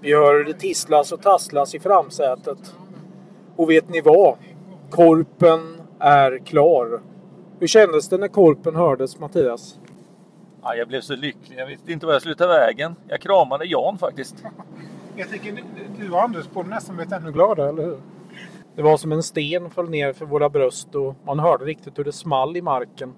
Vi 0.00 0.14
hör 0.14 0.44
det 0.44 0.52
tisslas 0.54 1.12
och 1.12 1.22
tasslas 1.22 1.74
i 1.74 1.78
framsätet. 1.78 2.74
Och 3.56 3.70
vet 3.70 3.88
ni 3.88 4.00
vad? 4.00 4.36
Korpen 4.90 5.80
är 5.98 6.38
klar. 6.38 7.00
Hur 7.60 7.66
kändes 7.66 8.08
det 8.08 8.18
när 8.18 8.28
korpen 8.28 8.76
hördes 8.76 9.18
Mattias? 9.18 9.78
Ja, 10.62 10.74
jag 10.74 10.88
blev 10.88 11.00
så 11.00 11.16
lycklig. 11.16 11.58
Jag 11.58 11.66
visste 11.66 11.92
inte 11.92 12.06
var 12.06 12.12
jag 12.12 12.22
skulle 12.22 12.34
ta 12.34 12.46
vägen. 12.46 12.94
Jag 13.08 13.20
kramade 13.20 13.64
Jan 13.64 13.98
faktiskt. 13.98 14.34
Jag 15.16 15.30
tycker 15.30 15.58
du- 15.98 16.12
och 16.12 16.22
Anders 16.22 16.48
borde 16.50 16.68
nästan 16.68 16.96
blivit 16.96 17.12
ännu 17.12 17.32
gladare, 17.32 17.68
eller 17.68 17.82
hur? 17.82 17.98
Det 18.76 18.82
var 18.82 18.96
som 18.96 19.12
en 19.12 19.22
sten 19.22 19.70
föll 19.70 19.90
ner 19.90 20.12
för 20.12 20.26
våra 20.26 20.48
bröst 20.48 20.94
och 20.94 21.14
man 21.26 21.38
hörde 21.38 21.64
riktigt 21.64 21.98
hur 21.98 22.04
det 22.04 22.12
small 22.12 22.56
i 22.56 22.62
marken. 22.62 23.14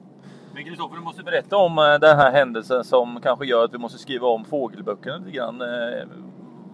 Men 0.55 0.64
Kristoffer, 0.64 0.97
du 0.97 1.03
måste 1.03 1.23
berätta 1.23 1.57
om 1.57 1.79
eh, 1.79 1.85
den 2.01 2.17
här 2.17 2.33
händelsen 2.33 2.85
som 2.85 3.21
kanske 3.23 3.47
gör 3.47 3.64
att 3.64 3.75
vi 3.75 3.79
måste 3.79 3.99
skriva 3.99 4.27
om 4.29 4.45
fågelböckerna 4.45 5.17
lite 5.17 5.31
grann. 5.31 5.61
Eh, 5.61 6.07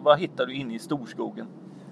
Vad 0.03 0.19
hittar 0.19 0.47
du 0.47 0.55
inne 0.55 0.75
i 0.75 0.79
storskogen? 0.79 1.47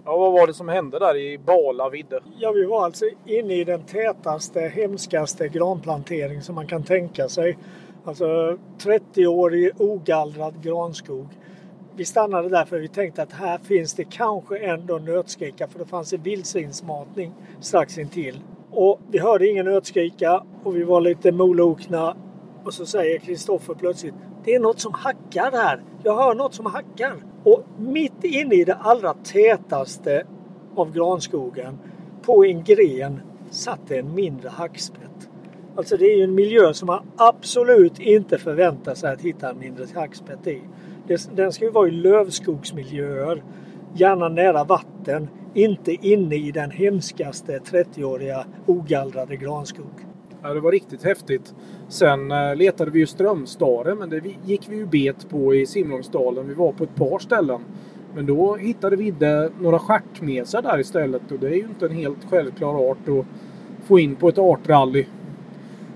Ja, 0.05 0.17
vad 0.17 0.33
var 0.33 0.47
det 0.47 0.55
som 0.55 0.69
hände 0.69 0.99
där 0.99 1.17
i 1.17 1.39
Bala 1.39 1.89
vidde? 1.89 2.21
Ja, 2.39 2.53
vi 2.53 2.65
var 2.65 2.85
alltså 2.85 3.05
inne 3.25 3.55
i 3.55 3.65
den 3.65 3.83
tätaste, 3.83 4.61
hemskaste 4.61 5.49
granplantering 5.49 6.43
som 6.43 6.55
man 6.55 6.67
kan 6.67 6.83
tänka 6.83 7.29
sig. 7.29 7.59
Alltså 8.05 8.25
30-årig 8.79 9.81
ogallrad 9.81 10.63
granskog. 10.63 11.27
Vi 11.99 12.05
stannade 12.05 12.49
där 12.49 12.65
för 12.65 12.79
vi 12.79 12.89
tänkte 12.89 13.23
att 13.23 13.33
här 13.33 13.59
finns 13.59 13.95
det 13.95 14.05
kanske 14.05 14.59
ändå 14.59 14.99
nötskrika 14.99 15.69
för 15.69 15.79
det 15.79 15.85
fanns 15.85 16.13
en 16.13 16.23
vildsvinsmatning 16.23 17.33
strax 17.61 17.99
intill. 17.99 18.41
Och 18.71 19.01
vi 19.11 19.19
hörde 19.19 19.49
ingen 19.49 19.67
nötskrika 19.67 20.43
och 20.65 20.77
vi 20.77 20.83
var 20.83 21.01
lite 21.01 21.33
molokna. 21.33 22.17
Och 22.65 22.75
så 22.75 22.87
säger 22.87 23.19
Kristoffer 23.19 23.75
plötsligt 23.75 24.15
Det 24.45 24.55
är 24.55 24.61
något 24.61 24.81
som 24.81 24.95
hackar 24.95 25.53
här. 25.53 25.83
Jag 26.05 26.17
hör 26.17 26.35
något 26.35 26.55
som 26.55 26.67
hackar. 26.67 27.15
Och 27.45 27.65
mitt 27.79 28.25
inne 28.25 28.55
i 28.55 28.65
det 28.65 28.75
allra 28.75 29.15
tätaste 29.15 30.27
av 30.75 30.93
granskogen 30.93 31.79
på 32.23 32.45
en 32.45 32.65
gren 32.65 33.21
satt 33.51 33.91
en 33.91 34.15
mindre 34.15 34.49
hackspett. 34.49 35.29
Alltså 35.77 35.97
det 35.97 36.05
är 36.05 36.17
ju 36.17 36.25
en 36.25 36.35
miljö 36.35 36.75
som 36.75 36.87
man 36.87 37.07
absolut 37.17 38.01
inte 38.01 38.39
förväntar 38.39 38.95
sig 38.95 39.13
att 39.13 39.21
hitta 39.21 39.51
en 39.51 39.59
mindre 39.59 39.87
hackspett 39.95 40.47
i. 40.47 40.61
Det- 41.09 41.31
Den 41.37 41.53
ska 41.53 41.65
ju 41.65 41.71
vara 41.71 41.89
i 41.89 41.91
lövskogsmiljöer, 41.91 43.43
gärna 43.95 44.29
nära 44.29 44.65
vatten, 44.65 45.29
inte 45.55 45.93
inne 45.93 46.35
i 46.37 46.51
den 46.53 46.71
hemskaste 46.71 47.59
30-åriga 47.59 48.45
ogallrade 48.67 49.37
granskog. 49.37 50.07
Ja, 50.43 50.55
det 50.55 50.61
var 50.61 50.73
riktigt 50.73 51.05
häftigt. 51.05 51.55
Sen 51.89 52.31
eh, 52.33 52.57
letade 52.57 52.91
vi 52.91 52.99
ju 52.99 53.07
strömstare 53.07 53.95
men 53.95 54.11
det 54.11 54.21
gick 54.45 54.69
vi 54.69 54.77
ju 54.77 54.87
bet 54.87 55.29
på 55.31 55.55
i 55.55 55.67
Simlångsdalen. 55.67 56.49
Vi 56.49 56.55
var 56.55 56.73
på 56.73 56.85
ett 56.85 56.95
par 56.95 57.19
ställen. 57.19 57.61
Men 58.15 58.27
då 58.27 58.57
hittade 58.57 58.97
vi 58.97 59.15
några 59.61 59.79
stjärtmesar 59.79 60.63
där 60.63 60.81
istället 60.81 61.33
och 61.33 61.39
det 61.39 61.47
är 61.47 61.55
ju 61.55 61.61
inte 61.69 61.87
en 61.87 61.93
helt 61.93 62.25
självklar 62.31 62.91
art 62.91 63.09
att 63.09 63.27
få 63.87 63.99
in 63.99 64.17
på 64.17 64.29
ett 64.29 64.39
artrally. 64.39 65.07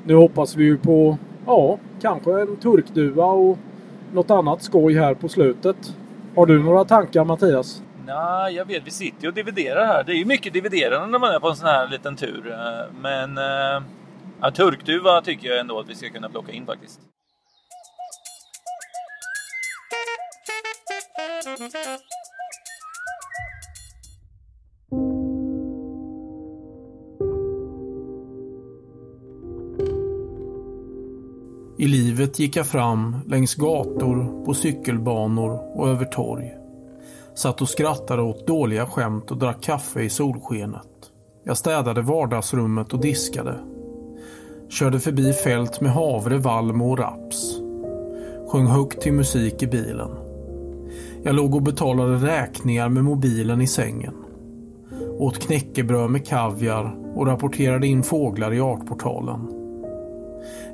Nu 0.04 0.14
hoppas 0.14 0.56
vi 0.56 0.64
ju 0.64 0.78
på, 0.78 1.18
ja, 1.46 1.78
kanske 2.00 2.40
en 2.40 2.56
turkduva 2.56 3.24
och 3.26 3.58
något 4.12 4.30
annat 4.30 4.62
skoj 4.62 4.94
här 4.94 5.14
på 5.14 5.28
slutet. 5.28 5.76
Har 6.36 6.46
du 6.46 6.62
några 6.62 6.84
tankar 6.84 7.24
Mattias? 7.24 7.82
Nej, 8.06 8.54
jag 8.54 8.64
vet. 8.64 8.86
Vi 8.86 8.90
sitter 8.90 9.22
ju 9.22 9.28
och 9.28 9.34
dividerar 9.34 9.86
här. 9.86 10.04
Det 10.04 10.12
är 10.12 10.16
ju 10.16 10.24
mycket 10.24 10.52
dividerande 10.52 11.06
när 11.06 11.18
man 11.18 11.34
är 11.34 11.40
på 11.40 11.48
en 11.48 11.56
sån 11.56 11.68
här 11.68 11.88
liten 11.88 12.16
tur. 12.16 12.52
Eh, 12.52 12.94
men 13.00 13.38
eh, 13.38 13.82
ja, 14.40 14.50
turkduva 14.50 15.20
tycker 15.20 15.48
jag 15.48 15.58
ändå 15.60 15.80
att 15.80 15.88
vi 15.88 15.94
ska 15.94 16.08
kunna 16.08 16.28
plocka 16.28 16.52
in 16.52 16.66
faktiskt. 16.66 17.00
I 31.82 31.88
livet 31.88 32.38
gick 32.38 32.56
jag 32.56 32.66
fram 32.66 33.16
längs 33.26 33.54
gator, 33.54 34.44
på 34.44 34.54
cykelbanor 34.54 35.60
och 35.74 35.88
över 35.88 36.04
torg. 36.04 36.54
Satt 37.34 37.62
och 37.62 37.68
skrattade 37.68 38.22
åt 38.22 38.46
dåliga 38.46 38.86
skämt 38.86 39.30
och 39.30 39.36
drack 39.36 39.62
kaffe 39.62 40.02
i 40.02 40.10
solskenet. 40.10 40.88
Jag 41.44 41.58
städade 41.58 42.02
vardagsrummet 42.02 42.92
och 42.92 43.00
diskade. 43.00 43.58
Körde 44.68 45.00
förbi 45.00 45.32
fält 45.32 45.80
med 45.80 45.92
havre, 45.92 46.38
valm 46.38 46.82
och 46.82 46.98
raps. 46.98 47.58
Sjöng 48.48 48.66
högt 48.66 49.00
till 49.00 49.12
musik 49.12 49.62
i 49.62 49.66
bilen. 49.66 50.10
Jag 51.22 51.34
låg 51.34 51.54
och 51.54 51.62
betalade 51.62 52.16
räkningar 52.16 52.88
med 52.88 53.04
mobilen 53.04 53.60
i 53.60 53.66
sängen. 53.66 54.14
Åt 55.18 55.38
knäckebröd 55.38 56.10
med 56.10 56.26
kaviar 56.26 56.96
och 57.14 57.26
rapporterade 57.26 57.86
in 57.86 58.02
fåglar 58.02 58.52
i 58.52 58.60
artportalen. 58.60 59.61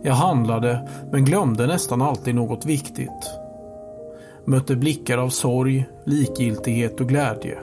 Jag 0.03 0.15
handlade 0.15 0.89
men 1.11 1.25
glömde 1.25 1.67
nästan 1.67 2.03
alltid 2.03 2.35
något 2.35 2.67
viktigt. 2.67 3.31
Mötte 4.45 4.77
blickar 4.77 5.19
av 5.19 5.29
sorg, 5.29 5.89
likgiltighet 6.05 7.01
och 7.01 7.09
glädje. 7.09 7.59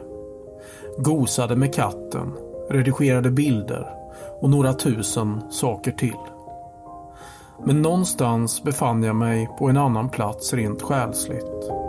Gosade 0.98 1.56
med 1.56 1.74
katten, 1.74 2.34
redigerade 2.70 3.32
bilder 3.32 3.90
och 4.42 4.50
några 4.50 4.74
tusen 4.74 5.42
saker 5.52 5.92
till. 5.92 6.14
Men 7.66 7.82
någonstans 7.82 8.64
befann 8.64 9.04
jag 9.04 9.16
mig 9.16 9.50
på 9.60 9.70
en 9.70 9.78
annan 9.78 10.10
plats 10.10 10.54
rent 10.54 10.82
själsligt. 10.82 11.85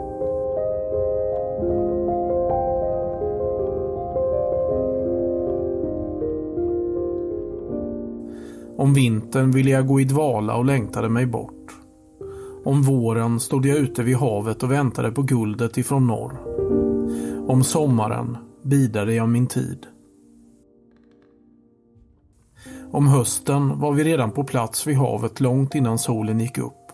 Om 8.79 8.95
vintern 8.95 9.51
ville 9.51 9.71
jag 9.71 9.87
gå 9.87 10.01
i 10.01 10.05
dvala 10.05 10.57
och 10.57 10.65
längtade 10.65 11.09
mig 11.09 11.27
bort. 11.27 11.77
Om 12.65 12.83
våren 12.83 13.41
stod 13.41 13.67
jag 13.67 13.79
ute 13.79 14.03
vid 14.03 14.17
havet 14.17 14.63
och 14.63 14.73
väntade 14.73 15.11
på 15.11 15.23
guldet 15.23 15.79
ifrån 15.79 16.07
norr. 16.07 16.41
Om 17.49 17.65
sommaren 17.65 18.37
bidade 18.63 19.15
jag 19.15 19.29
min 19.29 19.47
tid. 19.47 19.87
Om 22.91 23.07
hösten 23.07 23.81
var 23.81 23.93
vi 23.93 24.05
redan 24.05 24.31
på 24.31 24.45
plats 24.45 24.87
vid 24.87 24.97
havet 24.97 25.41
långt 25.41 25.75
innan 25.75 25.99
solen 25.99 26.41
gick 26.41 26.59
upp. 26.59 26.93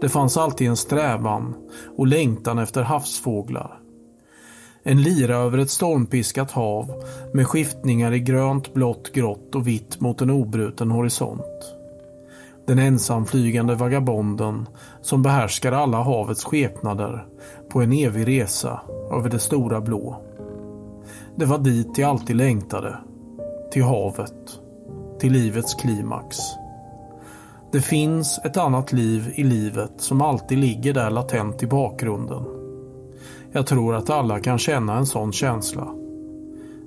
Det 0.00 0.08
fanns 0.08 0.36
alltid 0.36 0.68
en 0.68 0.76
strävan 0.76 1.54
och 1.96 2.06
längtan 2.06 2.58
efter 2.58 2.82
havsfåglar. 2.82 3.83
En 4.86 5.02
lira 5.02 5.36
över 5.36 5.58
ett 5.58 5.70
stormpiskat 5.70 6.50
hav 6.50 7.04
med 7.32 7.46
skiftningar 7.46 8.12
i 8.12 8.20
grönt, 8.20 8.74
blått, 8.74 9.12
grått 9.12 9.54
och 9.54 9.66
vitt 9.66 10.00
mot 10.00 10.20
en 10.20 10.30
obruten 10.30 10.90
horisont. 10.90 11.74
Den 12.66 12.78
ensamflygande 12.78 13.74
vagabonden 13.74 14.68
som 15.02 15.22
behärskar 15.22 15.72
alla 15.72 16.02
havets 16.02 16.44
skepnader 16.44 17.26
på 17.68 17.82
en 17.82 17.92
evig 17.92 18.28
resa 18.28 18.80
över 19.12 19.30
det 19.30 19.38
stora 19.38 19.80
blå. 19.80 20.22
Det 21.36 21.44
var 21.44 21.58
dit 21.58 21.98
jag 21.98 22.10
alltid 22.10 22.36
längtade. 22.36 22.98
Till 23.72 23.82
havet. 23.82 24.60
Till 25.20 25.32
livets 25.32 25.74
klimax. 25.74 26.36
Det 27.72 27.80
finns 27.80 28.40
ett 28.44 28.56
annat 28.56 28.92
liv 28.92 29.32
i 29.34 29.44
livet 29.44 29.92
som 29.96 30.22
alltid 30.22 30.58
ligger 30.58 30.94
där 30.94 31.10
latent 31.10 31.62
i 31.62 31.66
bakgrunden. 31.66 32.63
Jag 33.56 33.66
tror 33.66 33.94
att 33.94 34.10
alla 34.10 34.40
kan 34.40 34.58
känna 34.58 34.96
en 34.96 35.06
sån 35.06 35.32
känsla. 35.32 35.94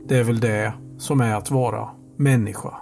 Det 0.08 0.18
är 0.18 0.24
väl 0.24 0.40
det 0.40 0.74
som 0.98 1.22
är 1.22 1.36
att 1.36 1.52
vara 1.52 1.90
människa. 2.18 2.74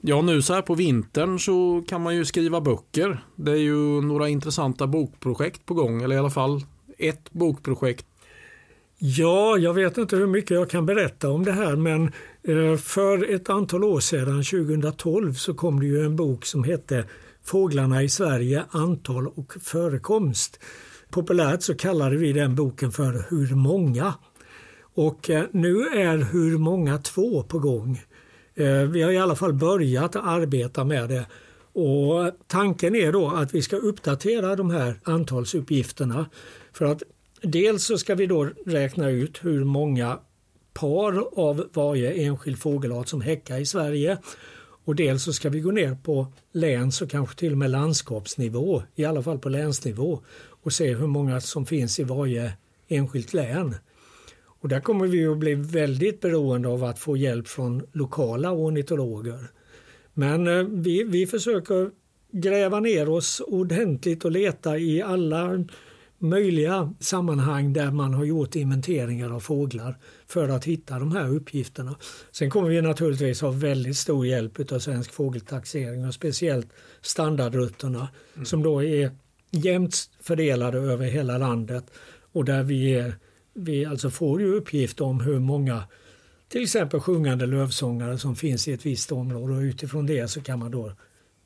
Ja, 0.00 0.22
nu 0.22 0.42
så 0.42 0.54
här 0.54 0.62
på 0.62 0.74
vintern 0.74 1.38
så 1.38 1.84
kan 1.88 2.02
man 2.02 2.16
ju 2.16 2.24
skriva 2.24 2.60
böcker. 2.60 3.24
Det 3.36 3.52
är 3.52 3.56
ju 3.56 4.00
några 4.00 4.28
intressanta 4.28 4.86
bokprojekt 4.86 5.66
på 5.66 5.74
gång, 5.74 6.02
eller 6.02 6.16
i 6.16 6.18
alla 6.18 6.30
fall 6.30 6.62
ett 6.98 7.32
bokprojekt 7.32 8.06
Ja, 9.06 9.58
jag 9.58 9.74
vet 9.74 9.98
inte 9.98 10.16
hur 10.16 10.26
mycket 10.26 10.50
jag 10.50 10.70
kan 10.70 10.86
berätta 10.86 11.30
om 11.30 11.44
det 11.44 11.52
här 11.52 11.76
men 11.76 12.12
eh, 12.42 12.76
för 12.76 13.34
ett 13.34 13.50
antal 13.50 13.84
år 13.84 14.00
sedan, 14.00 14.44
2012, 14.44 15.34
så 15.34 15.54
kom 15.54 15.80
det 15.80 15.86
ju 15.86 16.04
en 16.04 16.16
bok 16.16 16.46
som 16.46 16.64
hette 16.64 17.04
Fåglarna 17.42 18.02
i 18.02 18.08
Sverige, 18.08 18.64
antal 18.70 19.26
och 19.26 19.52
förekomst. 19.62 20.60
Populärt 21.10 21.62
så 21.62 21.74
kallade 21.74 22.16
vi 22.16 22.32
den 22.32 22.54
boken 22.54 22.92
för 22.92 23.26
Hur 23.30 23.54
många? 23.54 24.14
Och 24.94 25.30
eh, 25.30 25.44
nu 25.50 25.86
är 25.86 26.16
Hur 26.32 26.58
många 26.58 26.98
två 26.98 27.42
på 27.42 27.58
gång. 27.58 28.02
Eh, 28.54 28.82
vi 28.82 29.02
har 29.02 29.10
i 29.10 29.18
alla 29.18 29.36
fall 29.36 29.52
börjat 29.52 30.16
arbeta 30.16 30.84
med 30.84 31.08
det. 31.08 31.26
Och 31.72 32.32
tanken 32.46 32.94
är 32.96 33.12
då 33.12 33.28
att 33.28 33.54
vi 33.54 33.62
ska 33.62 33.76
uppdatera 33.76 34.56
de 34.56 34.70
här 34.70 35.00
antalsuppgifterna. 35.02 36.26
För 36.72 36.84
att 36.84 37.02
dels 37.44 37.84
så 37.84 37.98
ska 37.98 38.14
vi 38.14 38.26
då 38.26 38.50
räkna 38.66 39.10
ut 39.10 39.44
hur 39.44 39.64
många 39.64 40.18
par 40.74 41.28
av 41.36 41.68
varje 41.72 42.12
enskild 42.12 42.58
fågelart 42.58 43.08
som 43.08 43.20
häckar 43.20 43.58
i 43.58 43.66
Sverige. 43.66 44.18
Och 44.84 44.94
dels 44.94 45.22
så 45.22 45.32
ska 45.32 45.48
vi 45.48 45.60
gå 45.60 45.70
ner 45.70 45.96
på 46.02 46.26
läns 46.52 47.02
och 47.02 47.10
kanske 47.10 47.36
till 47.36 47.52
och 47.52 47.58
med 47.58 47.70
landskapsnivå, 47.70 48.82
i 48.94 49.04
alla 49.04 49.22
fall 49.22 49.38
på 49.38 49.48
länsnivå 49.48 50.20
och 50.62 50.72
se 50.72 50.94
hur 50.94 51.06
många 51.06 51.40
som 51.40 51.66
finns 51.66 51.98
i 52.00 52.04
varje 52.04 52.52
enskilt 52.88 53.34
län. 53.34 53.74
Och 54.60 54.68
där 54.68 54.80
kommer 54.80 55.06
vi 55.06 55.26
att 55.26 55.38
bli 55.38 55.54
väldigt 55.54 56.20
beroende 56.20 56.68
av 56.68 56.84
att 56.84 56.98
få 56.98 57.16
hjälp 57.16 57.48
från 57.48 57.82
lokala 57.92 58.52
ornitologer. 58.52 59.38
Men 60.14 60.46
eh, 60.46 60.64
vi, 60.70 61.04
vi 61.04 61.26
försöker 61.26 61.90
gräva 62.32 62.80
ner 62.80 63.08
oss 63.08 63.40
ordentligt 63.40 64.24
och 64.24 64.30
leta 64.30 64.78
i 64.78 65.02
alla 65.02 65.64
möjliga 66.24 66.94
sammanhang 67.00 67.72
där 67.72 67.90
man 67.90 68.14
har 68.14 68.24
gjort 68.24 68.54
inventeringar 68.54 69.30
av 69.30 69.40
fåglar 69.40 69.98
för 70.26 70.48
att 70.48 70.64
hitta 70.64 70.98
de 70.98 71.12
här 71.12 71.28
uppgifterna. 71.28 71.96
Sen 72.30 72.50
kommer 72.50 72.68
vi 72.68 72.82
naturligtvis 72.82 73.40
ha 73.40 73.50
väldigt 73.50 73.96
stor 73.96 74.26
hjälp 74.26 74.72
av 74.72 74.78
Svensk 74.78 75.12
fågeltaxering 75.12 76.06
och 76.06 76.14
speciellt 76.14 76.68
standardrutterna 77.00 78.08
mm. 78.34 78.46
som 78.46 78.62
då 78.62 78.84
är 78.84 79.10
jämnt 79.50 80.10
fördelade 80.20 80.78
över 80.78 81.06
hela 81.06 81.38
landet 81.38 81.84
och 82.32 82.44
där 82.44 82.62
vi, 82.62 83.12
vi 83.54 83.84
alltså 83.84 84.10
får 84.10 84.40
ju 84.40 84.54
uppgift 84.54 85.00
om 85.00 85.20
hur 85.20 85.38
många 85.38 85.84
till 86.48 86.62
exempel 86.62 87.00
sjungande 87.00 87.46
lövsångare 87.46 88.18
som 88.18 88.36
finns 88.36 88.68
i 88.68 88.72
ett 88.72 88.86
visst 88.86 89.12
område 89.12 89.54
och 89.54 89.60
utifrån 89.60 90.06
det 90.06 90.28
så 90.28 90.40
kan 90.40 90.58
man 90.58 90.70
då 90.70 90.92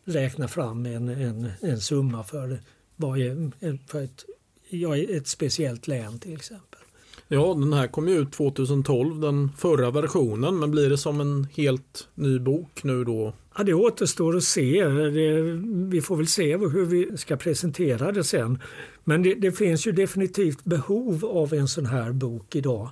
räkna 0.04 0.48
fram 0.48 0.86
en, 0.86 1.08
en, 1.08 1.50
en 1.60 1.80
summa 1.80 2.24
för, 2.24 2.60
varje, 2.96 3.50
för 3.86 4.04
ett, 4.04 4.24
ja, 4.68 4.96
ett 4.96 5.26
speciellt 5.26 5.88
län 5.88 6.18
till 6.18 6.32
exempel. 6.32 6.80
Ja, 7.28 7.54
den 7.54 7.72
här 7.72 7.86
kom 7.86 8.08
ju 8.08 8.18
ut 8.18 8.32
2012, 8.32 9.20
den 9.20 9.50
förra 9.58 9.90
versionen, 9.90 10.58
men 10.58 10.70
blir 10.70 10.90
det 10.90 10.98
som 10.98 11.20
en 11.20 11.46
helt 11.56 12.08
ny 12.14 12.38
bok 12.38 12.84
nu 12.84 13.04
då? 13.04 13.34
Ja, 13.56 13.64
det 13.64 13.74
återstår 13.74 14.36
att 14.36 14.44
se. 14.44 14.84
Det, 14.84 15.42
vi 15.90 16.00
får 16.00 16.16
väl 16.16 16.26
se 16.26 16.56
hur 16.56 16.84
vi 16.84 17.16
ska 17.16 17.36
presentera 17.36 18.12
det 18.12 18.24
sen. 18.24 18.62
Men 19.04 19.22
det, 19.22 19.34
det, 19.34 19.52
finns 19.52 19.86
ju 19.86 19.92
definitivt 19.92 20.64
behov 20.64 21.24
av 21.24 21.54
en 21.54 21.68
sån 21.68 21.86
här 21.86 22.12
bok 22.12 22.56
idag 22.56 22.90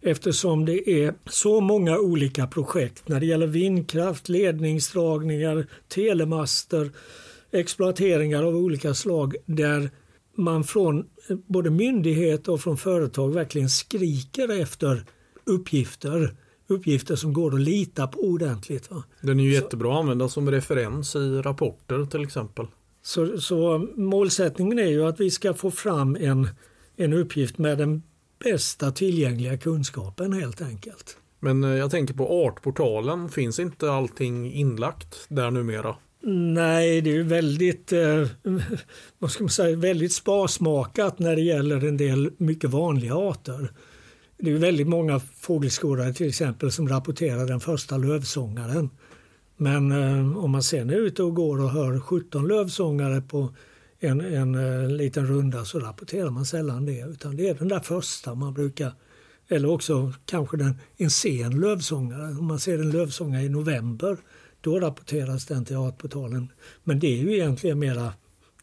eftersom 0.00 0.64
det 0.64 0.90
är 0.90 1.14
så 1.26 1.60
många 1.60 1.98
olika 1.98 2.46
projekt 2.46 3.08
när 3.08 3.20
det 3.20 3.26
gäller 3.26 3.46
vindkraft, 3.46 4.28
ledningsdragningar, 4.28 5.66
telemaster, 5.88 6.90
exploateringar 7.50 8.42
av 8.42 8.56
olika 8.56 8.94
slag 8.94 9.36
där 9.46 9.90
man 10.36 10.64
från 10.64 11.06
både 11.46 11.70
myndigheter 11.70 12.52
och 12.52 12.60
från 12.60 12.76
företag 12.76 13.34
verkligen 13.34 13.68
skriker 13.68 14.60
efter 14.60 15.04
uppgifter 15.44 16.34
uppgifter 16.70 17.16
som 17.16 17.32
går 17.32 17.54
att 17.54 17.60
lita 17.60 18.06
på 18.06 18.20
ordentligt. 18.20 18.90
Va? 18.90 19.04
Den 19.20 19.40
är 19.40 19.44
ju 19.44 19.56
så, 19.56 19.62
jättebra 19.62 19.92
att 19.92 20.00
använda 20.00 20.28
som 20.28 20.50
referens 20.50 21.16
i 21.16 21.42
rapporter 21.42 22.04
till 22.04 22.22
exempel. 22.22 22.66
Så, 23.02 23.40
så 23.40 23.88
målsättningen 23.96 24.78
är 24.78 24.86
ju 24.86 25.06
att 25.06 25.20
vi 25.20 25.30
ska 25.30 25.54
få 25.54 25.70
fram 25.70 26.16
en, 26.16 26.48
en 26.96 27.12
uppgift 27.12 27.58
med 27.58 27.78
den 27.78 28.02
bästa 28.44 28.90
tillgängliga 28.90 29.58
kunskapen 29.58 30.32
helt 30.32 30.62
enkelt. 30.62 31.16
Men 31.40 31.64
eh, 31.64 31.70
jag 31.70 31.90
tänker 31.90 32.14
på 32.14 32.46
Artportalen, 32.46 33.28
finns 33.28 33.58
inte 33.58 33.92
allting 33.92 34.52
inlagt 34.52 35.26
där 35.28 35.50
numera? 35.50 35.96
Nej, 36.22 37.00
det 37.00 37.16
är 37.16 37.22
väldigt, 37.22 37.92
eh, 37.92 38.26
vad 39.18 39.30
ska 39.30 39.42
man 39.42 39.50
säga, 39.50 39.76
väldigt 39.76 40.12
sparsmakat 40.12 41.18
när 41.18 41.36
det 41.36 41.42
gäller 41.42 41.84
en 41.84 41.96
del 41.96 42.30
mycket 42.36 42.70
vanliga 42.70 43.14
arter. 43.14 43.72
Det 44.38 44.50
är 44.50 44.56
väldigt 44.56 44.88
många 44.88 45.20
fågelskådare 45.20 46.12
till 46.12 46.28
exempel 46.28 46.72
som 46.72 46.88
rapporterar 46.88 47.46
den 47.46 47.60
första 47.60 47.96
lövsångaren. 47.96 48.90
Men 49.56 49.92
eh, 49.92 50.38
om 50.38 50.50
man 50.50 50.62
sen 50.62 50.90
är 50.90 50.94
ute 50.94 51.22
och 51.22 51.34
går 51.34 51.60
och 51.60 51.70
hör 51.70 52.00
17 52.00 52.48
lövsångare 52.48 53.20
på 53.20 53.54
en, 54.00 54.20
en, 54.20 54.54
en 54.54 54.84
eh, 54.84 54.90
liten 54.96 55.26
runda 55.26 55.64
så 55.64 55.80
rapporterar 55.80 56.30
man 56.30 56.46
sällan 56.46 56.86
det. 56.86 57.00
Utan 57.00 57.36
det 57.36 57.48
är 57.48 57.54
den 57.54 57.68
där 57.68 57.80
första 57.80 58.34
man 58.34 58.54
brukar, 58.54 58.92
eller 59.48 59.70
också 59.70 60.12
kanske 60.24 60.56
den, 60.56 60.74
en 60.96 61.10
sen 61.10 61.60
lövsångare. 61.60 62.38
Om 62.38 62.44
man 62.46 62.60
ser 62.60 62.78
en 62.78 62.90
lövsångare 62.90 63.42
i 63.42 63.48
november 63.48 64.16
då 64.60 64.80
rapporteras 64.80 65.46
den 65.46 65.64
till 65.64 65.76
Artportalen. 65.76 66.48
Men 66.84 66.98
det 66.98 67.06
är 67.06 67.22
ju 67.22 67.34
egentligen 67.34 67.78
mera 67.78 68.12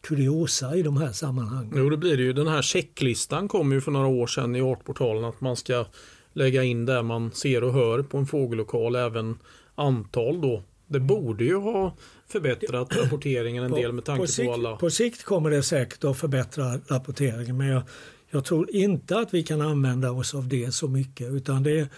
kuriosa 0.01 0.75
i 0.75 0.83
de 0.83 0.97
här 0.97 1.11
sammanhangen. 1.11 1.73
Jo, 1.75 1.89
det 1.89 1.97
blir 1.97 2.17
det 2.17 2.23
ju. 2.23 2.33
Den 2.33 2.47
här 2.47 2.61
checklistan 2.61 3.47
kom 3.47 3.71
ju 3.71 3.81
för 3.81 3.91
några 3.91 4.07
år 4.07 4.27
sedan 4.27 4.55
i 4.55 4.61
Artportalen 4.61 5.23
att 5.23 5.41
man 5.41 5.55
ska 5.55 5.85
lägga 6.33 6.63
in 6.63 6.85
där 6.85 7.03
man 7.03 7.31
ser 7.31 7.63
och 7.63 7.73
hör 7.73 8.03
på 8.03 8.17
en 8.17 8.25
fågellokal 8.25 8.95
även 8.95 9.39
antal 9.75 10.41
då. 10.41 10.63
Det 10.87 10.99
borde 10.99 11.43
ju 11.43 11.55
ha 11.55 11.95
förbättrat 12.27 12.95
rapporteringen 12.95 13.63
en 13.63 13.71
del 13.71 13.91
med 13.91 14.05
tanke 14.05 14.21
på, 14.21 14.27
sikt, 14.27 14.47
på 14.47 14.53
alla. 14.53 14.75
På 14.75 14.89
sikt 14.89 15.23
kommer 15.23 15.49
det 15.49 15.63
säkert 15.63 16.03
att 16.03 16.17
förbättra 16.17 16.77
rapporteringen 16.87 17.57
men 17.57 17.67
jag, 17.67 17.83
jag 18.29 18.45
tror 18.45 18.75
inte 18.75 19.19
att 19.19 19.33
vi 19.33 19.43
kan 19.43 19.61
använda 19.61 20.11
oss 20.11 20.35
av 20.35 20.47
det 20.47 20.73
så 20.73 20.87
mycket 20.87 21.31
utan 21.31 21.63
det, 21.63 21.89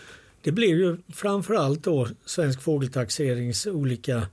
det 0.42 0.52
blir 0.52 0.76
ju 0.76 0.98
framförallt 1.14 1.84
då 1.84 2.08
Svensk 2.26 2.62
fågeltaxerings 2.62 3.68
olika 3.68 4.28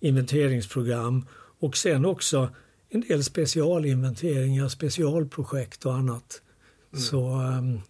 inventeringsprogram 0.00 1.26
och 1.60 1.76
sen 1.76 2.04
också 2.04 2.48
en 2.90 3.00
del 3.00 3.24
specialinventeringar, 3.24 4.68
specialprojekt 4.68 5.86
och 5.86 5.94
annat. 5.94 6.42
Mm. 6.92 7.02
Så, 7.02 7.30
um, 7.30 7.80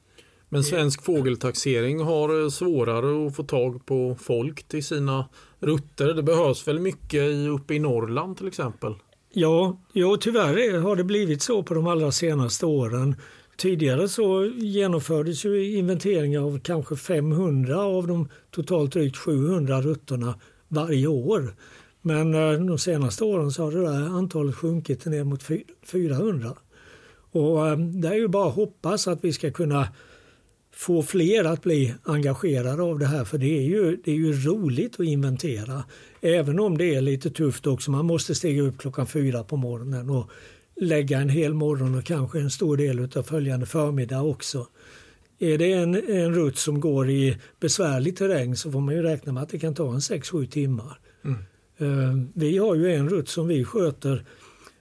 Men 0.49 0.65
Svensk 0.65 1.03
fågeltaxering 1.03 2.01
har 2.01 2.43
eh, 2.43 2.49
svårare 2.49 3.27
att 3.27 3.37
få 3.37 3.43
tag 3.43 3.87
på 3.87 4.17
folk 4.21 4.69
till 4.69 4.85
sina 4.85 5.29
rutter. 5.61 6.15
Det 6.15 6.23
behövs 6.23 6.69
väl 6.69 6.81
mycket 6.81 7.49
uppe 7.49 7.75
i 7.75 7.79
Norrland 7.79 8.37
till 8.37 8.49
exempel? 8.49 8.95
Ja, 9.33 9.81
ja, 9.93 10.17
tyvärr 10.21 10.79
har 10.79 10.97
det 10.97 11.05
blivit 11.05 11.43
så 11.43 11.63
på 11.63 11.75
de 11.75 11.87
allra 11.87 12.13
senaste 12.13 12.67
åren. 12.67 13.17
Tidigare 13.59 14.09
så 14.09 14.45
genomfördes 14.45 15.45
ju 15.45 15.77
inventeringar 15.77 16.41
av 16.41 16.59
kanske 16.59 16.97
500 16.97 17.81
av 17.81 18.07
de 18.07 18.29
totalt 18.51 18.93
drygt 18.93 19.17
700 19.17 19.81
rutterna 19.81 20.35
varje 20.69 21.07
år. 21.07 21.55
Men 22.03 22.35
eh, 22.35 22.53
de 22.53 22.79
senaste 22.79 23.25
åren 23.25 23.51
så 23.51 23.63
har 23.63 23.73
det 23.73 23.81
där 23.81 24.19
antalet 24.19 24.55
sjunkit 24.55 25.07
ner 25.07 25.25
mot 25.25 25.43
400. 25.87 26.57
Och 27.31 27.69
eh, 27.69 27.79
det 27.79 28.09
är 28.09 28.15
ju 28.15 28.29
bara 28.29 28.49
att 28.49 28.55
hoppas 28.55 29.09
att 29.09 29.25
vi 29.25 29.33
ska 29.33 29.51
kunna 29.51 29.89
få 30.73 31.03
fler 31.03 31.45
att 31.45 31.63
bli 31.63 31.95
engagerade 32.03 32.83
av 32.83 32.99
det 32.99 33.07
här 33.07 33.25
för 33.25 33.39
det 33.39 33.59
är 33.59 33.63
ju, 33.63 33.97
det 34.05 34.11
är 34.11 34.17
ju 34.17 34.33
roligt 34.33 35.01
att 35.01 35.07
inventera. 35.07 35.85
Även 36.21 36.61
om 36.61 36.79
det 36.79 36.95
är 36.95 37.01
lite 37.01 37.31
tufft 37.31 37.67
också. 37.67 37.91
Man 37.91 38.07
måste 38.07 38.35
stiga 38.35 38.63
upp 38.63 38.79
klockan 38.79 39.07
fyra 39.07 39.45
på 39.45 39.57
morgonen 39.57 40.11
och 40.11 40.31
lägga 40.81 41.19
en 41.19 41.29
hel 41.29 41.55
morgon 41.55 41.95
och 41.95 42.05
kanske 42.05 42.41
en 42.41 42.51
stor 42.51 42.77
del 42.77 43.09
av 43.17 43.23
följande 43.23 43.67
förmiddag 43.67 44.23
också. 44.23 44.67
Är 45.39 45.59
det 45.59 45.73
en, 45.73 45.95
en 45.95 46.35
rutt 46.35 46.59
som 46.59 46.81
går 46.81 47.11
i 47.11 47.39
besvärlig 47.61 48.17
terräng 48.17 48.57
så 48.57 48.73
får 48.73 48.81
man 48.81 48.95
ju 48.95 49.03
räkna 49.03 49.33
med 49.33 49.43
att 49.43 49.49
det 49.49 49.59
kan 49.59 49.75
ta 49.75 49.93
en 49.93 49.99
6-7 49.99 50.47
timmar. 50.47 51.01
Mm. 51.25 51.39
Eh, 51.79 52.29
vi 52.35 52.59
har 52.59 52.75
ju 52.75 52.95
en 52.95 53.09
rutt 53.09 53.29
som 53.29 53.47
vi 53.47 53.65
sköter 53.65 54.25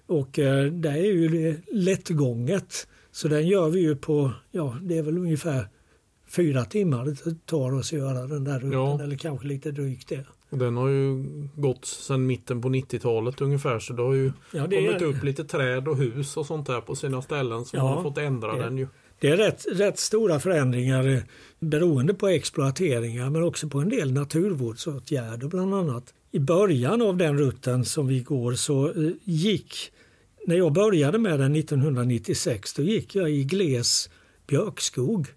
och 0.08 0.40
eh, 0.40 0.66
det 0.66 0.90
är 0.90 0.96
ju 0.96 1.58
lättgånget. 1.72 2.88
Så 3.12 3.28
den 3.28 3.48
gör 3.48 3.70
vi 3.70 3.80
ju 3.80 3.96
på, 3.96 4.32
ja 4.52 4.78
det 4.82 4.98
är 4.98 5.04
väl 5.04 5.18
ungefär 5.18 5.68
fyra 6.30 6.66
timmar 6.66 7.06
det 7.06 7.46
tar 7.46 7.74
oss 7.74 7.94
att 7.94 8.00
göra 8.00 8.28
den 8.28 8.44
där 8.44 8.60
rutten 8.60 8.72
ja. 8.72 9.04
eller 9.04 9.16
kanske 9.16 9.48
lite 9.48 9.72
drygt 9.72 10.10
det. 10.10 10.26
Den 10.50 10.78
har 10.78 10.88
ju 10.90 11.24
gått 11.56 11.86
sedan 11.86 12.28
mitten 12.28 12.62
på 12.62 12.70
90-talet 12.70 13.42
ungefär 13.42 13.80
så 13.80 13.94
det 13.94 14.02
har 14.02 14.14
ju 14.14 14.32
ja, 14.52 14.68
det 14.68 14.76
kommit 14.76 15.02
är... 15.02 15.06
upp 15.06 15.24
lite 15.24 15.44
träd 15.44 15.88
och 15.88 15.98
hus 15.98 16.38
och 16.38 16.46
sånt 16.46 16.68
där 16.68 16.82
på 16.82 16.96
sina 16.96 17.22
ställen 17.22 17.66
så 17.66 17.78
ja, 17.78 17.84
man 17.84 17.94
har 17.94 18.04
fått 18.04 18.18
ändra 18.18 18.56
det, 18.56 18.64
den 18.64 18.78
ju. 18.78 18.88
Det 19.20 19.30
är 19.30 19.38
rätt, 19.38 19.66
rätt 19.72 20.00
stora 20.00 20.40
förändringar 20.40 21.08
eh, 21.08 21.20
beroende 21.60 22.14
på 22.14 22.28
exploateringar 22.28 23.30
men 23.30 23.44
också 23.44 23.70
på 23.70 23.80
en 23.80 23.90
del 23.90 24.14
naturvårdsåtgärder 24.14 25.48
bland 25.48 25.76
annat 25.76 26.14
i 26.32 26.40
början 26.40 27.02
av 27.02 27.18
den 27.18 27.38
rutten 27.38 27.86
som 27.86 28.08
vi 28.08 28.20
går 28.20 28.54
så 28.54 28.88
eh, 28.88 29.12
gick, 29.24 29.92
när 30.46 30.56
jag 30.56 30.74
började 30.74 31.18
med 31.18 31.40
den 31.40 31.56
1996, 31.56 32.74
då 32.74 32.82
gick 32.82 33.16
jag 33.16 33.32
i 33.32 33.44
gles 33.44 34.10
björkskog. 34.48 35.28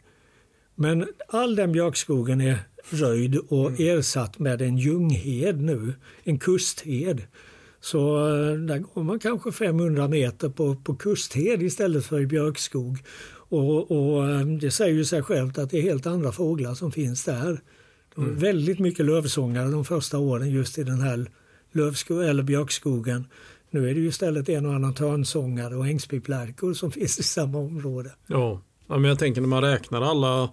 Men 0.74 1.06
all 1.28 1.56
den 1.56 1.72
björkskogen 1.72 2.40
är 2.40 2.58
röjd 2.92 3.36
och 3.48 3.68
mm. 3.68 3.98
ersatt 3.98 4.38
med 4.38 4.62
en 4.62 4.78
ljunghed 4.78 5.60
nu, 5.60 5.94
en 6.24 6.38
kusthed. 6.38 7.22
Så 7.80 8.18
eh, 8.28 8.52
där 8.52 8.78
går 8.78 9.02
man 9.02 9.18
kanske 9.18 9.52
500 9.52 10.08
meter 10.08 10.48
på, 10.48 10.74
på 10.74 10.94
kusthed 10.94 11.62
istället 11.62 12.04
för 12.04 12.20
i 12.20 12.26
björkskog. 12.26 12.98
Och, 13.32 13.90
och 13.90 14.28
eh, 14.28 14.46
det 14.46 14.70
säger 14.70 14.94
ju 14.94 15.04
sig 15.04 15.22
självt 15.22 15.58
att 15.58 15.70
det 15.70 15.78
är 15.78 15.82
helt 15.82 16.06
andra 16.06 16.32
fåglar 16.32 16.74
som 16.74 16.92
finns 16.92 17.24
där. 17.24 17.60
Var 18.14 18.24
mm. 18.24 18.38
väldigt 18.38 18.78
mycket 18.78 19.06
lövsångare 19.06 19.70
de 19.70 19.84
första 19.84 20.18
åren 20.18 20.50
just 20.50 20.78
i 20.78 20.82
den 20.82 21.00
här 21.00 21.26
lövsko 21.72 22.20
eller 22.20 22.42
björkskogen. 22.42 23.24
Nu 23.70 23.90
är 23.90 23.94
det 23.94 24.00
ju 24.00 24.08
istället 24.08 24.48
en 24.48 24.66
och 24.66 24.74
annan 24.74 24.94
törnsångare 24.94 25.76
och 25.76 25.86
ängspiplärkor 25.86 26.74
som 26.74 26.90
finns 26.92 27.18
i 27.18 27.22
samma 27.22 27.58
område. 27.58 28.10
Ja. 28.26 28.62
ja, 28.86 28.98
men 28.98 29.08
jag 29.08 29.18
tänker 29.18 29.40
när 29.40 29.48
man 29.48 29.62
räknar 29.62 30.02
alla 30.02 30.50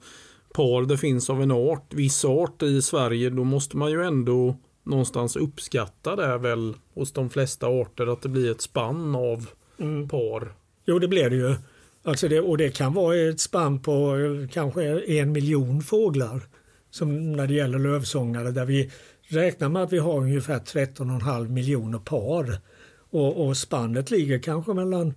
par 0.58 0.86
det 0.86 0.98
finns 0.98 1.30
av 1.30 1.42
en 1.42 1.52
art, 1.52 1.94
viss 1.94 2.26
art 2.26 2.64
i 2.64 2.82
Sverige, 2.82 3.30
då 3.30 3.44
måste 3.44 3.78
man 3.78 3.92
ju 3.92 4.04
ändå 4.04 4.56
någonstans 4.84 5.36
uppskatta 5.36 6.16
det 6.16 6.38
väl 6.38 6.74
hos 6.94 7.12
de 7.12 7.30
flesta 7.30 7.68
arter 7.68 8.08
att 8.08 8.22
det 8.22 8.30
blir 8.30 8.52
ett 8.52 8.62
spann 8.62 9.16
av 9.16 9.50
mm. 9.80 10.10
par. 10.10 10.54
Jo, 10.86 11.00
det 11.00 11.08
blir 11.08 11.30
det 11.30 11.36
ju. 11.36 11.56
Alltså 12.04 12.28
det, 12.28 12.40
och 12.40 12.58
det 12.58 12.70
kan 12.70 12.94
vara 12.94 13.16
ett 13.16 13.40
spann 13.40 13.80
på 13.80 14.16
kanske 14.52 15.02
en 15.02 15.32
miljon 15.32 15.82
fåglar 15.82 16.42
som 16.92 17.32
när 17.32 17.48
det 17.48 17.54
gäller 17.54 17.80
lövsångare 17.80 18.52
där 18.52 18.66
vi 18.66 18.92
räknar 19.28 19.70
med 19.70 19.84
att 19.84 19.94
vi 19.94 19.98
har 19.98 20.18
ungefär 20.18 20.60
13,5 20.60 21.50
miljoner 21.50 22.00
par. 22.00 22.58
Och, 23.10 23.48
och 23.48 23.58
spannet 23.58 24.12
ligger 24.12 24.40
kanske 24.40 24.74
mellan 24.74 25.14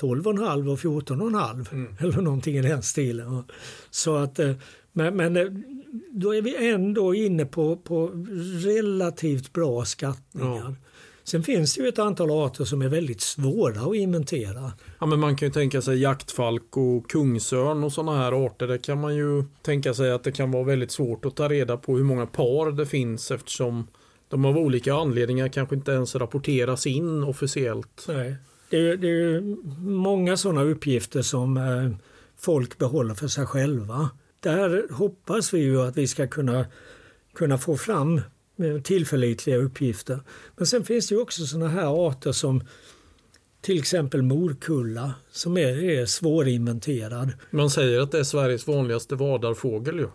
12,5 0.00 0.72
och 0.72 0.78
14,5 0.78 1.72
mm. 1.72 1.96
eller 1.98 2.22
någonting 2.22 2.56
i 2.56 2.62
den 2.62 2.82
stilen. 2.82 3.44
Så 3.90 4.16
att, 4.16 4.38
eh, 4.38 4.52
men, 4.92 5.16
men 5.16 5.36
eh, 5.36 5.46
då 6.10 6.34
är 6.34 6.42
vi 6.42 6.70
ändå 6.72 7.14
inne 7.14 7.44
på, 7.44 7.76
på 7.76 8.06
relativt 8.64 9.52
bra 9.52 9.84
skattningar. 9.84 10.56
Ja. 10.56 10.74
Sen 11.24 11.42
finns 11.42 11.74
det 11.74 11.82
ju 11.82 11.88
ett 11.88 11.98
antal 11.98 12.30
arter 12.30 12.64
som 12.64 12.82
är 12.82 12.88
väldigt 12.88 13.20
svåra 13.20 13.80
att 13.80 13.96
inventera. 13.96 14.72
Ja, 14.98 15.06
men 15.06 15.20
man 15.20 15.36
kan 15.36 15.48
ju 15.48 15.52
tänka 15.52 15.82
sig 15.82 15.98
jaktfalk 15.98 16.76
och 16.76 17.10
kungsörn 17.10 17.84
och 17.84 17.92
sådana 17.92 18.18
här 18.18 18.46
arter. 18.46 18.66
Där 18.66 18.78
kan 18.78 19.00
man 19.00 19.16
ju 19.16 19.44
tänka 19.62 19.94
sig 19.94 20.12
att 20.12 20.24
det 20.24 20.32
kan 20.32 20.50
vara 20.50 20.64
väldigt 20.64 20.90
svårt 20.90 21.24
att 21.24 21.36
ta 21.36 21.48
reda 21.48 21.76
på 21.76 21.96
hur 21.96 22.04
många 22.04 22.26
par 22.26 22.70
det 22.70 22.86
finns 22.86 23.30
eftersom 23.30 23.86
de 24.28 24.44
av 24.44 24.58
olika 24.58 24.94
anledningar 24.94 25.48
kanske 25.48 25.74
inte 25.74 25.92
ens 25.92 26.14
rapporteras 26.14 26.86
in 26.86 27.24
officiellt. 27.24 28.04
Nej. 28.08 28.36
Det 28.70 28.76
är, 28.76 28.96
det 28.96 29.08
är 29.08 29.40
många 29.90 30.36
sådana 30.36 30.62
uppgifter 30.62 31.22
som 31.22 31.56
eh, 31.56 31.90
folk 32.36 32.78
behåller 32.78 33.14
för 33.14 33.28
sig 33.28 33.46
själva. 33.46 34.10
Där 34.40 34.92
hoppas 34.92 35.54
vi 35.54 35.58
ju 35.58 35.80
att 35.80 35.96
vi 35.96 36.06
ska 36.06 36.26
kunna, 36.26 36.66
kunna 37.34 37.58
få 37.58 37.76
fram 37.76 38.20
tillförlitliga 38.84 39.56
uppgifter. 39.56 40.20
Men 40.56 40.66
sen 40.66 40.84
finns 40.84 41.08
det 41.08 41.16
också 41.16 41.46
sådana 41.46 41.68
här 41.68 42.08
arter 42.08 42.32
som 42.32 42.62
till 43.60 43.78
exempel 43.78 44.22
morkulla 44.22 45.14
som 45.30 45.56
är, 45.56 45.84
är 45.84 46.06
svårinventerad. 46.06 47.32
Man 47.50 47.70
säger 47.70 48.00
att 48.00 48.12
det 48.12 48.18
är 48.18 48.24
Sveriges 48.24 48.66
vanligaste 48.66 49.14
vadarfågel 49.14 49.98
ju. 49.98 50.08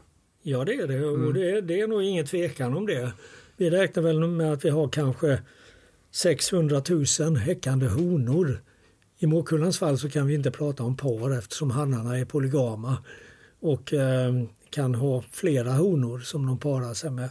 Ja 0.44 0.66
det 0.66 0.74
är 0.74 0.88
det 0.88 1.06
och 1.06 1.16
mm. 1.16 1.34
det, 1.34 1.62
det, 1.62 1.80
är 1.80 1.88
nog 1.88 2.04
ingen 2.04 2.26
tvekan 2.26 2.78
om 2.78 2.86
det. 2.86 3.12
Vi 3.58 3.70
räknar 3.70 4.04
väl 4.04 4.28
med 4.28 4.54
att 4.54 4.66
vi 4.66 4.70
har 4.70 4.90
kanske 4.90 5.40
600 6.16 6.82
000 7.20 7.38
häckande 7.38 7.88
honor. 7.88 8.62
I 9.18 9.28
morkullans 9.28 9.80
fall 9.80 9.98
så 9.98 10.10
kan 10.10 10.28
vi 10.28 10.34
inte 10.34 10.52
prata 10.52 10.84
om 10.84 10.98
par 10.98 11.38
eftersom 11.38 11.72
hannarna 11.72 12.18
är 12.18 12.26
polygama 12.26 12.98
och 13.60 13.94
eh, 13.94 14.34
kan 14.70 14.96
ha 14.96 15.24
flera 15.32 15.72
honor 15.72 16.20
som 16.20 16.46
de 16.46 16.60
parar 16.60 16.94
sig 16.94 17.12
med. 17.12 17.30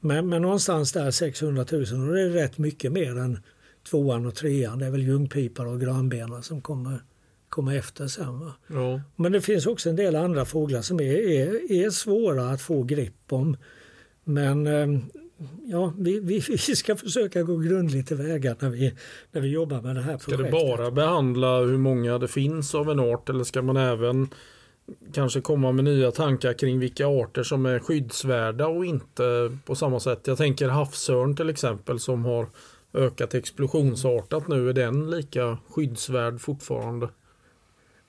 Men, 0.00 0.28
men 0.28 0.42
någonstans 0.42 0.92
där 0.92 1.10
600 1.10 1.66
000 1.72 1.80
och 1.80 2.14
det 2.14 2.22
är 2.22 2.30
rätt 2.30 2.58
mycket 2.58 2.92
mer 2.92 3.18
än 3.18 3.38
tvåan 3.90 4.26
och 4.26 4.34
trean. 4.34 4.78
Det 4.78 4.86
är 4.86 4.90
väl 4.90 5.02
ljungpipar 5.02 5.66
och 5.66 5.80
grönbena 5.80 6.42
som 6.42 6.60
kommer, 6.60 6.98
kommer 7.48 7.76
efter 7.76 8.06
sen. 8.06 8.50
Ja. 8.66 9.00
Men 9.16 9.32
det 9.32 9.40
finns 9.40 9.66
också 9.66 9.90
en 9.90 9.96
del 9.96 10.16
andra 10.16 10.44
fåglar 10.44 10.82
som 10.82 11.00
är, 11.00 11.14
är, 11.14 11.72
är 11.72 11.90
svåra 11.90 12.50
att 12.50 12.60
få 12.60 12.82
grepp 12.82 13.32
om. 13.32 13.56
Men 14.24 14.66
ehm, 14.66 15.02
ja, 15.64 15.92
vi, 15.98 16.20
vi, 16.20 16.38
vi, 16.48 16.58
ska 16.58 16.96
försöka 16.96 17.42
gå 17.42 17.56
grundligt 17.56 18.08
tillväga 18.08 18.56
när 18.58 18.70
vi, 18.70 18.94
när 19.32 19.40
vi 19.40 19.48
jobbar 19.48 19.82
med 19.82 19.96
det 19.96 20.02
här 20.02 20.12
projektet. 20.12 20.34
Ska 20.34 20.42
det 20.42 20.50
bara 20.50 20.90
behandla 20.90 21.58
hur 21.58 21.78
många 21.78 22.18
det 22.18 22.28
finns 22.28 22.74
av 22.74 22.90
en 22.90 23.00
art 23.00 23.28
eller 23.28 23.44
ska 23.44 23.62
man 23.62 23.76
även 23.76 24.28
kanske 25.12 25.40
komma 25.40 25.72
med 25.72 25.84
nya 25.84 26.10
tankar 26.10 26.52
kring 26.52 26.78
vilka 26.78 27.06
arter 27.06 27.42
som 27.42 27.66
är 27.66 27.78
skyddsvärda 27.78 28.66
och 28.66 28.86
inte 28.86 29.56
på 29.64 29.74
samma 29.74 30.00
sätt. 30.00 30.26
Jag 30.26 30.38
tänker 30.38 30.68
havsörn 30.68 31.36
till 31.36 31.50
exempel 31.50 32.00
som 32.00 32.24
har 32.24 32.46
ökat 32.94 33.34
explosionsartat 33.34 34.48
nu. 34.48 34.68
Är 34.68 34.72
den 34.72 35.10
lika 35.10 35.58
skyddsvärd 35.68 36.40
fortfarande? 36.40 37.08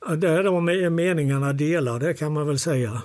Ja, 0.08 0.16
där 0.16 0.44
är 0.44 0.90
meningarna 0.90 1.54
delade 1.54 2.14
kan 2.14 2.34
man 2.34 2.48
väl 2.48 2.60
säga. 2.60 3.02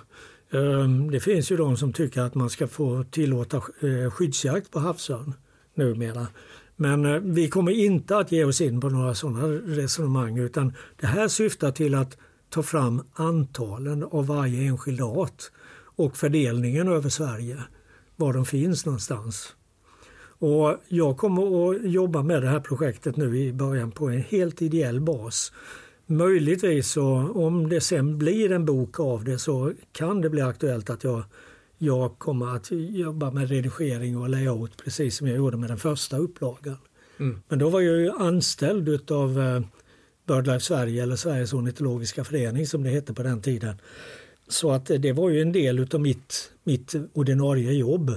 Ehm, 0.52 1.10
det 1.10 1.20
finns 1.20 1.52
ju 1.52 1.56
de 1.56 1.76
som 1.76 1.92
tycker 1.92 2.20
att 2.20 2.34
man 2.34 2.50
ska 2.50 2.66
få 2.66 3.04
tillåta 3.10 3.56
eh, 3.56 4.10
skyddsjakt 4.10 4.70
på 4.70 4.78
havsörn 4.78 5.34
numera. 5.74 6.26
Men 6.76 7.04
eh, 7.04 7.20
vi 7.20 7.48
kommer 7.48 7.72
inte 7.72 8.16
att 8.16 8.32
ge 8.32 8.44
oss 8.44 8.60
in 8.60 8.80
på 8.80 8.88
några 8.88 9.14
sådana 9.14 9.48
resonemang 9.48 10.38
utan 10.38 10.72
det 11.00 11.06
här 11.06 11.28
syftar 11.28 11.70
till 11.70 11.94
att 11.94 12.16
ta 12.48 12.62
fram 12.62 13.02
antalen 13.12 14.02
av 14.02 14.26
varje 14.26 14.62
enskild 14.62 15.00
art 15.00 15.42
och 15.96 16.16
fördelningen 16.16 16.88
över 16.88 17.08
Sverige, 17.08 17.62
var 18.16 18.32
de 18.32 18.46
finns 18.46 18.86
någonstans. 18.86 19.54
Och 20.38 20.76
jag 20.88 21.16
kommer 21.16 21.70
att 21.70 21.90
jobba 21.90 22.22
med 22.22 22.42
det 22.42 22.48
här 22.48 22.60
projektet 22.60 23.16
nu 23.16 23.38
i 23.38 23.52
början 23.52 23.90
på 23.90 24.08
en 24.08 24.22
helt 24.22 24.62
ideell 24.62 25.00
bas. 25.00 25.52
Möjligtvis 26.06 26.90
så 26.90 27.04
om 27.34 27.68
det 27.68 27.80
sen 27.80 28.18
blir 28.18 28.52
en 28.52 28.64
bok 28.64 29.00
av 29.00 29.24
det 29.24 29.38
så 29.38 29.72
kan 29.92 30.20
det 30.20 30.30
bli 30.30 30.40
aktuellt 30.40 30.90
att 30.90 31.04
jag, 31.04 31.24
jag 31.78 32.18
kommer 32.18 32.56
att 32.56 32.68
jobba 32.70 33.30
med 33.30 33.48
redigering 33.48 34.18
och 34.18 34.28
layout 34.28 34.76
precis 34.84 35.16
som 35.16 35.26
jag 35.26 35.36
gjorde 35.36 35.56
med 35.56 35.70
den 35.70 35.78
första 35.78 36.18
upplagan. 36.18 36.76
Mm. 37.18 37.42
Men 37.48 37.58
då 37.58 37.68
var 37.68 37.80
jag 37.80 37.96
ju 37.96 38.10
anställd 38.10 39.10
av 39.10 39.40
eh, 39.40 39.60
BirdLife 40.26 40.60
Sverige 40.60 41.02
eller 41.02 41.16
Sveriges 41.16 41.52
ornitologiska 41.52 42.24
förening 42.24 42.66
som 42.66 42.82
det 42.82 42.90
hette 42.90 43.14
på 43.14 43.22
den 43.22 43.42
tiden. 43.42 43.76
Så 44.48 44.70
att 44.70 44.86
det 44.86 45.12
var 45.12 45.30
ju 45.30 45.42
en 45.42 45.52
del 45.52 45.88
av 45.94 46.00
mitt, 46.00 46.52
mitt 46.64 46.94
ordinarie 47.12 47.72
jobb. 47.72 48.12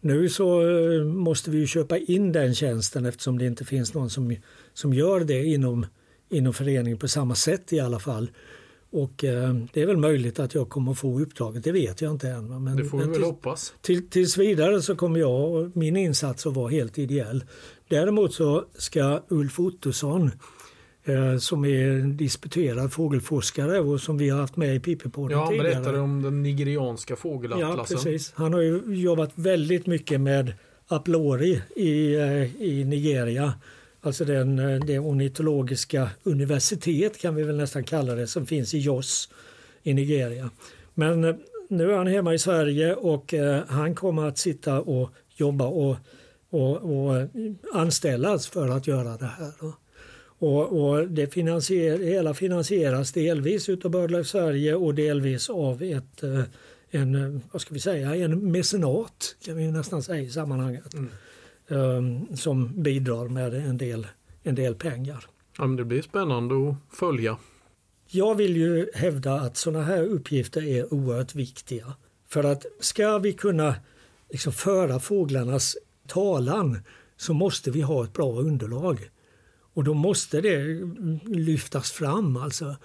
Nu 0.00 0.28
så 0.28 0.68
eh, 0.68 1.04
måste 1.04 1.50
vi 1.50 1.66
köpa 1.66 1.98
in 1.98 2.32
den 2.32 2.54
tjänsten 2.54 3.06
eftersom 3.06 3.38
det 3.38 3.46
inte 3.46 3.64
finns 3.64 3.94
någon 3.94 4.10
som, 4.10 4.36
som 4.74 4.94
gör 4.94 5.20
det 5.20 5.44
inom, 5.44 5.86
inom 6.34 6.52
föreningen 6.52 6.98
på 6.98 7.08
samma 7.08 7.34
sätt 7.34 7.72
i 7.72 7.80
alla 7.80 7.98
fall. 7.98 8.30
Och 8.90 9.24
eh, 9.24 9.54
det 9.72 9.82
är 9.82 9.86
väl 9.86 9.96
möjligt 9.96 10.38
att 10.38 10.54
jag 10.54 10.68
kommer 10.68 10.94
få 10.94 11.20
uppdraget, 11.20 11.64
det 11.64 11.72
vet 11.72 12.00
jag 12.00 12.10
inte 12.10 12.28
än. 12.28 12.64
Men, 12.64 12.76
det 12.76 12.84
får 12.84 12.98
vi 12.98 13.04
väl 13.04 13.14
till, 13.14 13.24
hoppas. 13.24 13.74
Till, 13.80 14.10
tills 14.10 14.38
vidare 14.38 14.82
så 14.82 14.96
kommer 14.96 15.20
jag, 15.20 15.76
min 15.76 15.96
insats 15.96 16.46
att 16.46 16.54
vara 16.54 16.70
helt 16.70 16.98
ideell. 16.98 17.44
Däremot 17.88 18.34
så 18.34 18.64
ska 18.78 19.22
Ulf 19.28 19.60
Ottosson 19.60 20.30
Eh, 21.06 21.36
som 21.36 21.64
är 21.64 22.00
disputerad 22.00 22.92
fågelforskare 22.92 23.80
och 23.80 24.00
som 24.00 24.18
vi 24.18 24.28
har 24.28 24.40
haft 24.40 24.56
med 24.56 24.76
i 24.76 24.78
Pippi-podden 24.78 25.32
ja, 25.32 25.46
tidigare. 25.46 25.68
Ja, 25.68 25.74
berättade 25.74 26.00
om 26.00 26.22
den 26.22 26.42
nigerianska 26.42 27.16
fågelatlasen. 27.16 27.78
Ja, 27.78 27.84
precis. 27.84 28.32
Han 28.36 28.52
har 28.52 28.60
ju 28.60 28.82
jobbat 28.86 29.30
väldigt 29.34 29.86
mycket 29.86 30.20
med 30.20 30.52
Aplori 30.88 31.62
i, 31.76 32.14
eh, 32.14 32.62
i 32.62 32.84
Nigeria. 32.84 33.54
Alltså 34.04 34.24
den, 34.24 34.58
eh, 34.58 34.80
det 34.86 34.98
ornitologiska 34.98 36.10
universitet 36.22 37.18
kan 37.18 37.34
vi 37.34 37.42
väl 37.42 37.56
nästan 37.56 37.84
kalla 37.84 38.14
det 38.14 38.26
som 38.26 38.46
finns 38.46 38.74
i 38.74 38.78
Jos 38.78 39.28
i 39.82 39.94
Nigeria. 39.94 40.50
Men 40.94 41.24
eh, 41.24 41.34
nu 41.68 41.92
är 41.92 41.96
han 41.96 42.06
hemma 42.06 42.34
i 42.34 42.38
Sverige 42.38 42.94
och 42.94 43.34
eh, 43.34 43.62
han 43.68 43.94
kommer 43.94 44.28
att 44.28 44.38
sitta 44.38 44.80
och 44.80 45.10
jobba 45.36 45.66
och, 45.66 45.96
och, 46.50 46.76
och 46.76 47.28
anställas 47.72 48.46
för 48.46 48.68
att 48.68 48.86
göra 48.86 49.16
det 49.16 49.30
här. 49.38 49.52
Och, 50.38 50.88
och 50.88 51.08
det 51.08 51.26
finansierar, 51.26 51.98
hela 51.98 52.34
finansieras 52.34 53.12
delvis 53.12 53.68
av 53.68 53.90
BirdLife 53.90 54.28
Sverige 54.28 54.74
och 54.74 54.94
delvis 54.94 55.50
av 55.50 55.82
ett, 55.82 56.22
en, 56.90 57.40
vad 57.52 57.62
ska 57.62 57.74
vi 57.74 57.80
säga, 57.80 58.16
en 58.16 58.52
mecenat 58.52 59.36
kan 59.44 59.56
vi 59.56 59.72
nästan 59.72 60.02
säga 60.02 60.20
i 60.20 60.30
sammanhanget. 60.30 60.94
Mm. 60.94 61.10
Um, 61.68 62.36
som 62.36 62.82
bidrar 62.82 63.28
med 63.28 63.54
en 63.54 63.78
del, 63.78 64.06
en 64.42 64.54
del 64.54 64.74
pengar. 64.74 65.26
Ja, 65.58 65.66
men 65.66 65.76
det 65.76 65.84
blir 65.84 66.02
spännande 66.02 66.54
att 66.70 66.98
följa. 66.98 67.38
Jag 68.06 68.34
vill 68.34 68.56
ju 68.56 68.90
hävda 68.94 69.34
att 69.34 69.56
sådana 69.56 69.84
här 69.84 70.02
uppgifter 70.02 70.64
är 70.64 70.94
oerhört 70.94 71.34
viktiga. 71.34 71.92
För 72.28 72.44
att 72.44 72.66
ska 72.80 73.18
vi 73.18 73.32
kunna 73.32 73.74
liksom 74.30 74.52
föra 74.52 75.00
fåglarnas 75.00 75.76
talan 76.06 76.78
så 77.16 77.34
måste 77.34 77.70
vi 77.70 77.80
ha 77.80 78.04
ett 78.04 78.12
bra 78.12 78.40
underlag. 78.40 79.10
Och 79.74 79.84
då 79.84 79.94
måste 79.94 80.40
det 80.40 80.80
lyftas 81.24 81.92
fram. 81.92 82.36
Alltså, 82.36 82.76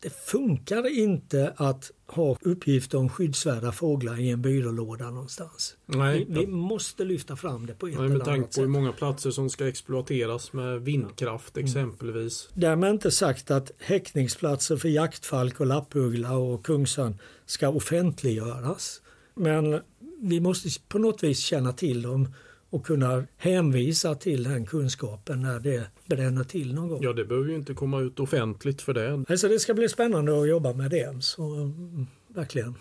det 0.00 0.10
funkar 0.10 0.98
inte 0.98 1.54
att 1.56 1.90
ha 2.06 2.36
uppgifter 2.40 2.98
om 2.98 3.08
skyddsvärda 3.08 3.72
fåglar 3.72 4.20
i 4.20 4.30
en 4.30 4.42
byrålåda 4.42 5.10
någonstans. 5.10 5.76
Nej, 5.86 6.26
vi, 6.28 6.40
vi 6.40 6.46
måste 6.46 7.04
lyfta 7.04 7.36
fram 7.36 7.66
det 7.66 7.74
på 7.74 7.86
ett 7.86 7.94
Nej, 7.94 8.06
eller 8.06 8.14
annat 8.14 8.26
sätt. 8.26 8.26
Med 8.26 8.42
tanke 8.42 8.54
på 8.54 8.60
hur 8.60 8.68
många 8.68 8.92
platser 8.92 9.30
som 9.30 9.50
ska 9.50 9.68
exploateras 9.68 10.52
med 10.52 10.80
vindkraft 10.80 11.56
mm. 11.56 11.66
exempelvis. 11.66 12.48
Därmed 12.54 12.90
inte 12.90 13.10
sagt 13.10 13.50
att 13.50 13.70
häckningsplatser 13.78 14.76
för 14.76 14.88
jaktfalk 14.88 15.60
och 15.60 15.66
lappuggla 15.66 16.36
och 16.36 16.66
kungsörn 16.66 17.18
ska 17.46 17.68
offentliggöras. 17.68 19.02
Men 19.34 19.80
vi 20.20 20.40
måste 20.40 20.68
på 20.88 20.98
något 20.98 21.22
vis 21.22 21.38
känna 21.38 21.72
till 21.72 22.02
dem 22.02 22.34
och 22.70 22.86
kunna 22.86 23.24
hänvisa 23.36 24.14
till 24.14 24.42
den 24.42 24.66
kunskapen 24.66 25.42
när 25.42 25.60
det 25.60 25.86
bränner 26.08 26.44
till 26.44 26.74
någon 26.74 26.88
gång. 26.88 27.02
Ja, 27.02 27.12
det 27.12 27.24
behöver 27.24 27.48
ju 27.48 27.54
inte 27.54 27.74
komma 27.74 28.00
ut 28.00 28.20
offentligt 28.20 28.82
för 28.82 28.94
det. 28.94 29.24
Alltså 29.28 29.48
det 29.48 29.58
ska 29.58 29.74
bli 29.74 29.88
spännande 29.88 30.40
att 30.40 30.48
jobba 30.48 30.72
med 30.72 30.90
det. 30.90 31.22
Så, 31.22 31.42
mm, 31.42 32.06
verkligen. 32.28 32.74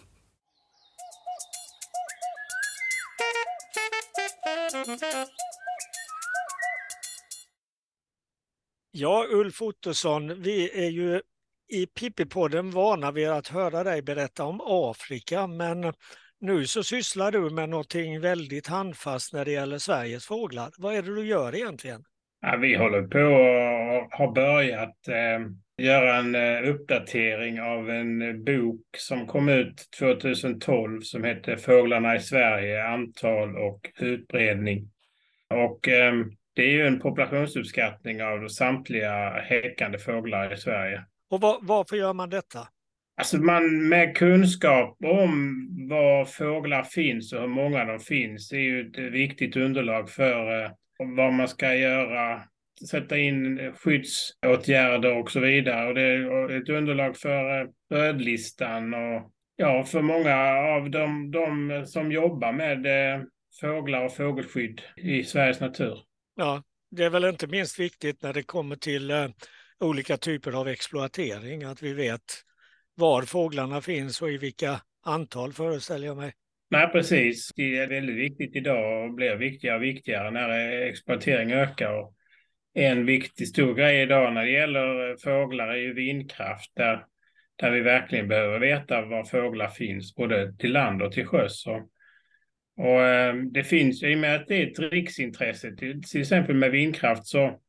Ja, 8.91 9.25
Ulf 9.32 9.61
Ottosson, 9.61 10.41
vi 10.41 10.86
är 10.86 10.89
ju 10.89 11.21
i 11.69 11.86
Pippi-podden 11.86 12.71
vana 12.71 13.11
vid 13.11 13.30
att 13.30 13.47
höra 13.47 13.84
dig 13.84 14.01
berätta 14.01 14.43
om 14.43 14.61
Afrika, 14.63 15.47
men 15.47 15.93
nu 16.39 16.67
så 16.67 16.84
sysslar 16.84 17.32
du 17.32 17.49
med 17.49 17.69
någonting 17.69 18.21
väldigt 18.21 18.67
handfast 18.67 19.34
när 19.34 19.45
det 19.45 19.51
gäller 19.51 19.78
Sveriges 19.78 20.25
fåglar. 20.25 20.71
Vad 20.78 20.95
är 20.95 21.01
det 21.01 21.15
du 21.15 21.25
gör 21.25 21.55
egentligen? 21.55 22.03
Ja, 22.41 22.57
vi 22.57 22.75
håller 22.75 23.01
på 23.01 23.19
och 23.19 24.17
har 24.17 24.31
börjat 24.31 25.07
eh, 25.07 25.47
göra 25.77 26.15
en 26.15 26.35
eh, 26.35 26.69
uppdatering 26.69 27.61
av 27.61 27.89
en 27.89 28.43
bok 28.43 28.81
som 28.97 29.27
kom 29.27 29.49
ut 29.49 29.88
2012 29.99 31.01
som 31.01 31.23
heter 31.23 31.57
Fåglarna 31.57 32.15
i 32.15 32.19
Sverige, 32.19 32.83
antal 32.83 33.57
och 33.57 33.91
utbredning. 33.99 34.89
Och 35.49 35.88
eh, 35.88 36.13
det 36.55 36.61
är 36.61 36.71
ju 36.71 36.88
en 36.88 36.99
populationsuppskattning 36.99 38.23
av 38.23 38.47
samtliga 38.47 39.29
häckande 39.29 39.99
fåglar 39.99 40.53
i 40.53 40.57
Sverige. 40.57 41.05
Och 41.29 41.41
var, 41.41 41.59
varför 41.61 41.95
gör 41.95 42.13
man 42.13 42.29
detta? 42.29 42.59
Alltså 43.17 43.38
man 43.38 43.88
med 43.89 44.17
kunskap 44.17 44.97
om 45.05 45.67
var 45.89 46.25
fåglar 46.25 46.83
finns 46.83 47.33
och 47.33 47.41
hur 47.41 47.47
många 47.47 47.85
de 47.85 47.99
finns 47.99 48.51
är 48.51 48.57
ju 48.57 48.88
ett 48.88 48.97
viktigt 48.97 49.55
underlag 49.55 50.09
för 50.09 50.63
eh, 50.63 50.71
vad 50.99 51.33
man 51.33 51.47
ska 51.47 51.75
göra, 51.75 52.41
sätta 52.89 53.17
in 53.17 53.73
skyddsåtgärder 53.75 55.17
och 55.17 55.31
så 55.31 55.39
vidare. 55.39 55.87
Och 55.87 55.93
det 55.93 56.01
är 56.01 56.61
ett 56.61 56.69
underlag 56.69 57.17
för 57.17 57.61
eh, 57.61 57.67
rödlistan 57.89 58.93
och 58.93 59.31
ja, 59.55 59.83
för 59.83 60.01
många 60.01 60.35
av 60.75 60.89
de, 60.89 61.31
de 61.31 61.83
som 61.85 62.11
jobbar 62.11 62.51
med 62.51 62.85
eh, 62.85 63.21
fåglar 63.61 64.05
och 64.05 64.15
fågelskydd 64.15 64.81
i 64.95 65.23
Sveriges 65.23 65.59
natur. 65.59 65.99
Ja, 66.35 66.63
det 66.91 67.03
är 67.03 67.09
väl 67.09 67.25
inte 67.25 67.47
minst 67.47 67.79
viktigt 67.79 68.21
när 68.21 68.33
det 68.33 68.43
kommer 68.43 68.75
till 68.75 69.11
eh, 69.11 69.27
olika 69.79 70.17
typer 70.17 70.51
av 70.51 70.67
exploatering, 70.67 71.63
att 71.63 71.83
vi 71.83 71.93
vet 71.93 72.21
var 72.95 73.21
fåglarna 73.21 73.81
finns 73.81 74.21
och 74.21 74.31
i 74.31 74.37
vilka 74.37 74.81
antal 75.05 75.53
föreställer 75.53 76.07
jag 76.07 76.17
mig. 76.17 76.33
Nej, 76.70 76.88
precis. 76.91 77.51
Det 77.55 77.78
är 77.78 77.88
väldigt 77.88 78.15
viktigt 78.15 78.55
idag 78.55 79.03
och 79.03 79.13
blir 79.13 79.36
viktigare 79.36 79.78
och 79.78 79.84
viktigare 79.84 80.32
när 80.32 80.49
exploatering 80.82 81.51
ökar. 81.51 82.13
En 82.74 83.05
viktig 83.05 83.47
stor 83.47 83.76
grej 83.76 84.01
idag 84.01 84.34
när 84.34 84.45
det 84.45 84.51
gäller 84.51 85.18
fåglar 85.24 85.68
är 85.68 85.78
ju 85.78 85.93
vindkraft 85.93 86.72
där, 86.76 87.05
där 87.55 87.72
vi 87.72 87.82
verkligen 87.82 88.28
behöver 88.28 88.59
veta 88.59 89.05
var 89.05 89.24
fåglar 89.24 89.68
finns 89.68 90.15
både 90.15 90.57
till 90.57 90.72
land 90.72 91.01
och 91.01 91.11
till 91.11 91.26
sjöss. 91.26 91.68
Och, 91.68 91.89
och 92.86 93.01
eh, 93.01 93.36
det 93.36 93.63
finns, 93.63 94.03
i 94.03 94.15
och 94.15 94.20
med 94.20 94.36
att 94.36 94.47
det 94.47 94.55
är 94.55 94.68
ett 94.68 94.80
riksintresse, 94.80 95.76
till, 95.76 96.03
till 96.03 96.22
exempel 96.22 96.55
med 96.55 96.72
vindkraft 96.72 97.26
så 97.26 97.59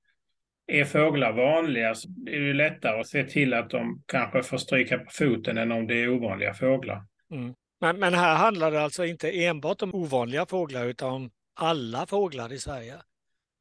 är 0.67 0.85
fåglar 0.85 1.33
vanliga 1.33 1.95
så 1.95 2.09
är 2.27 2.41
det 2.41 2.53
lättare 2.53 3.01
att 3.01 3.07
se 3.07 3.25
till 3.25 3.55
att 3.55 3.71
de 3.71 4.03
kanske 4.07 4.43
får 4.43 4.59
stryka 4.59 4.99
på 4.99 5.11
foten 5.11 5.59
än 5.59 5.73
om 5.73 5.87
det 5.87 6.03
är 6.03 6.09
ovanliga 6.09 6.55
fåglar. 6.55 7.03
Mm. 7.31 7.55
Men, 7.81 7.99
men 7.99 8.14
här 8.14 8.37
handlar 8.37 8.70
det 8.70 8.83
alltså 8.83 9.05
inte 9.05 9.45
enbart 9.45 9.83
om 9.83 9.95
ovanliga 9.95 10.47
fåglar 10.47 10.85
utan 10.85 11.12
om 11.12 11.31
alla 11.55 12.07
fåglar 12.07 12.53
i 12.53 12.59
Sverige? 12.59 12.95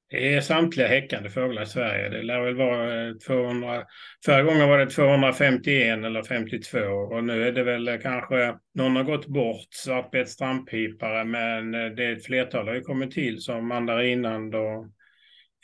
Det 0.09 0.35
är 0.35 0.41
samtliga 0.41 0.87
häckande 0.87 1.29
fåglar 1.29 1.63
i 1.63 1.65
Sverige. 1.65 2.09
Det 2.09 2.21
lär 2.21 2.41
väl 2.41 2.55
vara 2.55 3.13
200. 3.27 3.75
Eh, 3.75 3.83
Förra 4.25 4.43
gången 4.43 4.69
var 4.69 4.77
det 4.77 4.89
251 4.89 6.05
eller 6.05 6.23
52 6.23 6.79
och 6.79 7.23
nu 7.23 7.47
är 7.47 7.51
det 7.51 7.63
väl 7.63 7.99
kanske 8.01 8.55
någon 8.73 8.95
har 8.95 9.03
gått 9.03 9.27
bort, 9.27 9.67
svartbett 9.69 10.29
strandpipare, 10.29 11.23
men 11.23 11.73
eh, 11.73 11.89
det 11.89 12.05
är 12.05 12.13
ett 12.13 12.25
flertal 12.25 12.67
har 12.67 12.75
ju 12.75 12.81
kommit 12.81 13.11
till 13.11 13.41
som 13.41 13.67
mandarinand 13.67 14.55
och 14.55 14.87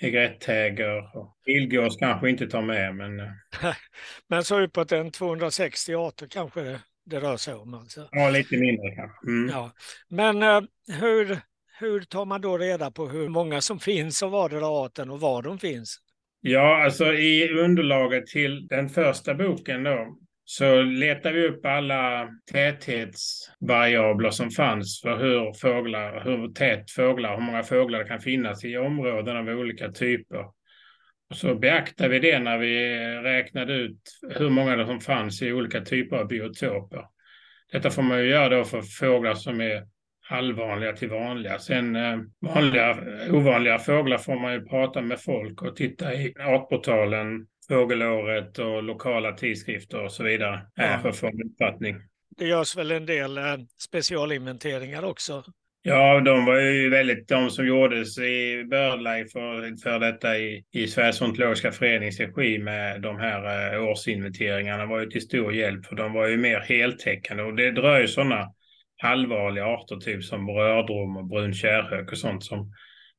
Egretthäger 0.02 1.04
kanske 2.00 2.30
inte 2.30 2.48
tar 2.48 2.62
med. 2.62 2.96
Men, 2.96 3.20
eh. 3.20 3.28
men 4.28 4.44
så 4.44 4.60
uppåt 4.60 4.92
en 4.92 5.12
260 5.12 5.96
arter 5.96 6.28
kanske 6.28 6.80
det, 7.06 7.20
rör 7.20 7.38
sig 7.38 7.54
om? 7.54 7.74
Alltså. 7.74 8.08
Ja, 8.12 8.30
lite 8.30 8.58
mindre 8.58 8.96
kanske. 8.96 9.28
Mm. 9.28 9.50
Ja. 9.50 9.72
Men 10.10 10.44
uh, 10.44 10.62
hur, 11.00 11.38
hur 11.80 12.02
tar 12.02 12.26
man 12.26 12.42
då 12.42 12.58
reda 12.58 12.92
på 12.92 13.08
hur 13.08 13.30
många 13.30 13.62
som 13.62 13.80
finns 13.80 14.24
av 14.24 14.32
vardera 14.32 14.68
arten 14.68 15.10
och 15.10 15.20
var 15.20 15.42
de 15.42 15.60
finns? 15.60 16.00
Ja, 16.42 16.84
alltså 16.84 17.14
i 17.14 17.50
underlaget 17.50 18.28
till 18.28 18.68
den 18.68 18.90
första 18.90 19.34
boken 19.34 19.84
då 19.84 20.18
så 20.46 20.82
letar 20.82 21.34
vi 21.34 21.48
upp 21.48 21.66
alla 21.66 22.30
täthetsvariabler 22.52 24.30
som 24.30 24.52
fanns 24.52 25.02
för 25.02 25.18
hur 25.18 25.54
fåglar, 25.54 26.24
hur 26.24 26.48
tät 26.48 26.92
fåglar, 26.92 27.36
hur 27.36 27.46
många 27.46 27.64
fåglar 27.64 28.00
det 28.00 28.06
kan 28.06 28.20
finnas 28.20 28.66
i 28.66 28.78
områden 28.78 29.38
av 29.38 29.48
olika 29.50 29.92
typer. 29.92 30.46
Så 31.34 31.56
beaktar 31.56 32.10
vi 32.10 32.20
det 32.20 32.40
när 32.40 32.58
vi 32.58 32.96
räknade 33.24 33.74
ut 33.74 34.20
hur 34.30 34.50
många 34.50 34.76
det 34.76 34.86
som 34.86 35.02
fanns 35.02 35.42
i 35.42 35.54
olika 35.54 35.82
typer 35.82 36.18
av 36.18 36.28
biotoper. 36.28 37.06
Detta 37.72 37.90
får 37.90 38.02
man 38.02 38.20
ju 38.20 38.30
göra 38.30 38.50
då 38.50 38.64
för 38.64 38.82
fåglar 38.82 39.34
som 39.34 39.62
är 39.62 39.88
halvvanliga 40.22 40.94
till 40.94 41.10
vanliga. 41.10 41.60
Sen 41.60 41.96
eh, 41.96 42.18
vanliga, 42.42 42.98
ovanliga 43.32 43.80
fåglar 43.80 44.18
får 44.18 44.36
man 44.36 44.54
ju 44.54 44.66
prata 44.66 45.02
med 45.02 45.22
folk 45.22 45.62
och 45.62 45.76
titta 45.76 46.14
i 46.14 46.34
artportalen 46.40 47.48
Fågelåret 47.68 48.60
och 48.60 48.84
lokala 48.84 49.32
tidskrifter 49.32 50.04
och 50.04 50.12
så 50.12 50.24
vidare 50.24 50.62
ja. 50.76 51.00
för 51.02 51.10
att 51.10 51.18
få 51.18 51.28
en 51.28 51.44
uppfattning. 51.52 51.96
Det 52.38 52.46
görs 52.46 52.76
väl 52.76 52.92
en 52.92 53.06
del 53.06 53.38
eh, 53.38 53.44
specialinventeringar 53.78 55.04
också? 55.04 55.44
Ja, 55.86 56.20
de 56.20 56.46
var 56.46 56.60
ju 56.60 56.90
väldigt, 56.90 57.28
de 57.28 57.50
som 57.50 57.68
gjordes 57.68 58.18
i 58.18 58.64
BirdLife 58.64 59.30
för, 59.30 59.82
för 59.84 60.00
detta 60.00 60.38
i, 60.38 60.64
i 60.72 60.88
Sveriges 60.88 61.22
ontologiska 61.22 61.72
förenings 61.72 62.20
regi 62.20 62.60
med 62.60 63.02
de 63.02 63.18
här 63.18 63.74
eh, 63.74 63.84
årsinventeringarna 63.84 64.86
var 64.86 65.00
ju 65.00 65.06
till 65.06 65.22
stor 65.22 65.54
hjälp 65.54 65.86
för 65.86 65.96
de 65.96 66.14
var 66.14 66.28
ju 66.28 66.38
mer 66.38 66.60
heltäckande 66.60 67.44
och 67.44 67.56
det 67.56 67.72
dröjer 67.72 68.08
sådana 68.08 68.54
allvarliga 69.04 69.66
arter 69.66 69.96
typ 69.96 70.24
som 70.24 70.50
rördrom 70.50 71.18
och 71.18 71.26
brun 71.26 71.54
kärrhök 71.54 72.12
och 72.12 72.18
sånt 72.18 72.44
som 72.44 72.72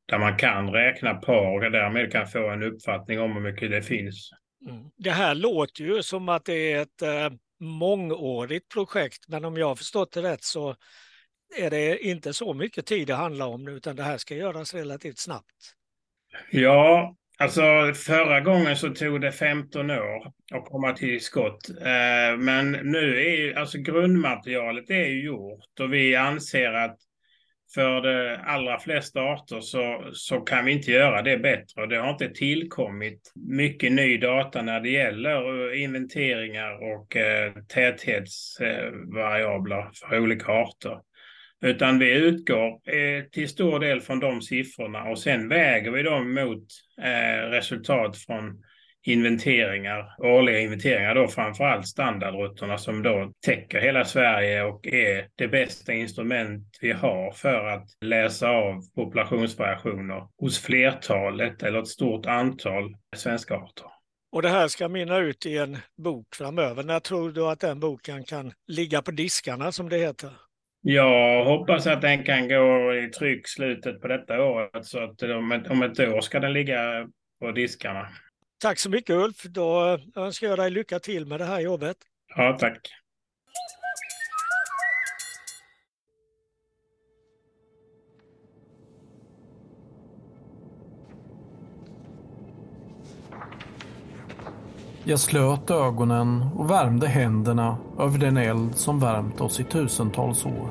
där 0.07 0.19
man 0.19 0.37
kan 0.37 0.71
räkna 0.71 1.15
par 1.15 1.65
och 1.65 1.73
därmed 1.73 2.12
kan 2.12 2.27
få 2.27 2.51
en 2.51 2.62
uppfattning 2.62 3.21
om 3.21 3.33
hur 3.33 3.41
mycket 3.41 3.71
det 3.71 3.83
finns. 3.83 4.31
Mm. 4.71 4.85
Det 4.97 5.11
här 5.11 5.35
låter 5.35 5.83
ju 5.85 6.03
som 6.03 6.29
att 6.29 6.45
det 6.45 6.73
är 6.73 6.83
ett 6.83 7.03
eh, 7.03 7.39
mångårigt 7.61 8.69
projekt, 8.69 9.29
men 9.29 9.45
om 9.45 9.57
jag 9.57 9.67
har 9.67 9.77
förstått 9.77 10.12
det 10.12 10.23
rätt 10.23 10.45
så 10.45 10.75
är 11.57 11.71
det 11.71 12.07
inte 12.07 12.33
så 12.33 12.55
mycket 12.55 12.87
tid 12.87 13.07
det 13.07 13.15
handlar 13.15 13.47
om 13.47 13.65
nu, 13.65 13.71
utan 13.71 13.97
det 13.97 14.03
här 14.03 14.19
ska 14.19 14.35
göras 14.35 14.75
relativt 14.75 15.19
snabbt. 15.19 15.75
Ja, 16.51 17.17
alltså 17.39 17.63
förra 17.95 18.41
gången 18.41 18.77
så 18.77 18.91
tog 18.91 19.21
det 19.21 19.33
15 19.33 19.91
år 19.91 20.33
att 20.55 20.65
komma 20.65 20.93
till 20.93 21.21
skott. 21.21 21.69
Eh, 21.69 22.39
men 22.39 22.73
nu 22.73 23.21
är 23.21 23.37
ju, 23.37 23.55
alltså 23.55 23.79
grundmaterialet 23.79 24.91
är 24.91 25.07
ju 25.07 25.25
gjort 25.25 25.81
och 25.81 25.93
vi 25.93 26.17
anser 26.17 26.73
att 26.73 26.97
för 27.75 28.01
de 28.01 28.39
allra 28.45 28.79
flesta 28.79 29.21
arter 29.21 29.61
så, 29.61 30.11
så 30.13 30.41
kan 30.41 30.65
vi 30.65 30.73
inte 30.73 30.91
göra 30.91 31.23
det 31.23 31.39
bättre. 31.39 31.87
Det 31.87 31.97
har 31.97 32.11
inte 32.11 32.29
tillkommit 32.29 33.33
mycket 33.35 33.93
ny 33.93 34.19
data 34.19 34.63
när 34.63 34.81
det 34.81 34.91
gäller 34.91 35.73
eh, 35.73 35.83
inventeringar 35.83 36.95
och 36.95 37.17
eh, 37.17 37.53
täthetsvariabler 37.69 39.79
eh, 39.79 39.91
för 39.95 40.19
olika 40.19 40.53
arter. 40.53 40.99
Utan 41.65 41.99
vi 41.99 42.11
utgår 42.11 42.69
eh, 42.69 43.25
till 43.33 43.49
stor 43.49 43.81
del 43.81 44.01
från 44.01 44.21
de 44.21 44.43
siffrorna 44.43 45.05
och 45.05 45.19
sen 45.19 45.49
väger 45.49 45.91
vi 45.91 46.03
dem 46.03 46.35
mot 46.35 46.67
eh, 47.03 47.49
resultat 47.51 48.17
från 48.17 48.62
inventeringar, 49.03 50.15
årliga 50.19 50.61
inventeringar 50.61 51.15
då 51.15 51.29
framförallt 51.29 51.89
standardrutterna 51.89 52.79
som 52.79 53.03
då 53.03 53.33
täcker 53.47 53.81
hela 53.81 54.05
Sverige 54.05 54.62
och 54.62 54.87
är 54.87 55.29
det 55.35 55.49
bästa 55.49 55.93
instrument 55.93 56.79
vi 56.81 56.93
har 56.93 57.33
för 57.33 57.67
att 57.67 57.89
läsa 58.01 58.49
av 58.49 58.83
populationsvariationer 58.95 60.29
hos 60.41 60.59
flertalet 60.59 61.62
eller 61.62 61.79
ett 61.79 61.89
stort 61.89 62.27
antal 62.27 62.97
svenska 63.17 63.55
arter. 63.55 63.87
Och 64.33 64.43
det 64.43 64.49
här 64.49 64.69
ska 64.69 64.89
mynna 64.89 65.19
ut 65.19 65.47
i 65.47 65.59
en 65.59 65.79
bok 65.97 66.35
framöver. 66.35 66.83
När 66.83 67.01
tror 67.01 67.31
du 67.31 67.47
att 67.47 67.61
den 67.61 67.81
boken 67.81 68.25
kan 68.25 68.53
ligga 68.67 69.03
på 69.03 69.11
diskarna 69.11 69.73
som 69.73 69.89
det 69.89 69.99
heter? 69.99 70.31
Jag 70.87 71.45
hoppas 71.45 71.87
att 71.87 72.01
den 72.01 72.24
kan 72.24 72.49
gå 72.49 72.95
i 72.95 73.09
tryck 73.09 73.49
slutet 73.49 74.01
på 74.01 74.09
detta 74.09 74.45
året 74.45 74.87
så 74.87 74.99
att 75.05 75.22
om 75.22 75.53
ett, 75.53 75.70
om 75.70 75.82
ett 75.82 76.01
år 76.01 76.20
ska 76.20 76.41
den 76.41 76.53
ligga 76.53 77.09
på 77.41 77.53
diskarna. 77.53 78.09
Tack 78.62 78.78
så 78.78 78.91
mycket 78.91 79.16
Ulf. 79.16 79.43
Då 79.43 79.99
önskar 80.16 80.49
jag 80.49 80.59
dig 80.59 80.70
lycka 80.70 80.99
till 80.99 81.26
med 81.26 81.41
det 81.41 81.45
här 81.45 81.61
jobbet. 81.61 81.97
Ja, 82.37 82.57
tack. 82.61 82.89
Jag 95.07 95.21
slöt 95.21 95.71
ögonen 95.71 96.45
och 96.57 96.71
värmde 96.71 97.07
händerna 97.07 97.77
över 97.99 98.19
den 98.19 98.37
eld 98.37 98.77
som 98.77 99.01
värmt 99.01 99.41
oss 99.41 99.61
i 99.61 99.65
tusentals 99.65 100.47
år. 100.47 100.71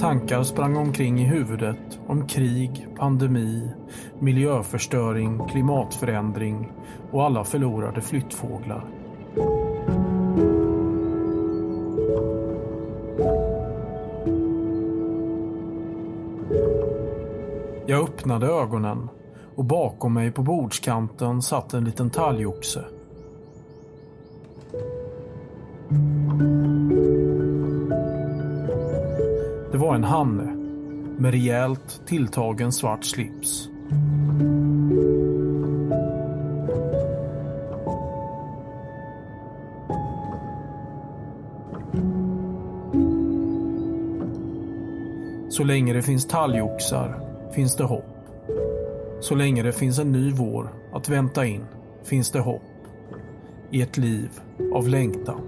Tankar 0.00 0.42
sprang 0.42 0.76
omkring 0.76 1.20
i 1.20 1.24
huvudet 1.24 1.98
om 2.06 2.26
krig, 2.26 2.86
pandemi, 2.98 3.70
miljöförstöring, 4.18 5.48
klimatförändring 5.48 6.72
och 7.10 7.24
alla 7.24 7.44
förlorade 7.44 8.02
flyttfåglar. 8.02 8.84
Jag 17.88 18.02
öppnade 18.02 18.46
ögonen 18.46 19.08
och 19.56 19.64
bakom 19.64 20.14
mig 20.14 20.30
på 20.30 20.42
bordskanten 20.42 21.42
satt 21.42 21.74
en 21.74 21.84
liten 21.84 22.10
talgoxe. 22.10 22.84
Det 29.72 29.78
var 29.78 29.94
en 29.94 30.04
hanne 30.04 30.44
med 31.18 31.30
rejält 31.30 32.00
tilltagen 32.06 32.72
svart 32.72 33.04
slips. 33.04 33.68
Så 45.50 45.64
länge 45.64 45.92
det 45.92 46.02
finns 46.02 46.26
talgoxar 46.26 47.25
finns 47.56 47.76
det 47.76 47.84
hopp. 47.84 48.04
Så 49.20 49.34
länge 49.34 49.62
det 49.62 49.72
finns 49.72 49.98
en 49.98 50.12
ny 50.12 50.32
vår 50.32 50.72
att 50.92 51.08
vänta 51.08 51.46
in 51.46 51.64
finns 52.04 52.30
det 52.30 52.40
hopp. 52.40 52.62
I 53.70 53.82
ett 53.82 53.96
liv 53.96 54.30
av 54.74 54.88
längtan. 54.88 55.40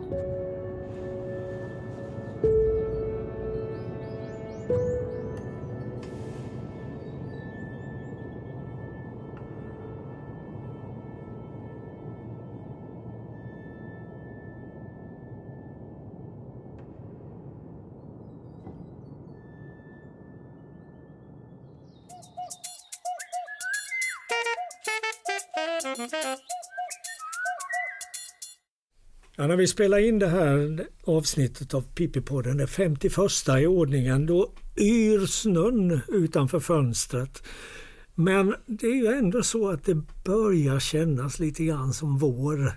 Vi 29.59 29.66
spelar 29.66 29.98
in 29.98 30.18
det 30.18 30.28
här 30.28 30.86
avsnittet 31.04 31.74
av 31.74 31.82
Pippipodden, 31.82 32.56
det 32.56 32.66
51 32.66 33.14
i 33.61 33.66
ordningen, 33.66 34.26
då 34.26 34.52
yr 34.76 35.26
snön 35.26 36.00
utanför 36.09 36.61
fönstret. 36.61 37.42
Men 38.14 38.54
det 38.66 38.86
är 38.86 38.94
ju 38.94 39.06
ändå 39.06 39.42
så 39.42 39.68
att 39.68 39.84
det 39.84 39.94
börjar 40.24 40.80
kännas 40.80 41.38
lite 41.38 41.64
grann 41.64 41.92
som 41.92 42.18
vår. 42.18 42.72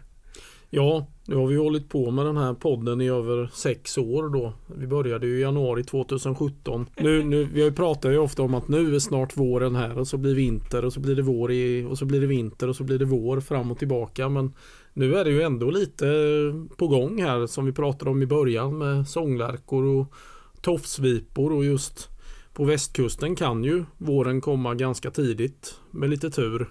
Ja, 0.74 1.08
nu 1.26 1.36
har 1.36 1.48
vi 1.48 1.56
hållit 1.56 1.90
på 1.90 2.12
med 2.12 2.26
den 2.26 2.38
här 2.38 2.54
podden 2.54 3.02
i 3.02 3.10
över 3.10 3.50
sex 3.54 3.98
år 3.98 4.30
då. 4.30 4.54
Vi 4.76 4.88
började 4.88 5.28
ju 5.28 5.38
i 5.38 5.42
januari 5.42 5.84
2017. 5.84 6.86
Nu, 6.98 7.24
nu, 7.24 7.44
vi 7.44 7.72
pratar 7.72 8.12
ju 8.12 8.18
ofta 8.18 8.42
om 8.42 8.54
att 8.54 8.68
nu 8.68 8.96
är 8.96 9.00
snart 9.00 9.38
våren 9.38 9.76
här 9.76 9.98
och 9.98 10.08
så 10.08 10.18
blir 10.18 10.36
vinter 10.36 10.86
och 10.86 10.94
så 10.94 11.00
blir 11.00 11.16
det 11.16 11.22
vår 11.22 11.52
i, 11.52 11.88
och 11.90 11.98
så 11.98 12.06
blir 12.06 12.22
det 12.22 12.28
vinter 12.28 12.68
och 12.68 12.76
så 12.76 12.84
blir 12.84 13.00
det 13.00 13.06
vår 13.06 13.40
fram 13.40 13.72
och 13.72 13.80
tillbaka. 13.80 14.30
Men 14.30 14.54
nu 14.94 15.16
är 15.16 15.24
det 15.24 15.32
ju 15.32 15.42
ändå 15.42 15.72
lite 15.72 16.06
på 16.78 16.88
gång 16.88 17.22
här 17.22 17.48
som 17.48 17.66
vi 17.66 17.72
pratade 17.72 18.12
om 18.12 18.22
i 18.22 18.26
början 18.26 18.78
med 18.78 19.08
sånglärkor 19.08 19.84
och 19.84 20.14
tofsvipor 20.62 21.54
och 21.54 21.66
just 21.66 22.10
på 22.54 22.64
västkusten 22.64 23.36
kan 23.36 23.64
ju 23.64 23.86
våren 23.98 24.42
komma 24.42 24.76
ganska 24.76 25.12
tidigt 25.12 25.76
med 25.92 26.10
lite 26.10 26.30
tur. 26.30 26.70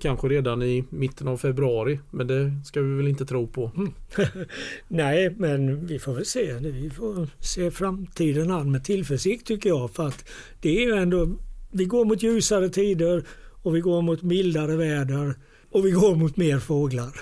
Kanske 0.00 0.28
redan 0.28 0.62
i 0.62 0.84
mitten 0.90 1.28
av 1.28 1.36
februari 1.36 2.00
men 2.10 2.26
det 2.26 2.52
ska 2.64 2.80
vi 2.80 2.94
väl 2.96 3.08
inte 3.08 3.26
tro 3.26 3.46
på. 3.46 3.72
Mm. 3.76 3.92
Nej 4.88 5.34
men 5.38 5.86
vi 5.86 5.98
får 5.98 6.14
väl 6.14 6.24
se. 6.24 6.54
Vi 6.60 6.90
får 6.90 7.28
se 7.40 7.70
framtiden 7.70 8.50
an 8.50 8.72
med 8.72 8.84
tillförsikt 8.84 9.46
tycker 9.46 9.68
jag 9.68 9.90
för 9.90 10.06
att 10.06 10.28
det 10.60 10.78
är 10.78 10.86
ju 10.86 10.92
ändå 10.92 11.28
vi 11.70 11.84
går 11.84 12.04
mot 12.04 12.22
ljusare 12.22 12.68
tider 12.68 13.24
och 13.62 13.76
vi 13.76 13.80
går 13.80 14.02
mot 14.02 14.22
mildare 14.22 14.76
väder 14.76 15.34
och 15.70 15.86
vi 15.86 15.90
går 15.90 16.16
mot 16.16 16.36
mer 16.36 16.58
fåglar. 16.58 17.20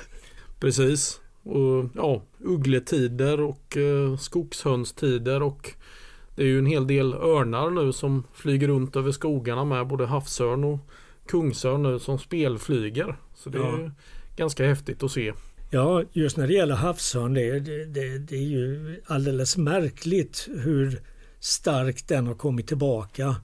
Precis. 0.61 1.21
Och, 1.43 1.85
ja, 1.95 2.23
uggletider 2.39 3.41
och 3.41 3.77
eh, 3.77 4.17
skogshönstider 4.17 5.43
och 5.43 5.73
det 6.35 6.43
är 6.43 6.47
ju 6.47 6.59
en 6.59 6.67
hel 6.67 6.87
del 6.87 7.15
örnar 7.15 7.71
nu 7.71 7.93
som 7.93 8.25
flyger 8.35 8.69
runt 8.69 8.97
över 8.97 9.13
skogarna 9.13 9.65
med 9.65 9.87
både 9.87 10.07
havsörn 10.07 10.65
och 10.65 10.79
kungsörn 11.29 11.83
nu 11.83 11.99
som 11.99 12.19
spelflyger. 12.19 13.17
Så 13.35 13.51
det 13.51 13.59
ja. 13.59 13.79
är 13.79 13.93
ganska 14.37 14.67
häftigt 14.67 15.03
att 15.03 15.11
se. 15.11 15.33
Ja, 15.71 16.05
just 16.13 16.37
när 16.37 16.47
det 16.47 16.53
gäller 16.53 16.75
havsörn, 16.75 17.35
det, 17.35 17.61
det, 17.61 17.85
det, 17.85 18.19
det, 18.19 18.37
är 18.37 18.49
ju 18.49 18.97
alldeles 19.07 19.57
märkligt 19.57 20.49
hur 20.55 21.01
starkt 21.41 22.09
den 22.09 22.27
har 22.27 22.35
kommit 22.35 22.67
tillbaka. 22.67 23.37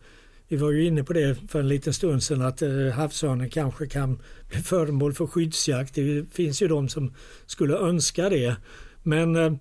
Vi 0.49 0.57
var 0.57 0.71
ju 0.71 0.85
inne 0.85 1.05
på 1.05 1.13
det 1.13 1.51
för 1.51 1.61
en 1.61 1.69
liten 1.69 1.93
stund 1.93 2.23
sedan 2.23 2.43
att 2.43 2.63
eh, 2.63 2.89
havsörnen 2.95 3.51
kanske 3.51 3.87
kan 3.87 4.19
bli 4.49 4.59
föremål 4.59 5.13
för 5.13 5.27
skyddsjakt. 5.27 5.95
Det 5.95 6.25
finns 6.33 6.63
ju 6.63 6.69
de 6.69 6.89
som 6.89 7.15
skulle 7.47 7.77
önska 7.77 8.29
det. 8.29 8.57
Men 9.03 9.37
eh, 9.37 9.53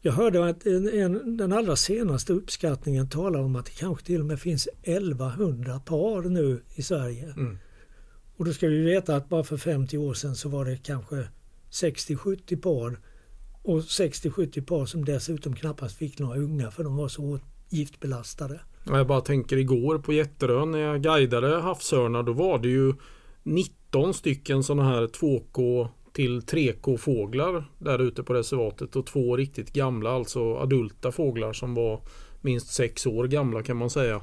jag 0.00 0.12
hörde 0.12 0.48
att 0.48 0.66
en, 0.66 0.88
en, 0.88 1.36
den 1.36 1.52
allra 1.52 1.76
senaste 1.76 2.32
uppskattningen 2.32 3.08
talar 3.08 3.40
om 3.40 3.56
att 3.56 3.66
det 3.66 3.72
kanske 3.72 4.06
till 4.06 4.20
och 4.20 4.26
med 4.26 4.40
finns 4.40 4.68
1100 4.82 5.80
par 5.80 6.22
nu 6.22 6.62
i 6.74 6.82
Sverige. 6.82 7.34
Mm. 7.36 7.58
Och 8.40 8.46
då 8.46 8.52
ska 8.52 8.68
vi 8.68 8.80
veta 8.80 9.16
att 9.16 9.28
bara 9.28 9.44
för 9.44 9.56
50 9.56 9.98
år 9.98 10.14
sedan 10.14 10.34
så 10.34 10.48
var 10.48 10.64
det 10.64 10.76
kanske 10.82 11.28
60-70 11.70 12.60
par. 12.60 12.98
Och 13.62 13.80
60-70 13.80 14.66
par 14.66 14.86
som 14.86 15.04
dessutom 15.04 15.56
knappast 15.56 15.96
fick 15.96 16.18
några 16.18 16.38
unga 16.38 16.70
för 16.70 16.84
de 16.84 16.96
var 16.96 17.08
så 17.08 17.38
giftbelastade. 17.68 18.60
Jag 18.86 19.06
bara 19.06 19.20
tänker 19.20 19.56
igår 19.56 19.98
på 19.98 20.12
Jätterön 20.12 20.70
när 20.70 20.78
jag 20.78 21.02
guidade 21.02 21.60
havsörnar 21.60 22.22
då 22.22 22.32
var 22.32 22.58
det 22.58 22.68
ju 22.68 22.94
19 23.42 24.14
stycken 24.14 24.62
sådana 24.62 24.88
här 24.88 25.06
2K 25.06 25.88
till 26.12 26.40
3K 26.40 26.96
fåglar 26.96 27.64
där 27.78 27.98
ute 27.98 28.22
på 28.22 28.34
reservatet 28.34 28.96
och 28.96 29.06
två 29.06 29.36
riktigt 29.36 29.72
gamla, 29.72 30.10
alltså 30.10 30.56
adulta 30.56 31.12
fåglar 31.12 31.52
som 31.52 31.74
var 31.74 32.00
minst 32.40 32.74
sex 32.74 33.06
år 33.06 33.26
gamla 33.26 33.62
kan 33.62 33.76
man 33.76 33.90
säga. 33.90 34.22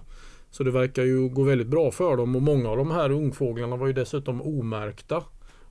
Så 0.58 0.64
det 0.64 0.72
verkar 0.72 1.04
ju 1.04 1.30
gå 1.30 1.44
väldigt 1.44 1.68
bra 1.68 1.92
för 1.92 2.18
dem 2.18 2.36
och 2.36 2.42
många 2.42 2.70
av 2.70 2.78
de 2.78 2.92
här 2.92 3.12
ungfåglarna 3.12 3.76
var 3.76 3.88
ju 3.88 3.94
dessutom 3.94 4.42
omärkta. 4.42 5.24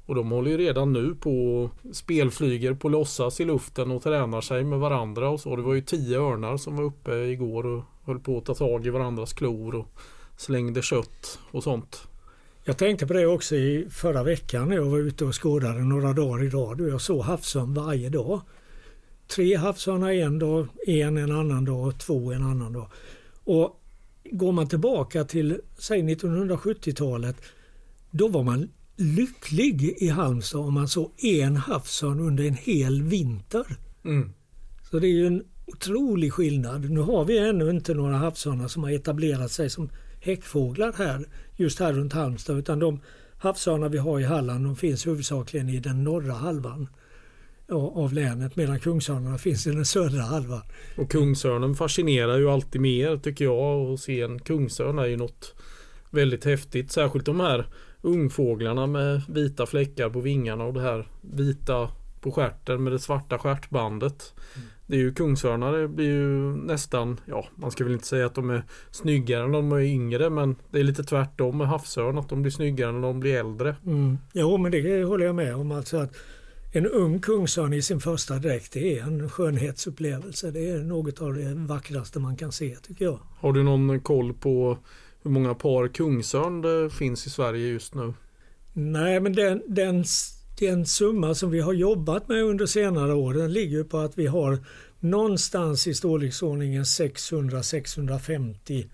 Och 0.07 0.15
de 0.15 0.31
håller 0.31 0.51
ju 0.51 0.57
redan 0.57 0.93
nu 0.93 1.15
på 1.15 1.71
spelflyger 1.93 2.75
på 2.75 2.89
låtsas 2.89 3.41
i 3.41 3.45
luften 3.45 3.91
och 3.91 4.03
tränar 4.03 4.41
sig 4.41 4.65
med 4.65 4.79
varandra 4.79 5.29
och 5.29 5.41
så. 5.41 5.57
Det 5.57 5.63
var 5.63 5.75
ju 5.75 5.81
tio 5.81 6.21
örnar 6.21 6.57
som 6.57 6.77
var 6.77 6.85
uppe 6.85 7.15
igår 7.15 7.67
och 7.67 7.85
höll 8.05 8.21
på 8.21 8.39
att 8.39 8.45
ta 8.45 8.55
tag 8.55 8.87
i 8.87 8.91
varandras 8.91 9.33
klor 9.33 9.75
och 9.75 9.87
slängde 10.37 10.83
kött 10.83 11.39
och 11.51 11.63
sånt. 11.63 12.09
Jag 12.65 12.79
tänkte 12.79 13.07
på 13.07 13.13
det 13.13 13.27
också 13.27 13.57
i 13.57 13.87
förra 13.91 14.23
veckan 14.23 14.69
när 14.69 14.77
jag 14.77 14.85
var 14.85 14.99
ute 14.99 15.25
och 15.25 15.43
skådade 15.43 15.81
några 15.81 16.13
dagar 16.13 16.45
i 16.45 16.49
rad 16.49 16.81
och 16.81 16.89
jag 16.89 17.01
såg 17.01 17.23
havsörn 17.23 17.75
varje 17.75 18.09
dag. 18.09 18.41
Tre 19.29 19.57
havsörnar 19.57 20.13
en 20.13 20.39
dag, 20.39 20.67
en 20.87 21.17
en 21.17 21.33
annan 21.33 21.65
dag, 21.65 21.87
och 21.87 21.99
två 21.99 22.33
en 22.33 22.43
annan 22.43 22.73
dag. 22.73 22.89
Och 23.45 23.76
går 24.33 24.53
man 24.53 24.69
tillbaka 24.69 25.25
till 25.25 25.61
säg 25.79 26.03
1970-talet 26.03 27.37
då 28.11 28.29
var 28.29 28.43
man 28.43 28.69
lycklig 28.97 29.95
i 29.99 30.09
Halmstad 30.09 30.61
om 30.61 30.75
man 30.75 30.89
såg 30.89 31.13
en 31.17 31.57
havsörn 31.57 32.21
under 32.21 32.45
en 32.45 32.55
hel 32.55 33.03
vinter. 33.03 33.67
Mm. 34.05 34.33
Så 34.91 34.99
det 34.99 35.07
är 35.07 35.13
ju 35.13 35.27
en 35.27 35.45
otrolig 35.67 36.33
skillnad. 36.33 36.91
Nu 36.91 37.01
har 37.01 37.25
vi 37.25 37.39
ännu 37.39 37.71
inte 37.71 37.95
några 37.95 38.17
havsörnar 38.17 38.69
som 38.69 38.83
har 38.83 38.91
etablerat 38.91 39.53
sig 39.53 39.71
som 39.71 39.91
häckfåglar 40.21 40.93
här, 40.99 41.27
just 41.57 41.79
här 41.79 41.93
runt 41.93 42.13
Halmstad, 42.13 42.59
utan 42.59 42.79
de 42.79 43.01
havsörnar 43.39 43.89
vi 43.89 43.99
har 43.99 44.21
i 44.21 44.25
Halland 44.25 44.65
de 44.65 44.77
finns 44.77 45.07
huvudsakligen 45.07 45.69
i 45.69 45.81
den 45.81 46.05
norra 46.05 46.33
halvan 46.33 46.89
av 47.73 48.13
länet 48.13 48.57
medan 48.57 48.81
kungsörnarna 48.81 49.39
finns 49.39 49.67
i 49.67 49.71
den 49.71 49.85
södra 49.85 50.23
halvan. 50.23 50.63
Och 50.97 51.11
kungsörnen 51.11 51.75
fascinerar 51.75 52.39
ju 52.39 52.51
alltid 52.51 52.81
mer 52.81 53.17
tycker 53.17 53.45
jag. 53.45 53.93
Att 53.93 54.01
se 54.01 54.21
en 54.21 54.39
kungsörn 54.39 54.99
är 54.99 55.07
ju 55.07 55.17
något 55.17 55.55
väldigt 56.11 56.45
häftigt. 56.45 56.93
Särskilt 56.93 57.27
de 57.27 57.41
här 57.41 57.67
ungfåglarna 58.01 58.87
med 58.87 59.23
vita 59.29 59.67
fläckar 59.67 60.11
på 60.11 60.21
vingarna 60.21 60.65
och 60.65 60.75
det 60.75 60.81
här 60.81 61.07
vita 61.21 61.91
på 62.21 62.33
stjärten 62.33 62.85
med 62.85 62.93
det 62.93 62.99
svarta 62.99 63.39
stjärtbandet. 63.39 64.35
Mm. 64.57 64.69
Det 64.87 64.97
är 64.97 65.01
ju 65.01 65.15
kungsörnar, 65.15 65.73
det 65.73 65.89
blir 65.89 66.07
ju 66.07 66.57
nästan, 66.57 67.21
ja 67.25 67.47
man 67.55 67.71
ska 67.71 67.85
väl 67.85 67.93
inte 67.93 68.07
säga 68.07 68.27
att 68.27 68.35
de 68.35 68.51
är 68.51 68.65
snyggare 68.91 69.47
när 69.47 69.53
de 69.53 69.73
är 69.73 69.81
yngre 69.81 70.31
men 70.31 70.57
det 70.71 70.79
är 70.79 70.85
lite 70.85 71.05
tvärtom 71.05 71.59
med 71.59 71.69
havsörn 71.69 72.19
att 72.19 72.29
de 72.29 72.43
blir 72.43 72.53
snyggare 72.53 72.93
när 72.93 73.01
de 73.01 73.21
blir 73.21 73.37
äldre. 73.37 73.77
Mm. 73.87 74.19
Jo 74.33 74.57
men 74.57 74.73
det 74.73 75.05
håller 75.05 75.27
jag 75.27 75.35
med 75.35 75.57
om 75.57 75.73
alltså 75.73 75.97
att 75.97 76.17
en 76.73 76.87
ung 76.87 77.21
kungsörn 77.21 77.73
i 77.73 77.83
sin 77.83 78.01
första 78.01 78.35
dräkt 78.35 78.73
det 78.73 78.99
är 78.99 79.03
en 79.03 79.31
skönhetsupplevelse. 79.31 80.51
Det 80.51 80.71
är 80.71 80.79
något 80.79 81.23
av 81.23 81.35
det 81.35 81.55
vackraste 81.55 82.19
man 82.19 82.37
kan 82.37 82.53
se 82.53 82.77
tycker 82.77 83.05
jag. 83.05 83.19
Har 83.39 83.53
du 83.53 83.63
någon 83.63 84.01
koll 84.01 84.35
på 84.35 84.79
hur 85.23 85.31
många 85.31 85.55
par 85.55 85.89
kungsörn 85.89 86.61
det 86.61 86.91
finns 86.91 87.27
i 87.27 87.31
Sverige 87.31 87.69
just 87.69 87.95
nu? 87.95 88.15
Nej 88.73 89.21
men 89.21 89.33
den, 89.33 89.63
den 89.67 90.05
den 90.59 90.87
summa 90.87 91.35
som 91.35 91.51
vi 91.51 91.61
har 91.61 91.73
jobbat 91.73 92.29
med 92.29 92.43
under 92.43 92.67
senare 92.67 93.15
år 93.15 93.35
den 93.35 93.53
ligger 93.53 93.85
på 93.85 93.99
att 93.99 94.19
vi 94.19 94.27
har 94.27 94.59
någonstans 95.01 95.87
i 95.87 95.95
storleksordningen 95.95 96.83
600-650 96.83 98.89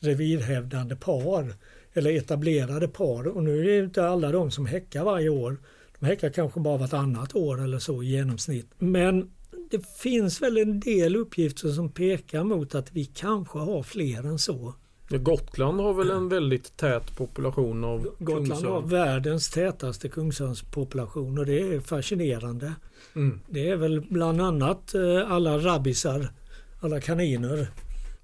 revirhävdande 0.00 0.96
par 0.96 1.54
eller 1.92 2.16
etablerade 2.16 2.88
par 2.88 3.28
och 3.28 3.44
nu 3.44 3.60
är 3.60 3.64
det 3.64 3.78
inte 3.84 4.08
alla 4.08 4.32
de 4.32 4.50
som 4.50 4.66
häckar 4.66 5.04
varje 5.04 5.28
år. 5.28 5.56
De 6.00 6.06
häckar 6.06 6.30
kanske 6.30 6.60
bara 6.60 6.76
vartannat 6.76 7.34
år 7.34 7.64
eller 7.64 7.78
så 7.78 8.02
i 8.02 8.06
genomsnitt. 8.06 8.70
Men 8.78 9.30
det 9.70 9.86
finns 9.98 10.42
väl 10.42 10.56
en 10.56 10.80
del 10.80 11.16
uppgifter 11.16 11.68
som 11.68 11.88
pekar 11.88 12.44
mot 12.44 12.74
att 12.74 12.92
vi 12.92 13.04
kanske 13.04 13.58
har 13.58 13.82
fler 13.82 14.26
än 14.26 14.38
så. 14.38 14.74
Gotland 15.10 15.80
har 15.80 15.94
väl 15.94 16.10
en 16.10 16.28
väldigt 16.28 16.76
tät 16.76 17.16
population 17.16 17.84
av 17.84 18.02
Gotland 18.18 18.48
kungsörn. 18.48 18.72
har 18.72 18.82
världens 18.82 19.50
tätaste 19.50 20.08
kungsörnspopulation 20.08 21.38
och 21.38 21.46
det 21.46 21.60
är 21.60 21.80
fascinerande. 21.80 22.72
Mm. 23.14 23.40
Det 23.48 23.68
är 23.68 23.76
väl 23.76 24.00
bland 24.00 24.40
annat 24.40 24.94
eh, 24.94 25.32
alla 25.32 25.58
rabbisar, 25.58 26.32
alla 26.80 27.00
kaniner 27.00 27.68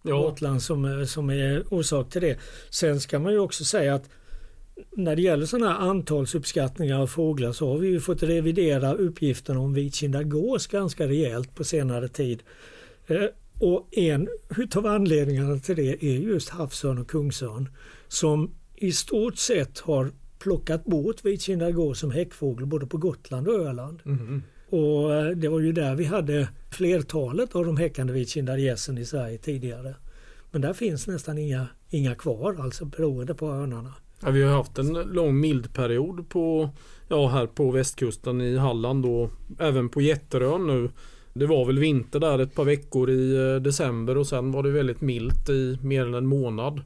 Ja. 0.07 0.17
Gotland 0.17 0.63
som, 0.63 1.07
som 1.07 1.31
är 1.31 1.75
orsak 1.75 2.11
till 2.11 2.23
det. 2.23 2.39
Sen 2.71 3.01
ska 3.01 3.19
man 3.19 3.33
ju 3.33 3.39
också 3.39 3.65
säga 3.65 3.95
att 3.95 4.09
när 4.97 5.17
det 5.17 5.23
gäller 5.23 5.47
sådana 5.47 5.73
här 5.73 5.79
antalsuppskattningar 5.79 7.01
av 7.01 7.07
fåglar 7.07 7.53
så 7.53 7.69
har 7.69 7.79
vi 7.79 8.01
fått 8.01 8.23
revidera 8.23 8.95
uppgifterna 8.95 9.61
om 9.61 9.75
vitkindad 9.75 10.31
gås 10.31 10.67
ganska 10.67 11.09
rejält 11.09 11.55
på 11.55 11.65
senare 11.65 12.09
tid. 12.09 12.43
Eh, 13.07 13.25
och 13.61 13.89
en 13.91 14.29
utav 14.57 14.87
anledningarna 14.87 15.59
till 15.59 15.77
det 15.77 16.05
är 16.05 16.19
just 16.19 16.49
havsörn 16.49 16.99
och 16.99 17.09
kungsörn 17.09 17.69
som 18.09 18.51
i 18.75 18.93
stort 18.93 19.39
sett 19.39 19.79
har 19.79 20.13
plockat 20.39 20.85
bort 20.85 21.25
vitkindad 21.25 21.75
gås 21.75 21.99
som 21.99 22.11
häckfågel 22.11 22.67
både 22.67 22.87
på 22.87 22.97
Gotland 22.97 23.49
och 23.49 23.55
Öland. 23.55 24.03
Mm. 24.05 24.43
Och 24.69 25.15
eh, 25.15 25.31
det 25.31 25.49
var 25.49 25.61
ju 25.61 25.73
där 25.73 25.95
vi 25.95 26.05
hade 26.05 26.49
flertalet 26.71 27.55
av 27.55 27.65
de 27.65 27.77
häckande 27.77 28.13
vitkindade 28.13 28.61
gässen 28.61 28.99
i 28.99 29.05
Sverige 29.05 29.39
tidigare. 29.39 29.95
Men 30.51 30.61
där 30.61 30.73
finns 30.73 31.07
nästan 31.07 31.39
inga, 31.39 31.67
inga 31.91 32.15
kvar, 32.15 32.57
alltså 32.61 32.85
beroende 32.85 33.35
på 33.35 33.47
örnarna. 33.47 33.95
Ja, 34.25 34.31
vi 34.31 34.43
har 34.43 34.53
haft 34.53 34.79
en 34.79 34.93
lång 34.93 35.41
mildperiod 35.41 36.29
på, 36.29 36.71
ja, 37.09 37.29
här 37.29 37.47
på 37.47 37.71
västkusten 37.71 38.41
i 38.41 38.57
Halland 38.57 39.07
och 39.07 39.31
även 39.59 39.89
på 39.89 40.01
Jätterön 40.01 40.67
nu. 40.67 40.91
Det 41.33 41.47
var 41.47 41.65
väl 41.65 41.79
vinter 41.79 42.21
där 42.21 42.39
ett 42.39 42.55
par 42.55 42.65
veckor 42.65 43.11
i 43.11 43.37
eh, 43.37 43.63
december 43.63 44.17
och 44.17 44.27
sen 44.27 44.53
var 44.53 44.63
det 44.63 44.71
väldigt 44.71 45.01
milt 45.01 45.49
i 45.49 45.79
mer 45.83 46.07
än 46.07 46.15
en 46.15 46.27
månad. 46.27 46.83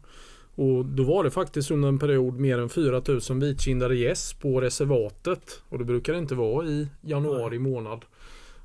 Och 0.54 0.84
då 0.84 1.02
var 1.02 1.24
det 1.24 1.30
faktiskt 1.30 1.70
under 1.70 1.88
en 1.88 1.98
period 1.98 2.40
mer 2.40 2.58
än 2.58 2.68
4000 2.68 3.40
vitkindade 3.40 3.96
gäss 3.96 4.32
på 4.32 4.60
reservatet. 4.60 5.62
Och 5.68 5.78
det 5.78 5.84
brukar 5.84 6.12
det 6.12 6.18
inte 6.18 6.34
vara 6.34 6.66
i 6.66 6.88
januari 7.00 7.58
månad. 7.58 8.04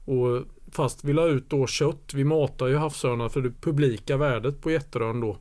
Och 0.05 0.41
fast 0.71 1.03
vi 1.03 1.13
la 1.13 1.27
ut 1.27 1.49
då 1.49 1.67
kött, 1.67 2.13
vi 2.13 2.23
matar 2.23 2.67
ju 2.67 2.75
havsörnar 2.75 3.29
för 3.29 3.41
det 3.41 3.51
publika 3.61 4.17
värdet 4.17 4.61
på 4.61 4.71
Jätterön 4.71 5.19
då. 5.19 5.37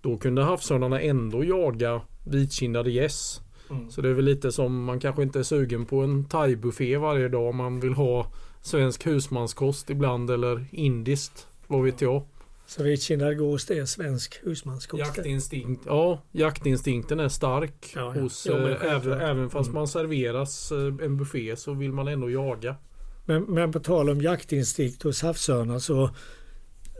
Då 0.00 0.16
kunde 0.16 0.42
havsörnarna 0.42 1.00
ändå 1.00 1.44
jaga 1.44 2.00
vitkindade 2.28 2.90
gäss. 2.90 3.40
Mm. 3.70 3.90
Så 3.90 4.00
det 4.00 4.08
är 4.08 4.12
väl 4.14 4.24
lite 4.24 4.52
som 4.52 4.84
man 4.84 5.00
kanske 5.00 5.22
inte 5.22 5.38
är 5.38 5.42
sugen 5.42 5.86
på 5.86 6.00
en 6.00 6.24
thaibuffé 6.24 6.96
varje 6.96 7.28
dag. 7.28 7.54
Man 7.54 7.80
vill 7.80 7.92
ha 7.94 8.32
svensk 8.62 9.06
husmanskost 9.06 9.90
ibland 9.90 10.30
eller 10.30 10.66
indiskt. 10.70 11.46
Vad 11.66 11.84
vet 11.84 12.00
jag. 12.00 12.22
Så 12.66 12.82
vitkindad 12.82 13.38
gås 13.38 13.70
är 13.70 13.84
svensk 13.84 14.40
husmanskost. 14.42 15.00
Jaktinstinkt. 15.16 15.82
Ja, 15.86 16.22
jaktinstinkten 16.32 17.20
är 17.20 17.28
stark. 17.28 17.92
Ja, 17.94 18.12
ja. 18.14 18.20
Hos, 18.22 18.46
Ja, 18.46 18.70
eh, 18.70 18.94
även, 18.94 19.20
även 19.20 19.50
fast 19.50 19.68
Mm. 19.68 19.74
man 19.78 19.88
serveras 19.88 20.72
eh, 20.72 20.78
en 21.06 21.16
buffé 21.16 21.56
så 21.56 21.72
vill 21.72 21.92
man 21.92 22.08
ändå 22.08 22.30
jaga. 22.30 22.76
Men, 23.24 23.42
men 23.42 23.72
på 23.72 23.80
tal 23.80 24.10
om 24.10 24.20
jaktinstinkt 24.20 25.02
hos 25.02 25.22
havsörnar 25.22 25.78
så 25.78 26.10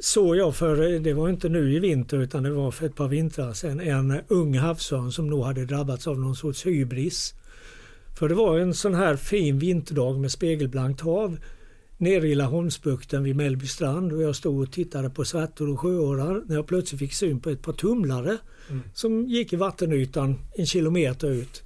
såg 0.03 0.37
jag 0.37 0.57
för, 0.57 0.99
det 0.99 1.13
var 1.13 1.29
inte 1.29 1.49
nu 1.49 1.75
i 1.75 1.79
vinter 1.79 2.19
utan 2.19 2.43
det 2.43 2.51
var 2.51 2.71
för 2.71 2.87
ett 2.87 2.95
par 2.95 3.09
vintrar 3.09 3.53
sedan, 3.53 3.81
en 3.81 4.21
ung 4.29 4.59
havsörn 4.59 5.13
som 5.13 5.31
nog 5.31 5.45
hade 5.45 5.65
drabbats 5.65 6.07
av 6.07 6.19
någon 6.19 6.37
sorts 6.37 6.67
hybris. 6.67 7.35
För 8.19 8.29
det 8.29 8.35
var 8.35 8.59
en 8.59 8.75
sån 8.75 8.95
här 8.95 9.17
fin 9.17 9.59
vinterdag 9.59 10.19
med 10.21 10.33
spegelblankt 10.33 11.01
hav 11.01 11.39
nere 11.99 12.29
i 12.29 12.35
Laholmsbukten 12.35 13.23
vid 13.25 13.37
Mellby 13.37 13.67
strand 13.67 14.13
och 14.13 14.23
jag 14.23 14.37
stod 14.37 14.63
och 14.63 14.73
tittade 14.73 15.11
på 15.11 15.25
svärtor 15.25 15.69
och 15.69 15.81
sjöorrar 15.81 16.43
när 16.47 16.55
jag 16.57 16.67
plötsligt 16.67 16.99
fick 16.99 17.13
syn 17.13 17.41
på 17.41 17.51
ett 17.51 17.63
par 17.63 17.73
tumlare 17.73 18.39
Mm. 18.71 18.83
som 18.95 19.27
gick 19.27 19.53
i 19.53 19.57
vattenytan 19.57 20.39
en 20.57 20.67
kilometer 20.67 21.31
ut. 21.31 21.63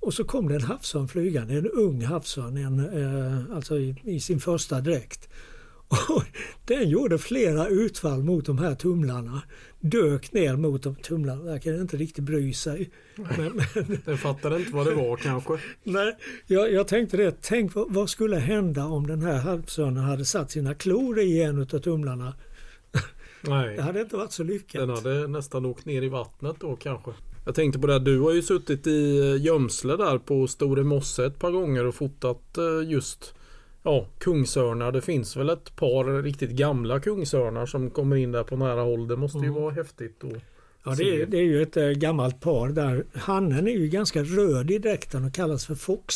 Och 0.00 0.14
så 0.14 0.24
kom 0.24 0.48
det 0.48 0.54
en 0.54 0.62
havsörn 0.62 1.08
flygande, 1.08 1.54
en 1.54 1.66
ung 1.66 2.04
havsörn, 2.04 2.56
en, 2.56 2.78
eh, 2.78 3.56
alltså 3.56 3.78
i, 3.78 3.94
i 4.04 4.20
sin 4.20 4.40
första 4.40 4.80
dräkt. 4.80 5.28
Och 5.90 6.24
den 6.64 6.88
gjorde 6.88 7.18
flera 7.18 7.68
utfall 7.68 8.22
mot 8.22 8.46
de 8.46 8.58
här 8.58 8.74
tumlarna. 8.74 9.42
Dök 9.80 10.32
ner 10.32 10.56
mot 10.56 10.82
de 10.82 10.94
tumlarna, 10.94 11.42
verkade 11.42 11.80
inte 11.80 11.96
riktigt 11.96 12.24
bry 12.24 12.52
sig. 12.52 12.90
Men, 13.16 13.62
men, 13.74 13.98
Den 14.04 14.18
fattade 14.18 14.56
inte 14.56 14.72
vad 14.72 14.86
det 14.86 14.94
var 14.94 15.16
kanske. 15.16 15.58
nej, 15.82 16.16
jag, 16.46 16.72
jag 16.72 16.88
tänkte 16.88 17.16
det, 17.16 17.36
tänk 17.42 17.74
vad, 17.74 17.92
vad 17.92 18.10
skulle 18.10 18.36
hända 18.36 18.84
om 18.84 19.06
den 19.06 19.22
här 19.22 19.38
havsörnen 19.38 20.04
hade 20.04 20.24
satt 20.24 20.50
sina 20.50 20.74
klor 20.74 21.18
i 21.18 21.42
en 21.42 21.60
av 21.60 21.64
tumlarna. 21.64 22.34
Nej. 23.40 23.76
Det 23.76 23.82
hade 23.82 24.00
inte 24.00 24.16
varit 24.16 24.32
så 24.32 24.42
lyckat. 24.42 24.80
Den 24.80 24.90
hade 24.90 25.28
nästan 25.28 25.66
åkt 25.66 25.84
ner 25.84 26.02
i 26.02 26.08
vattnet 26.08 26.56
då 26.60 26.76
kanske. 26.76 27.10
Jag 27.44 27.54
tänkte 27.54 27.78
på 27.78 27.86
det, 27.86 27.92
här, 27.92 28.00
du 28.00 28.20
har 28.20 28.32
ju 28.32 28.42
suttit 28.42 28.86
i 28.86 29.18
eh, 29.18 29.42
gömsle 29.42 29.96
där 29.96 30.18
på 30.18 30.46
Store 30.46 30.84
Mosse 30.84 31.26
ett 31.26 31.38
par 31.38 31.50
gånger 31.50 31.86
och 31.86 31.94
fotat 31.94 32.58
eh, 32.58 32.90
just 32.90 33.34
ja, 33.82 34.06
kungsörnar. 34.18 34.92
Det 34.92 35.00
finns 35.00 35.36
väl 35.36 35.50
ett 35.50 35.76
par 35.76 36.22
riktigt 36.22 36.50
gamla 36.50 37.00
kungsörnar 37.00 37.66
som 37.66 37.90
kommer 37.90 38.16
in 38.16 38.32
där 38.32 38.42
på 38.42 38.56
nära 38.56 38.80
håll. 38.80 39.08
Det 39.08 39.16
måste 39.16 39.38
ju 39.38 39.44
Mm. 39.44 39.62
vara 39.62 39.72
häftigt. 39.74 40.24
Och 40.24 40.32
Ja, 40.84 40.94
det 40.94 41.22
är, 41.22 41.26
det 41.26 41.36
är 41.36 41.42
ju 41.42 41.62
ett 41.62 41.76
eh, 41.76 41.88
gammalt 41.88 42.40
par 42.40 42.68
där. 42.68 43.04
Hannen 43.14 43.68
är 43.68 43.72
ju 43.72 43.88
ganska 43.88 44.22
röd 44.22 44.70
i 44.70 44.78
dräkten 44.78 45.24
och 45.24 45.34
kallas 45.34 45.66
för 45.66 45.74
Fox. 45.74 46.14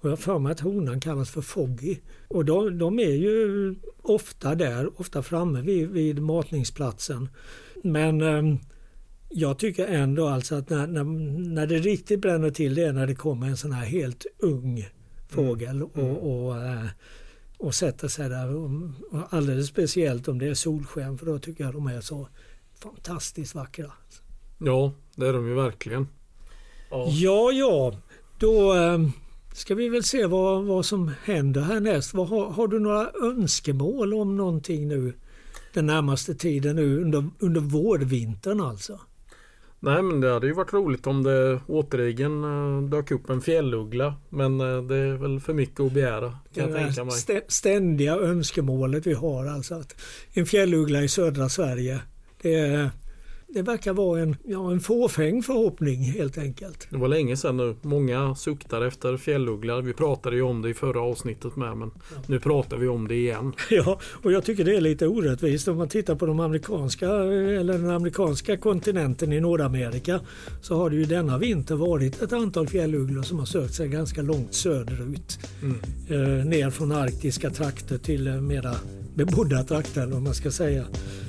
Och 0.00 0.04
jag 0.04 0.10
har 0.10 0.16
för 0.16 0.38
mig 0.38 0.52
att 0.52 0.60
honan 0.60 1.00
kallas 1.00 1.30
för 1.30 1.40
Foggy. 1.40 1.96
Och 2.28 2.44
de, 2.44 2.78
de 2.78 2.98
är 2.98 3.10
ju 3.14 3.74
ofta 4.02 4.54
där, 4.54 5.00
ofta 5.00 5.22
framme 5.22 5.60
vid, 5.62 5.90
vid 5.90 6.22
matningsplatsen. 6.22 7.28
Men 7.82 8.20
ehm, 8.20 8.58
jag 9.28 9.58
tycker 9.58 9.86
ändå 9.86 10.26
alltså 10.28 10.54
att 10.54 10.70
när, 10.70 10.86
när, 10.86 11.04
när 11.54 11.66
det 11.66 11.78
riktigt 11.78 12.20
bränner 12.20 12.50
till 12.50 12.74
det 12.74 12.82
är 12.84 12.92
när 12.92 13.06
det 13.06 13.14
kommer 13.14 13.46
en 13.46 13.56
sån 13.56 13.72
här 13.72 13.86
helt 13.86 14.26
ung 14.38 14.88
fågel 15.28 15.82
och, 15.82 15.98
och, 15.98 16.56
eh, 16.62 16.86
och 17.58 17.74
sätter 17.74 18.08
sig 18.08 18.28
där. 18.28 18.56
Och, 18.56 18.70
alldeles 19.30 19.68
speciellt 19.68 20.28
om 20.28 20.38
det 20.38 20.48
är 20.48 20.54
solsken 20.54 21.18
för 21.18 21.26
då 21.26 21.38
tycker 21.38 21.64
jag 21.64 21.72
de 21.72 21.86
är 21.86 22.00
så 22.00 22.28
fantastiskt 22.78 23.54
vackra. 23.54 23.92
ja, 24.58 24.92
det 25.14 25.28
är 25.28 25.32
de 25.32 25.48
ju 25.48 25.54
verkligen. 25.54 26.08
Ja. 26.90 27.06
Ja, 27.08 27.52
ja, 27.52 27.94
då 28.38 28.74
eh, 28.74 28.98
ska 29.54 29.74
vi 29.74 29.88
väl 29.88 30.04
se 30.04 30.26
vad, 30.26 30.64
vad 30.64 30.86
som 30.86 31.12
händer 31.24 31.60
härnäst. 31.60 32.14
Vad, 32.14 32.28
har, 32.28 32.50
har 32.50 32.68
du 32.68 32.80
några 32.80 33.10
önskemål 33.22 34.14
om 34.14 34.36
någonting 34.36 34.88
nu 34.88 35.12
den 35.74 35.86
närmaste 35.86 36.34
tiden 36.34 36.76
nu 36.76 37.02
under, 37.02 37.30
under 37.38 37.60
vårvintern 37.60 38.60
alltså. 38.60 39.00
Nej 39.84 40.02
men 40.02 40.20
det 40.20 40.32
hade 40.32 40.46
ju 40.46 40.52
varit 40.52 40.72
roligt 40.72 41.06
om 41.06 41.22
det 41.22 41.60
återigen 41.66 42.44
uh, 42.44 42.82
dök 42.88 43.10
upp 43.10 43.30
en 43.30 43.40
fjälluggla. 43.40 44.14
Men 44.28 44.60
uh, 44.60 44.82
det 44.82 44.96
är 44.96 45.12
väl 45.12 45.40
för 45.40 45.52
mycket 45.52 45.80
att 45.80 45.92
begära. 45.92 46.38
Kan 46.54 46.70
jag 46.70 46.74
tänka 46.74 47.04
mig. 47.04 47.14
St 47.14 47.40
ständiga 47.48 48.16
önskemålet 48.16 49.06
vi 49.06 49.12
har 49.12 49.46
alltså 49.46 49.74
att 49.74 50.00
en 50.32 50.46
fjälluggla 50.46 51.02
i 51.02 51.08
södra 51.08 51.48
Sverige. 51.48 52.00
Det 52.42 52.54
är 52.54 52.90
det 53.54 53.62
verkar 53.62 53.92
vara 53.92 54.20
en, 54.20 54.36
ja, 54.44 54.70
en 54.70 54.80
fåfäng 54.80 55.42
förhoppning 55.42 56.02
helt 56.02 56.38
enkelt. 56.38 56.86
Det 56.90 56.96
var 56.96 57.08
länge 57.08 57.36
sedan 57.36 57.56
nu. 57.56 57.76
Många 57.82 58.34
suktar 58.34 58.82
efter 58.82 59.16
fjällugglor. 59.16 59.82
Vi 59.82 59.92
pratade 59.92 60.36
ju 60.36 60.42
om 60.42 60.62
det 60.62 60.70
i 60.70 60.74
förra 60.74 61.00
avsnittet 61.00 61.56
med 61.56 61.76
men 61.76 61.90
ja. 61.96 62.22
nu 62.26 62.40
pratar 62.40 62.76
vi 62.76 62.88
om 62.88 63.08
det 63.08 63.14
igen. 63.14 63.52
Ja, 63.70 64.00
och 64.22 64.32
jag 64.32 64.44
tycker 64.44 64.64
det 64.64 64.76
är 64.76 64.80
lite 64.80 65.06
orättvist 65.06 65.68
om 65.68 65.76
man 65.76 65.88
tittar 65.88 66.14
på 66.14 66.26
de 66.26 66.40
amerikanska 66.40 67.06
eller 67.08 67.72
den 67.72 67.90
amerikanska 67.90 68.56
kontinenten 68.56 69.32
i 69.32 69.40
Nordamerika 69.40 70.20
så 70.62 70.76
har 70.76 70.90
det 70.90 70.96
ju 70.96 71.04
denna 71.04 71.38
vinter 71.38 71.74
varit 71.74 72.22
ett 72.22 72.32
antal 72.32 72.68
fjällugglor 72.68 73.22
som 73.22 73.38
har 73.38 73.46
sökt 73.46 73.74
sig 73.74 73.88
ganska 73.88 74.22
långt 74.22 74.54
söderut. 74.54 75.38
Mm. 75.62 75.76
Eh, 76.08 76.44
ner 76.46 76.70
från 76.70 76.92
arktiska 76.92 77.50
trakter 77.50 77.98
till 77.98 78.26
eh, 78.26 78.34
mera 78.34 78.74
bebodda 79.14 79.64
trakter 79.64 80.16
om 80.16 80.24
man 80.24 80.34
ska 80.34 80.50
säga. 80.50 80.84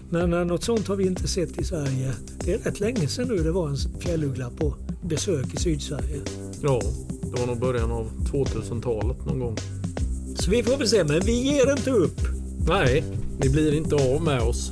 Men 0.09 0.33
eh, 0.33 0.45
något 0.45 0.63
sånt 0.63 0.87
har 0.87 0.95
vi 0.95 1.07
inte 1.07 1.27
sett 1.27 1.59
i 1.59 1.63
Sverige. 1.63 2.13
Det 2.45 2.53
är 2.53 2.57
rätt 2.57 2.79
länge 2.79 3.07
sedan 3.07 3.27
nu 3.27 3.43
det 3.43 3.51
var 3.51 3.69
en 3.69 3.77
fjälluggla 4.01 4.49
på 4.49 4.75
besök 5.03 5.53
i 5.53 5.57
Sydsverige. 5.57 6.21
Ja, 6.61 6.81
det 7.21 7.39
var 7.39 7.47
nog 7.47 7.59
början 7.59 7.91
av 7.91 8.11
2000-talet 8.31 9.25
någon 9.25 9.39
gång. 9.39 9.57
Så 10.35 10.51
vi 10.51 10.63
får 10.63 10.77
väl 10.77 10.87
se, 10.87 11.03
men 11.03 11.19
vi 11.19 11.31
ger 11.31 11.71
inte 11.71 11.91
upp. 11.91 12.19
Nej, 12.67 13.03
ni 13.39 13.49
blir 13.49 13.73
inte 13.73 13.95
av 13.95 14.21
med 14.21 14.41
oss. 14.41 14.71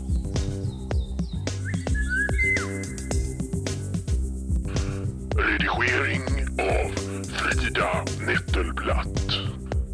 Redigering 5.36 6.24
av 6.60 6.92
Frida 7.24 8.06
Nettelblatt. 8.28 9.28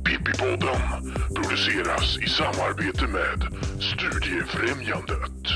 Pippi-podden 0.04 1.14
produceras 1.36 2.18
i 2.18 2.30
samarbete 2.30 3.08
med 3.08 3.48
Studiefrämjandet. 3.80 5.48